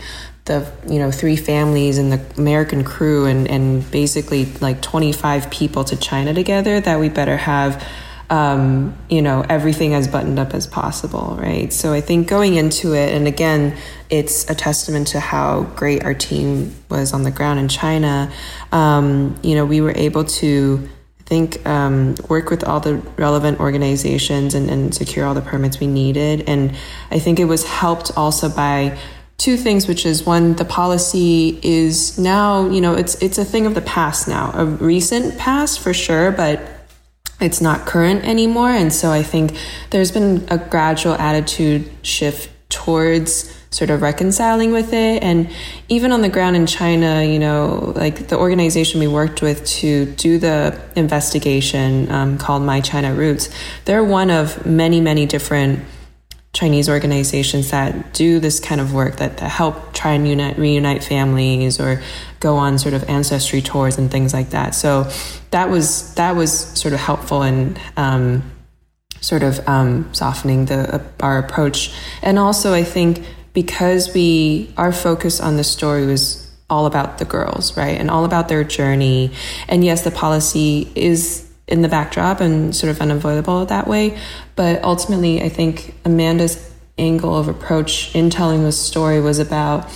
the 0.46 0.66
you 0.88 0.98
know 0.98 1.10
three 1.10 1.36
families 1.36 1.98
and 1.98 2.10
the 2.10 2.40
American 2.40 2.84
crew 2.84 3.26
and 3.26 3.46
and 3.46 3.88
basically 3.90 4.46
like 4.62 4.80
25 4.80 5.50
people 5.50 5.84
to 5.84 5.96
China 5.96 6.32
together 6.32 6.80
that 6.80 6.98
we 6.98 7.10
better 7.10 7.36
have 7.36 7.86
um, 8.30 8.96
you 9.10 9.20
know 9.20 9.44
everything 9.46 9.92
as 9.92 10.08
buttoned 10.08 10.38
up 10.38 10.54
as 10.54 10.66
possible 10.66 11.36
right 11.38 11.70
so 11.70 11.92
I 11.92 12.00
think 12.00 12.26
going 12.26 12.54
into 12.54 12.94
it 12.94 13.12
and 13.12 13.28
again 13.28 13.76
it's 14.08 14.48
a 14.48 14.54
testament 14.54 15.08
to 15.08 15.20
how 15.20 15.64
great 15.76 16.02
our 16.02 16.14
team 16.14 16.74
was 16.88 17.12
on 17.12 17.22
the 17.22 17.30
ground 17.30 17.60
in 17.60 17.68
China 17.68 18.32
um, 18.72 19.38
you 19.42 19.54
know 19.54 19.66
we 19.66 19.82
were 19.82 19.92
able 19.94 20.24
to 20.24 20.88
think 21.30 21.64
um, 21.64 22.16
work 22.28 22.50
with 22.50 22.64
all 22.64 22.80
the 22.80 22.96
relevant 23.16 23.60
organizations 23.60 24.52
and, 24.56 24.68
and 24.68 24.92
secure 24.92 25.24
all 25.24 25.32
the 25.32 25.40
permits 25.40 25.78
we 25.78 25.86
needed. 25.86 26.42
And 26.48 26.76
I 27.12 27.20
think 27.20 27.38
it 27.38 27.44
was 27.44 27.64
helped 27.64 28.10
also 28.16 28.48
by 28.48 28.98
two 29.38 29.56
things 29.56 29.86
which 29.86 30.04
is 30.04 30.26
one 30.26 30.54
the 30.56 30.66
policy 30.66 31.58
is 31.62 32.18
now 32.18 32.68
you 32.68 32.78
know 32.78 32.94
it's 32.94 33.14
it's 33.22 33.38
a 33.38 33.44
thing 33.44 33.64
of 33.64 33.74
the 33.74 33.80
past 33.80 34.28
now 34.28 34.52
a 34.52 34.66
recent 34.66 35.38
past 35.38 35.80
for 35.80 35.94
sure 35.94 36.30
but 36.30 36.60
it's 37.40 37.58
not 37.58 37.86
current 37.86 38.22
anymore. 38.22 38.68
And 38.68 38.92
so 38.92 39.10
i 39.10 39.22
think 39.22 39.56
there's 39.88 40.12
been 40.12 40.46
a 40.50 40.58
gradual 40.58 41.14
attitude 41.14 41.90
shift 42.02 42.50
towards 42.68 43.59
sort 43.70 43.90
of 43.90 44.02
reconciling 44.02 44.72
with 44.72 44.92
it 44.92 45.22
and 45.22 45.48
even 45.88 46.10
on 46.10 46.22
the 46.22 46.28
ground 46.28 46.56
in 46.56 46.66
china 46.66 47.22
you 47.22 47.38
know 47.38 47.92
like 47.94 48.26
the 48.28 48.36
organization 48.36 48.98
we 48.98 49.06
worked 49.06 49.42
with 49.42 49.64
to 49.64 50.06
do 50.16 50.38
the 50.38 50.78
investigation 50.96 52.10
um, 52.10 52.36
called 52.36 52.62
my 52.62 52.80
china 52.80 53.14
roots 53.14 53.48
they're 53.84 54.04
one 54.04 54.30
of 54.30 54.66
many 54.66 55.00
many 55.00 55.24
different 55.24 55.80
Chinese 56.52 56.88
organizations 56.88 57.70
that 57.70 58.12
do 58.12 58.40
this 58.40 58.58
kind 58.58 58.80
of 58.80 58.92
work 58.92 59.16
that, 59.16 59.36
that 59.36 59.48
help 59.48 59.92
try 59.92 60.12
and 60.12 60.26
unite, 60.26 60.58
reunite 60.58 61.04
families 61.04 61.78
or 61.78 62.02
go 62.40 62.56
on 62.56 62.76
sort 62.76 62.92
of 62.92 63.08
ancestry 63.08 63.62
tours 63.62 63.98
and 63.98 64.10
things 64.10 64.34
like 64.34 64.50
that. 64.50 64.74
So 64.74 65.08
that 65.52 65.70
was 65.70 66.12
that 66.14 66.34
was 66.34 66.52
sort 66.52 66.92
of 66.92 66.98
helpful 66.98 67.42
and 67.42 67.78
um, 67.96 68.42
sort 69.20 69.44
of 69.44 69.66
um, 69.68 70.12
softening 70.12 70.64
the 70.64 70.96
uh, 70.96 71.04
our 71.20 71.38
approach. 71.38 71.94
And 72.20 72.36
also, 72.36 72.74
I 72.74 72.82
think 72.82 73.24
because 73.52 74.12
we 74.14 74.72
our 74.76 74.92
focus 74.92 75.40
on 75.40 75.56
the 75.56 75.64
story 75.64 76.06
was 76.06 76.50
all 76.70 76.86
about 76.86 77.18
the 77.18 77.24
girls, 77.24 77.76
right, 77.76 77.98
and 77.98 78.10
all 78.10 78.24
about 78.24 78.48
their 78.48 78.64
journey. 78.64 79.32
And 79.68 79.84
yes, 79.84 80.04
the 80.04 80.10
policy 80.10 80.90
is 80.94 81.50
in 81.66 81.82
the 81.82 81.88
backdrop 81.88 82.40
and 82.40 82.74
sort 82.74 82.90
of 82.90 83.00
unavoidable 83.00 83.66
that 83.66 83.86
way. 83.86 84.18
But 84.56 84.82
ultimately, 84.82 85.42
I 85.42 85.48
think 85.48 85.94
Amanda's 86.04 86.72
angle 86.98 87.36
of 87.36 87.48
approach 87.48 88.14
in 88.14 88.30
telling 88.30 88.62
the 88.62 88.72
story 88.72 89.20
was 89.20 89.38
about 89.38 89.90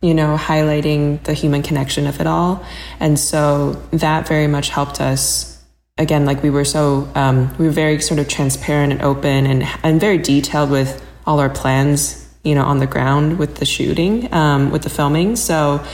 you 0.00 0.14
know 0.14 0.36
highlighting 0.36 1.22
the 1.24 1.32
human 1.32 1.62
connection 1.62 2.06
of 2.06 2.20
it 2.20 2.26
all 2.26 2.64
and 3.00 3.18
so 3.18 3.72
that 3.90 4.26
very 4.26 4.46
much 4.46 4.68
helped 4.68 5.00
us 5.00 5.64
again 5.98 6.24
like 6.24 6.42
we 6.42 6.50
were 6.50 6.64
so 6.64 7.08
um, 7.14 7.54
we 7.58 7.66
were 7.66 7.72
very 7.72 8.00
sort 8.00 8.18
of 8.18 8.28
transparent 8.28 8.92
and 8.92 9.02
open 9.02 9.46
and, 9.46 9.64
and 9.82 10.00
very 10.00 10.18
detailed 10.18 10.70
with 10.70 11.04
all 11.26 11.38
our 11.38 11.50
plans 11.50 12.27
you 12.44 12.54
know 12.54 12.64
on 12.64 12.78
the 12.78 12.86
ground 12.86 13.38
with 13.38 13.56
the 13.56 13.66
shooting 13.66 14.32
um, 14.32 14.70
with 14.70 14.82
the 14.82 14.90
filming 14.90 15.36
so 15.36 15.84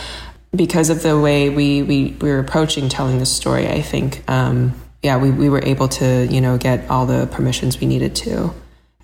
because 0.54 0.88
of 0.88 1.02
the 1.02 1.18
way 1.18 1.50
we, 1.50 1.83
we, 1.83 2.16
we 2.20 2.30
were 2.30 2.38
approaching 2.38 2.88
telling 2.88 3.18
the 3.18 3.26
story 3.26 3.68
i 3.68 3.80
think 3.80 4.28
um, 4.30 4.74
yeah, 5.04 5.18
we, 5.18 5.30
we 5.30 5.50
were 5.50 5.62
able 5.62 5.87
to, 5.87 6.26
you 6.30 6.40
know, 6.40 6.57
get 6.57 6.88
all 6.88 7.04
the 7.04 7.26
permissions 7.26 7.78
we 7.78 7.87
needed 7.87 8.16
to. 8.16 8.54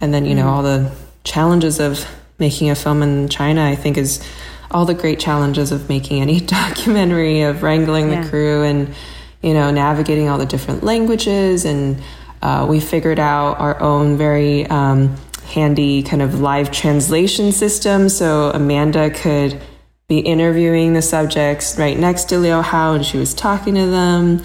And 0.01 0.15
then, 0.15 0.25
you 0.25 0.33
mm 0.33 0.39
know, 0.39 0.49
all 0.49 0.63
the 0.63 0.91
challenges 1.25 1.79
of 1.79 2.09
making 2.39 2.71
a 2.71 2.75
film 2.75 3.03
in 3.03 3.29
China, 3.29 3.63
I 3.63 3.77
think 3.77 3.99
is 3.99 4.27
all 4.71 4.87
the 4.87 4.95
great 4.95 5.21
challenges 5.21 5.73
of 5.73 5.91
making 5.91 6.23
any 6.23 6.41
documentary, 6.59 7.43
of 7.43 7.63
wrangling 7.63 8.11
yeah. 8.11 8.23
the 8.23 8.31
crew 8.31 8.63
and, 8.63 8.95
you 9.43 9.53
know, 9.53 9.71
navigating 9.71 10.31
all 10.31 10.39
the 10.39 10.47
different 10.47 10.83
languages. 10.83 11.67
And 11.67 12.03
uh, 12.41 12.67
we 12.67 12.81
figured 12.81 13.19
out 13.19 13.61
our 13.61 13.79
own 13.83 14.17
very 14.17 14.67
um, 14.69 15.17
handy 15.51 16.03
kind 16.03 16.23
of 16.23 16.41
live 16.41 16.71
translation 16.71 17.53
system. 17.53 18.09
So 18.09 18.51
Amanda 18.51 19.11
could 19.11 19.61
be 20.09 20.19
interviewing 20.19 20.95
the 20.95 21.03
subjects 21.03 21.79
right 21.79 21.99
next 21.99 22.25
to 22.31 22.39
Liu 22.39 22.63
Hao 22.63 22.95
and 22.95 23.05
she 23.05 23.19
was 23.19 23.33
talking 23.33 23.75
to 23.75 23.87
them 23.87 24.43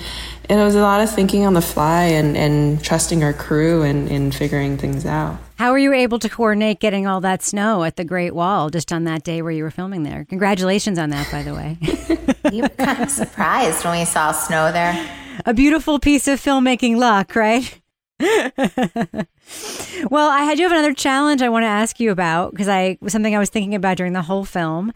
and 0.50 0.60
it 0.60 0.64
was 0.64 0.76
a 0.76 0.82
lot 0.82 1.02
of 1.02 1.10
thinking 1.10 1.46
on 1.46 1.54
the 1.54 1.62
fly 1.62 2.04
and, 2.04 2.38
and 2.38 2.84
trusting 2.84 3.24
our 3.24 3.34
crew 3.34 3.82
and, 3.82 4.10
and 4.10 4.34
figuring 4.34 4.78
things 4.78 5.06
out. 5.06 5.40
How 5.56 5.72
were 5.72 5.78
you 5.78 5.94
able 5.94 6.20
to 6.20 6.30
coordinate 6.30 6.80
getting 6.80 7.08
all 7.08 7.22
that 7.22 7.42
snow 7.42 7.84
at 7.84 7.96
the 7.96 8.04
Great 8.04 8.36
Wall 8.36 8.70
just 8.70 8.92
on 8.92 9.06
that 9.06 9.24
day 9.24 9.42
where 9.42 9.52
you 9.52 9.64
were 9.64 9.72
filming 9.72 10.04
there? 10.04 10.26
Congratulations 10.26 11.00
on 11.00 11.10
that, 11.12 11.32
by 11.32 11.42
the 11.42 11.54
way. 11.54 11.78
you 12.52 12.64
were 12.64 12.70
kind 12.70 13.02
of 13.02 13.10
surprised 13.10 13.84
when 13.86 13.98
we 14.00 14.06
saw 14.06 14.32
snow 14.32 14.72
there. 14.72 15.10
A 15.46 15.54
beautiful 15.54 16.00
piece 16.00 16.28
of 16.28 16.40
filmmaking 16.40 16.98
luck, 16.98 17.36
right? 17.36 17.80
well, 20.10 20.30
I 20.30 20.56
do 20.56 20.64
have 20.64 20.72
another 20.72 20.94
challenge 20.94 21.42
I 21.42 21.50
want 21.50 21.64
to 21.64 21.68
ask 21.68 22.00
you 22.00 22.12
about 22.12 22.52
because 22.52 22.70
I 22.70 22.98
was 23.02 23.12
something 23.12 23.36
I 23.36 23.40
was 23.40 23.50
thinking 23.50 23.76
about 23.76 23.98
during 23.98 24.14
the 24.14 24.22
whole 24.22 24.46
film. 24.46 24.94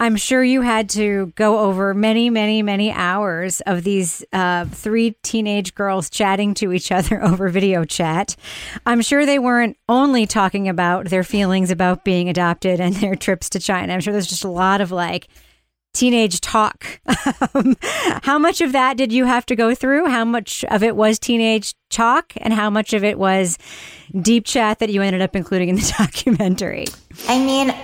I'm 0.00 0.16
sure 0.16 0.42
you 0.42 0.62
had 0.62 0.88
to 0.90 1.34
go 1.36 1.58
over 1.58 1.92
many, 1.92 2.30
many, 2.30 2.62
many 2.62 2.90
hours 2.90 3.60
of 3.62 3.84
these 3.84 4.24
uh, 4.32 4.64
three 4.64 5.16
teenage 5.22 5.74
girls 5.74 6.08
chatting 6.08 6.54
to 6.54 6.72
each 6.72 6.90
other 6.90 7.22
over 7.24 7.50
video 7.50 7.84
chat. 7.84 8.36
I'm 8.86 9.02
sure 9.02 9.26
they 9.26 9.38
weren't 9.38 9.76
only 9.86 10.24
talking 10.24 10.66
about 10.66 11.10
their 11.10 11.24
feelings 11.24 11.70
about 11.70 12.04
being 12.04 12.30
adopted 12.30 12.80
and 12.80 12.94
their 12.96 13.16
trips 13.16 13.50
to 13.50 13.58
China. 13.58 13.92
I'm 13.92 14.00
sure 14.00 14.14
there's 14.14 14.26
just 14.26 14.44
a 14.44 14.48
lot 14.48 14.80
of 14.80 14.90
like 14.90 15.28
teenage 15.92 16.40
talk. 16.40 17.00
Um, 17.54 17.76
how 18.22 18.38
much 18.38 18.60
of 18.60 18.72
that 18.72 18.96
did 18.96 19.12
you 19.12 19.24
have 19.26 19.44
to 19.46 19.56
go 19.56 19.74
through? 19.74 20.08
How 20.08 20.24
much 20.24 20.64
of 20.64 20.82
it 20.82 20.96
was 20.96 21.18
teenage 21.18 21.74
talk, 21.90 22.32
and 22.36 22.52
how 22.52 22.70
much 22.70 22.92
of 22.92 23.04
it 23.04 23.18
was 23.18 23.58
deep 24.20 24.44
chat 24.46 24.78
that 24.78 24.90
you 24.90 25.02
ended 25.02 25.20
up 25.22 25.36
including 25.36 25.68
in 25.68 25.76
the 25.76 25.94
documentary? 25.98 26.86
I 27.28 27.38
mean, 27.44 27.74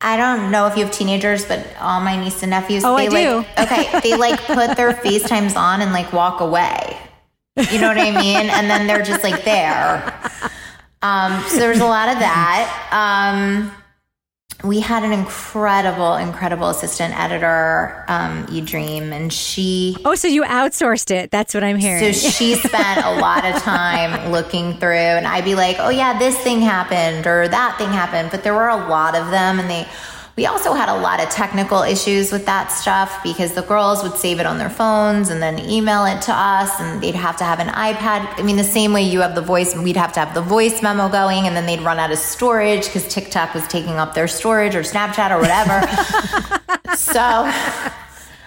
I 0.00 0.16
don't 0.16 0.50
know 0.50 0.66
if 0.66 0.76
you 0.76 0.84
have 0.84 0.92
teenagers, 0.92 1.44
but 1.46 1.66
all 1.80 2.00
my 2.00 2.22
nieces 2.22 2.42
and 2.42 2.50
nephews, 2.50 2.84
oh, 2.84 2.96
they 2.96 3.06
I 3.06 3.08
like 3.08 3.46
do. 3.56 3.62
okay, 3.62 4.00
they 4.00 4.16
like 4.16 4.40
put 4.40 4.76
their 4.76 4.92
FaceTimes 4.92 5.56
on 5.56 5.80
and 5.80 5.92
like 5.92 6.12
walk 6.12 6.40
away. 6.40 6.98
You 7.70 7.80
know 7.80 7.88
what 7.88 7.98
I 7.98 8.10
mean? 8.10 8.50
And 8.50 8.68
then 8.68 8.86
they're 8.86 9.04
just 9.04 9.22
like 9.22 9.44
there. 9.44 10.12
Um, 11.02 11.42
so 11.48 11.56
there 11.56 11.68
was 11.70 11.80
a 11.80 11.86
lot 11.86 12.08
of 12.08 12.18
that. 12.18 12.90
Um, 12.90 13.70
we 14.64 14.80
had 14.80 15.04
an 15.04 15.12
incredible, 15.12 16.16
incredible 16.16 16.68
assistant 16.68 17.18
editor, 17.18 18.04
um, 18.08 18.46
Dream, 18.64 19.12
and 19.12 19.32
she. 19.32 19.96
Oh, 20.04 20.14
so 20.14 20.26
you 20.26 20.42
outsourced 20.42 21.10
it? 21.10 21.30
That's 21.30 21.54
what 21.54 21.62
I'm 21.62 21.76
hearing. 21.76 22.12
So 22.14 22.30
she 22.30 22.54
spent 22.68 23.04
a 23.04 23.20
lot 23.20 23.44
of 23.44 23.60
time 23.62 24.32
looking 24.32 24.78
through, 24.78 24.94
and 24.94 25.26
I'd 25.26 25.44
be 25.44 25.54
like, 25.54 25.76
"Oh 25.78 25.90
yeah, 25.90 26.18
this 26.18 26.36
thing 26.38 26.60
happened 26.60 27.26
or 27.26 27.46
that 27.46 27.76
thing 27.78 27.90
happened," 27.90 28.30
but 28.30 28.42
there 28.42 28.54
were 28.54 28.68
a 28.68 28.88
lot 28.88 29.14
of 29.14 29.30
them, 29.30 29.60
and 29.60 29.68
they 29.68 29.86
we 30.36 30.46
also 30.46 30.72
had 30.72 30.88
a 30.88 31.00
lot 31.00 31.22
of 31.22 31.30
technical 31.30 31.82
issues 31.82 32.32
with 32.32 32.44
that 32.46 32.68
stuff 32.68 33.22
because 33.22 33.52
the 33.52 33.62
girls 33.62 34.02
would 34.02 34.14
save 34.14 34.40
it 34.40 34.46
on 34.46 34.58
their 34.58 34.70
phones 34.70 35.30
and 35.30 35.40
then 35.40 35.60
email 35.60 36.04
it 36.06 36.20
to 36.22 36.32
us, 36.32 36.80
and 36.80 37.00
they'd 37.00 37.14
have 37.14 37.36
to 37.36 37.44
have 37.44 37.60
an 37.60 37.68
iPad. 37.68 38.38
I 38.38 38.42
mean, 38.42 38.56
the 38.56 38.64
same 38.64 38.92
way 38.92 39.02
you 39.02 39.20
have 39.20 39.36
the 39.36 39.42
voice, 39.42 39.76
we'd 39.76 39.96
have 39.96 40.12
to 40.14 40.20
have 40.20 40.34
the 40.34 40.42
voice 40.42 40.82
memo 40.82 41.08
going, 41.08 41.46
and 41.46 41.54
then 41.54 41.66
they'd 41.66 41.82
run 41.82 42.00
out 42.00 42.10
of 42.10 42.18
storage 42.18 42.86
because 42.86 43.06
TikTok 43.06 43.54
was 43.54 43.66
taking 43.68 43.92
up 43.92 44.14
their 44.14 44.26
storage 44.26 44.74
or 44.74 44.80
Snapchat 44.80 45.30
or 45.30 45.40
whatever. 45.40 46.96
so 46.96 47.20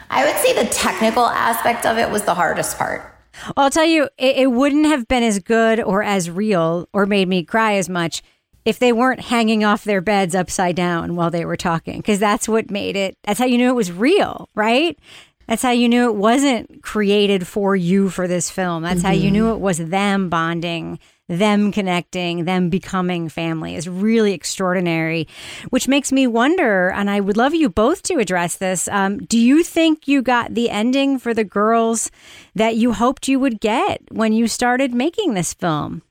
I 0.10 0.26
would 0.26 0.36
say 0.38 0.62
the 0.62 0.70
technical 0.70 1.26
aspect 1.26 1.86
of 1.86 1.98
it 1.98 2.10
was 2.10 2.24
the 2.24 2.34
hardest 2.34 2.78
part. 2.78 3.14
Well, 3.56 3.66
I'll 3.66 3.70
tell 3.70 3.86
you, 3.86 4.10
it, 4.18 4.38
it 4.38 4.52
wouldn't 4.52 4.88
have 4.88 5.08
been 5.08 5.24
as 5.24 5.40
good 5.40 5.80
or 5.80 6.04
as 6.04 6.30
real 6.30 6.90
or 6.92 7.06
made 7.06 7.30
me 7.30 7.44
cry 7.44 7.76
as 7.76 7.88
much 7.88 8.24
if 8.68 8.80
they 8.80 8.92
weren't 8.92 9.22
hanging 9.22 9.64
off 9.64 9.86
their 9.86 10.02
beds 10.02 10.36
upside 10.36 10.76
down 10.76 11.16
while 11.16 11.32
they 11.32 11.46
were 11.46 11.56
talking, 11.56 12.00
because 12.00 12.20
that's 12.20 12.50
what 12.50 12.70
made 12.70 12.98
it, 12.98 13.18
that's 13.24 13.40
how 13.40 13.46
you 13.46 13.58
knew 13.58 13.70
it 13.70 13.76
was 13.76 13.94
real, 13.94 14.50
right? 14.56 15.00
That's 15.48 15.62
how 15.62 15.72
you 15.72 15.88
knew 15.88 16.10
it 16.10 16.16
wasn't 16.16 16.84
created 16.84 17.48
for 17.48 17.78
you 17.78 18.10
for 18.10 18.28
this 18.28 18.52
film. 18.52 18.84
That's 18.84 19.02
how 19.02 19.14
you 19.14 19.32
knew 19.32 19.54
it 19.54 19.62
was 19.62 19.78
them 19.78 20.28
bonding, 20.28 21.00
them 21.30 21.72
connecting, 21.72 22.44
them 22.44 22.70
becoming 22.70 23.30
family 23.30 23.76
is 23.76 23.88
really 23.88 24.34
extraordinary, 24.34 25.30
which 25.70 25.88
makes 25.88 26.12
me 26.12 26.28
wonder, 26.28 26.90
and 26.90 27.10
I 27.10 27.22
would 27.22 27.38
love 27.38 27.56
you 27.56 27.70
both 27.70 28.04
to 28.04 28.16
address 28.16 28.58
this. 28.58 28.90
Um, 28.90 29.20
do 29.20 29.40
you 29.40 29.64
think 29.64 30.10
you 30.10 30.22
got 30.22 30.56
the 30.56 30.70
ending 30.70 31.20
for 31.20 31.34
the 31.34 31.46
girls 31.46 32.12
that 32.54 32.76
you 32.76 32.92
hoped 32.92 33.30
you 33.30 33.40
would 33.40 33.62
get 33.62 34.02
when 34.12 34.34
you 34.34 34.50
started 34.50 34.94
making 34.94 35.36
this 35.36 35.54
film? 35.54 36.02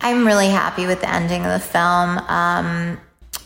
I'm 0.00 0.26
really 0.26 0.48
happy 0.48 0.86
with 0.86 1.00
the 1.00 1.10
ending 1.10 1.44
of 1.44 1.52
the 1.52 1.60
film. 1.60 2.18
Um, 2.18 2.98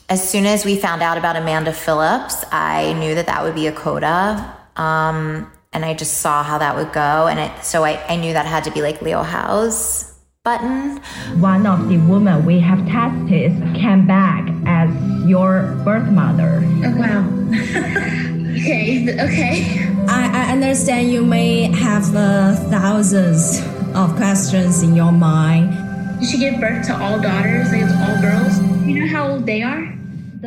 as 0.08 0.28
soon 0.28 0.46
as 0.46 0.64
we 0.64 0.76
found 0.76 1.02
out 1.02 1.18
about 1.18 1.34
Amanda 1.34 1.72
Phillips, 1.72 2.44
I 2.52 2.92
knew 2.94 3.14
that 3.16 3.26
that 3.26 3.42
would 3.42 3.54
be 3.54 3.66
a 3.66 3.72
coda. 3.72 4.56
Um, 4.76 5.50
and 5.72 5.84
I 5.84 5.94
just 5.94 6.18
saw 6.18 6.44
how 6.44 6.58
that 6.58 6.76
would 6.76 6.92
go. 6.92 7.26
And 7.26 7.40
it, 7.40 7.64
so 7.64 7.84
I, 7.84 8.00
I 8.06 8.16
knew 8.16 8.32
that 8.32 8.46
had 8.46 8.64
to 8.64 8.70
be 8.70 8.82
like 8.82 9.02
Liu 9.02 9.16
Hao's 9.16 10.14
button. 10.44 10.98
One 11.40 11.66
of 11.66 11.88
the 11.88 11.96
women 11.96 12.44
we 12.44 12.60
have 12.60 12.86
tested 12.86 13.52
came 13.74 14.06
back 14.06 14.48
as 14.66 14.94
your 15.26 15.74
birth 15.84 16.08
mother. 16.10 16.62
Oh, 16.84 16.96
wow. 16.96 17.24
okay, 18.60 19.08
okay. 19.20 19.88
I, 20.06 20.30
I 20.48 20.52
understand 20.52 21.10
you 21.10 21.24
may 21.24 21.72
have 21.72 22.14
uh, 22.14 22.54
thousands 22.70 23.60
of 23.94 24.14
questions 24.16 24.82
in 24.82 24.94
your 24.94 25.12
mind. 25.12 25.83
Did 26.24 26.30
she 26.30 26.38
give 26.38 26.58
birth 26.58 26.86
to 26.86 26.96
all 26.96 27.20
daughters? 27.20 27.70
Like 27.70 27.82
it's 27.82 27.92
all 27.92 28.18
girls? 28.22 28.58
You 28.86 29.04
know 29.04 29.12
how 29.12 29.28
old 29.28 29.44
they 29.44 29.62
are? 29.62 29.92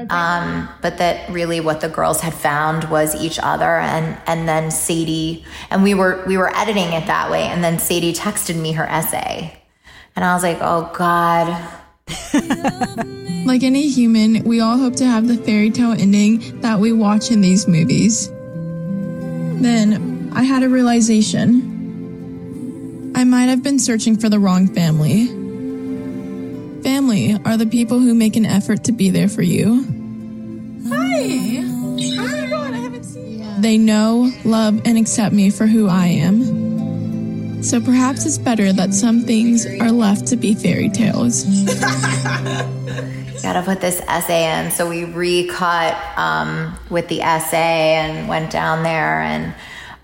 Um, 0.09 0.67
but 0.81 0.97
that 0.97 1.29
really 1.29 1.59
what 1.59 1.81
the 1.81 1.89
girls 1.89 2.19
had 2.19 2.33
found 2.33 2.89
was 2.89 3.13
each 3.13 3.37
other 3.37 3.77
and 3.77 4.17
and 4.25 4.49
then 4.49 4.71
Sadie 4.71 5.45
and 5.69 5.83
we 5.83 5.93
were 5.93 6.23
we 6.25 6.35
were 6.35 6.51
editing 6.57 6.93
it 6.93 7.05
that 7.05 7.29
way 7.29 7.43
and 7.43 7.63
then 7.63 7.77
Sadie 7.77 8.13
texted 8.13 8.59
me 8.59 8.71
her 8.71 8.85
essay 8.87 9.55
and 10.15 10.25
I 10.25 10.33
was 10.33 10.41
like 10.41 10.57
oh 10.61 10.91
god 10.95 11.47
like 13.45 13.61
any 13.61 13.87
human 13.87 14.43
we 14.45 14.59
all 14.59 14.77
hope 14.77 14.95
to 14.95 15.05
have 15.05 15.27
the 15.27 15.37
fairy 15.37 15.69
tale 15.69 15.91
ending 15.91 16.61
that 16.61 16.79
we 16.79 16.91
watch 16.91 17.29
in 17.29 17.41
these 17.41 17.67
movies 17.67 18.29
then 19.61 20.31
I 20.35 20.41
had 20.41 20.63
a 20.63 20.69
realization 20.69 21.75
I 23.15 23.23
might 23.23 23.45
have 23.45 23.61
been 23.63 23.79
searching 23.79 24.17
for 24.17 24.29
the 24.29 24.39
wrong 24.39 24.67
family 24.67 25.46
Family 26.87 27.37
are 27.43 27.57
the 27.57 27.65
people 27.65 27.99
who 27.99 28.13
make 28.13 28.37
an 28.37 28.45
effort 28.45 28.85
to 28.85 28.93
be 28.93 29.09
there 29.09 29.27
for 29.27 29.41
you. 29.41 29.83
Hi. 30.87 31.57
Oh 31.59 31.97
my 31.97 32.47
god, 32.49 32.73
I 32.73 32.77
haven't 32.77 33.03
seen 33.03 33.39
you. 33.39 33.61
They 33.61 33.77
know, 33.77 34.31
love, 34.45 34.79
and 34.85 34.97
accept 34.97 35.35
me 35.35 35.49
for 35.49 35.67
who 35.67 35.89
I 35.89 36.05
am. 36.05 37.61
So 37.61 37.81
perhaps 37.81 38.25
it's 38.25 38.37
better 38.37 38.71
that 38.71 38.93
some 38.93 39.23
things 39.23 39.65
are 39.65 39.91
left 39.91 40.27
to 40.27 40.37
be 40.37 40.55
fairy 40.55 40.87
tales. 40.87 41.43
gotta 43.43 43.63
put 43.63 43.81
this 43.81 43.99
essay 44.07 44.45
in 44.45 44.71
so 44.71 44.87
we 44.87 45.03
recut 45.03 45.93
um, 46.17 46.73
with 46.89 47.09
the 47.09 47.21
essay 47.21 47.95
and 47.95 48.29
went 48.29 48.49
down 48.49 48.83
there 48.83 49.19
and 49.21 49.53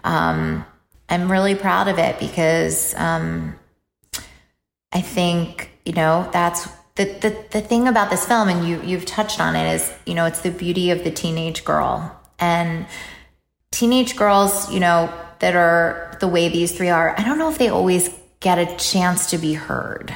um, 0.03 0.65
i'm 1.09 1.31
really 1.31 1.55
proud 1.55 1.87
of 1.87 1.97
it 1.97 2.19
because 2.19 2.93
um, 2.95 3.55
i 4.93 5.01
think 5.01 5.72
you 5.85 5.93
know 5.93 6.29
that's 6.31 6.67
the, 6.95 7.05
the 7.05 7.45
the 7.51 7.61
thing 7.61 7.87
about 7.87 8.09
this 8.09 8.25
film 8.25 8.49
and 8.49 8.67
you 8.67 8.81
you've 8.83 9.05
touched 9.05 9.39
on 9.39 9.55
it 9.55 9.73
is 9.73 9.91
you 10.05 10.13
know 10.13 10.25
it's 10.25 10.41
the 10.41 10.51
beauty 10.51 10.91
of 10.91 11.03
the 11.03 11.11
teenage 11.11 11.65
girl. 11.65 12.19
And 12.39 12.87
teenage 13.71 14.15
girls 14.15 14.71
you 14.71 14.79
know 14.79 15.11
that 15.39 15.55
are 15.55 16.17
the 16.19 16.27
way 16.27 16.47
these 16.47 16.71
three 16.77 16.89
are 16.89 17.19
i 17.19 17.23
don't 17.23 17.37
know 17.37 17.49
if 17.49 17.57
they 17.57 17.69
always 17.69 18.09
get 18.39 18.59
a 18.59 18.75
chance 18.75 19.29
to 19.31 19.37
be 19.37 19.53
heard. 19.53 20.13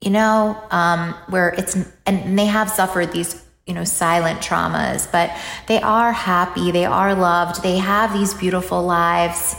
You 0.00 0.10
know 0.10 0.56
um, 0.70 1.14
where 1.28 1.50
it's 1.50 1.76
and 2.06 2.38
they 2.38 2.46
have 2.46 2.70
suffered 2.70 3.12
these 3.12 3.44
you 3.66 3.74
know 3.74 3.84
silent 3.84 4.40
traumas 4.40 5.10
but 5.12 5.30
they 5.68 5.80
are 5.82 6.10
happy 6.10 6.70
they 6.70 6.86
are 6.86 7.14
loved 7.14 7.62
they 7.62 7.76
have 7.76 8.12
these 8.12 8.32
beautiful 8.32 8.82
lives 8.82 9.54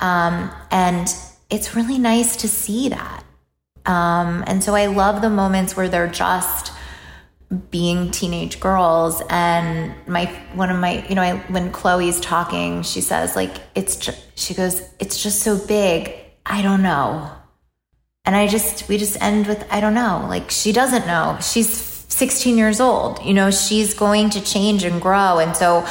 um, 0.00 0.50
and 0.70 1.08
it's 1.48 1.74
really 1.74 1.98
nice 1.98 2.36
to 2.36 2.48
see 2.48 2.90
that 2.90 3.24
um, 3.86 4.44
and 4.46 4.62
so 4.62 4.74
I 4.74 4.86
love 4.86 5.22
the 5.22 5.30
moments 5.30 5.76
where 5.76 5.88
they're 5.88 6.08
just 6.08 6.72
being 7.70 8.10
teenage 8.10 8.58
girls. 8.58 9.22
And 9.30 9.94
my 10.08 10.26
one 10.54 10.70
of 10.70 10.78
my, 10.78 11.06
you 11.08 11.14
know, 11.14 11.22
I, 11.22 11.36
when 11.48 11.70
Chloe's 11.70 12.20
talking, 12.20 12.82
she 12.82 13.00
says 13.00 13.36
like 13.36 13.54
it's 13.74 13.96
just, 13.96 14.38
she 14.38 14.54
goes, 14.54 14.82
it's 14.98 15.22
just 15.22 15.40
so 15.40 15.64
big. 15.66 16.12
I 16.44 16.62
don't 16.62 16.82
know. 16.82 17.30
And 18.24 18.34
I 18.34 18.48
just 18.48 18.88
we 18.88 18.98
just 18.98 19.20
end 19.22 19.46
with 19.46 19.64
I 19.70 19.80
don't 19.80 19.94
know. 19.94 20.26
Like 20.28 20.50
she 20.50 20.72
doesn't 20.72 21.06
know. 21.06 21.38
She's 21.40 21.68
16 21.68 22.58
years 22.58 22.80
old. 22.80 23.22
You 23.24 23.34
know, 23.34 23.50
she's 23.50 23.94
going 23.94 24.30
to 24.30 24.40
change 24.40 24.82
and 24.84 25.00
grow. 25.00 25.38
And 25.38 25.56
so 25.56 25.86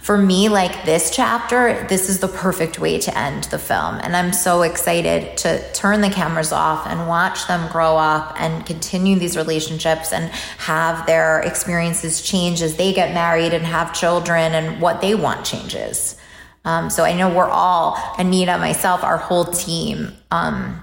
for 0.00 0.16
me, 0.16 0.48
like 0.48 0.84
this 0.86 1.10
chapter, 1.10 1.86
this 1.88 2.08
is 2.08 2.20
the 2.20 2.28
perfect 2.28 2.78
way 2.78 2.98
to 2.98 3.16
end 3.18 3.44
the 3.44 3.58
film. 3.58 3.96
And 3.96 4.16
I'm 4.16 4.32
so 4.32 4.62
excited 4.62 5.36
to 5.38 5.72
turn 5.72 6.00
the 6.00 6.08
cameras 6.08 6.52
off 6.52 6.86
and 6.86 7.06
watch 7.06 7.46
them 7.46 7.70
grow 7.70 7.98
up 7.98 8.34
and 8.40 8.64
continue 8.64 9.18
these 9.18 9.36
relationships 9.36 10.12
and 10.12 10.30
have 10.58 11.06
their 11.06 11.40
experiences 11.40 12.22
change 12.22 12.62
as 12.62 12.76
they 12.76 12.94
get 12.94 13.12
married 13.12 13.52
and 13.52 13.64
have 13.64 13.92
children 13.92 14.54
and 14.54 14.80
what 14.80 15.02
they 15.02 15.14
want 15.14 15.44
changes. 15.44 16.16
Um, 16.64 16.88
so 16.88 17.04
I 17.04 17.14
know 17.14 17.34
we're 17.34 17.48
all, 17.48 17.98
Anita, 18.18 18.56
myself, 18.56 19.04
our 19.04 19.18
whole 19.18 19.44
team, 19.44 20.12
um, 20.30 20.82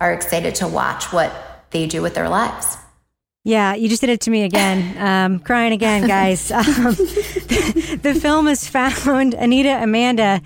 are 0.00 0.12
excited 0.12 0.56
to 0.56 0.66
watch 0.66 1.12
what 1.12 1.32
they 1.70 1.86
do 1.86 2.02
with 2.02 2.14
their 2.14 2.28
lives. 2.28 2.76
Yeah, 3.44 3.74
you 3.74 3.88
just 3.88 4.00
did 4.00 4.10
it 4.10 4.20
to 4.22 4.30
me 4.30 4.44
again. 4.44 4.96
Um, 4.98 5.40
crying 5.40 5.72
again, 5.72 6.06
guys. 6.06 6.50
Um, 6.62 6.94
the 6.94 8.16
film 8.20 8.46
is 8.46 8.66
found, 8.68 9.34
Anita, 9.38 9.82
Amanda. 9.82 10.40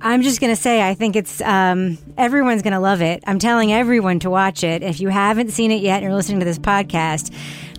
I'm 0.00 0.22
just 0.22 0.40
going 0.40 0.52
to 0.52 0.60
say, 0.60 0.86
I 0.86 0.94
think 0.94 1.14
it's 1.14 1.40
um, 1.40 1.98
everyone's 2.18 2.62
going 2.62 2.72
to 2.72 2.80
love 2.80 3.00
it. 3.00 3.22
I'm 3.26 3.38
telling 3.38 3.72
everyone 3.72 4.18
to 4.20 4.30
watch 4.30 4.64
it. 4.64 4.82
If 4.82 5.00
you 5.00 5.08
haven't 5.08 5.50
seen 5.50 5.70
it 5.70 5.80
yet 5.82 5.96
and 5.96 6.04
you're 6.04 6.14
listening 6.14 6.40
to 6.40 6.44
this 6.44 6.58
podcast, 6.58 7.32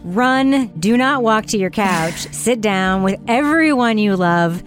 run, 0.03 0.68
do 0.80 0.95
not 0.95 1.24
walk 1.24 1.47
to 1.47 1.57
your 1.57 1.70
couch, 1.70 2.28
sit 2.32 2.61
down 2.61 3.03
with 3.03 3.20
everyone 3.28 3.97
you 3.97 4.16
love, 4.16 4.64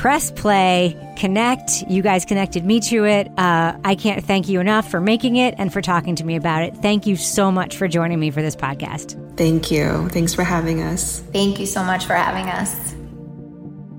press 0.00 0.30
play, 0.30 0.96
connect. 1.18 1.82
You 1.82 2.00
guys 2.00 2.24
connected 2.24 2.64
me 2.64 2.80
to 2.80 3.04
it. 3.04 3.28
Uh, 3.38 3.76
I 3.84 3.94
can't 3.94 4.24
thank 4.24 4.48
you 4.48 4.58
enough 4.58 4.90
for 4.90 4.98
making 4.98 5.36
it 5.36 5.54
and 5.58 5.70
for 5.70 5.82
talking 5.82 6.16
to 6.16 6.24
me 6.24 6.36
about 6.36 6.62
it. 6.62 6.74
Thank 6.78 7.06
you 7.06 7.16
so 7.16 7.52
much 7.52 7.76
for 7.76 7.86
joining 7.86 8.18
me 8.18 8.30
for 8.30 8.40
this 8.40 8.56
podcast. 8.56 9.36
Thank 9.36 9.70
you. 9.70 10.08
Thanks 10.08 10.32
for 10.32 10.42
having 10.42 10.80
us. 10.80 11.20
Thank 11.34 11.60
you 11.60 11.66
so 11.66 11.84
much 11.84 12.06
for 12.06 12.14
having 12.14 12.48
us. 12.48 12.94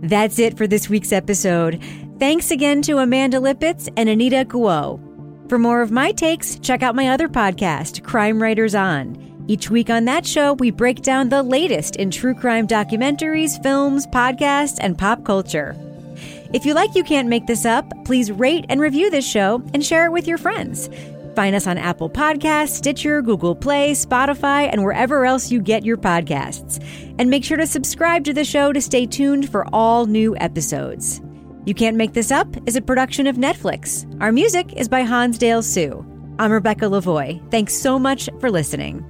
That's 0.02 0.40
it 0.40 0.58
for 0.58 0.66
this 0.66 0.90
week's 0.90 1.12
episode. 1.12 1.80
Thanks 2.18 2.50
again 2.50 2.82
to 2.82 2.98
Amanda 2.98 3.38
Lipitz 3.38 3.88
and 3.96 4.10
Anita 4.10 4.44
Gou. 4.44 5.00
For 5.50 5.60
more 5.60 5.84
of 5.84 5.92
my 5.92 6.14
takes, 6.14 6.58
check 6.58 6.82
out 6.82 6.96
my 6.96 7.10
other 7.10 7.30
podcast, 7.30 8.04
Crime 8.04 8.42
Writers 8.42 8.74
On. 8.74 9.46
Each 9.48 9.70
week 9.70 9.92
on 9.92 10.06
that 10.06 10.26
show, 10.26 10.54
we 10.54 10.72
break 10.72 11.04
down 11.04 11.30
the 11.30 11.44
latest 11.44 11.98
in 11.98 12.10
true 12.10 12.34
crime 12.34 12.66
documentaries, 12.66 13.62
films, 13.62 14.08
podcasts, 14.08 14.80
and 14.80 14.98
pop 14.98 15.24
culture. 15.24 15.76
If 16.54 16.66
you 16.66 16.74
like 16.74 16.96
You 16.96 17.04
Can't 17.06 17.30
Make 17.30 17.48
This 17.48 17.66
Up, 17.66 17.90
please 18.04 18.30
rate 18.30 18.66
and 18.68 18.82
review 18.82 19.10
this 19.10 19.26
show 19.26 19.64
and 19.74 19.86
share 19.86 20.06
it 20.06 20.12
with 20.12 20.28
your 20.28 20.38
friends. 20.38 20.90
Find 21.34 21.56
us 21.56 21.66
on 21.66 21.78
Apple 21.78 22.10
Podcasts, 22.10 22.72
Stitcher, 22.72 23.22
Google 23.22 23.56
Play, 23.56 23.94
Spotify, 23.94 24.68
and 24.70 24.84
wherever 24.84 25.26
else 25.26 25.50
you 25.50 25.62
get 25.62 25.86
your 25.86 25.96
podcasts. 25.96 26.84
And 27.18 27.30
make 27.30 27.46
sure 27.46 27.56
to 27.56 27.66
subscribe 27.66 28.26
to 28.26 28.34
the 28.34 28.44
show 28.44 28.74
to 28.74 28.82
stay 28.82 29.06
tuned 29.06 29.50
for 29.50 29.66
all 29.74 30.08
new 30.08 30.36
episodes. 30.38 31.22
You 31.66 31.74
Can't 31.74 31.96
Make 31.96 32.12
This 32.12 32.32
Up 32.32 32.48
is 32.68 32.76
a 32.76 32.82
production 32.82 33.28
of 33.28 33.38
Netflix. 33.38 34.06
Our 34.22 34.34
music 34.34 34.74
is 34.74 34.90
by 34.90 35.02
Hansdale 35.02 35.62
Hsu. 35.62 36.06
I'm 36.38 36.52
Rebecca 36.52 36.86
Lavoie. 36.86 37.50
Thanks 37.50 37.76
so 37.76 37.98
much 37.98 38.30
for 38.42 38.52
listening. 38.52 39.06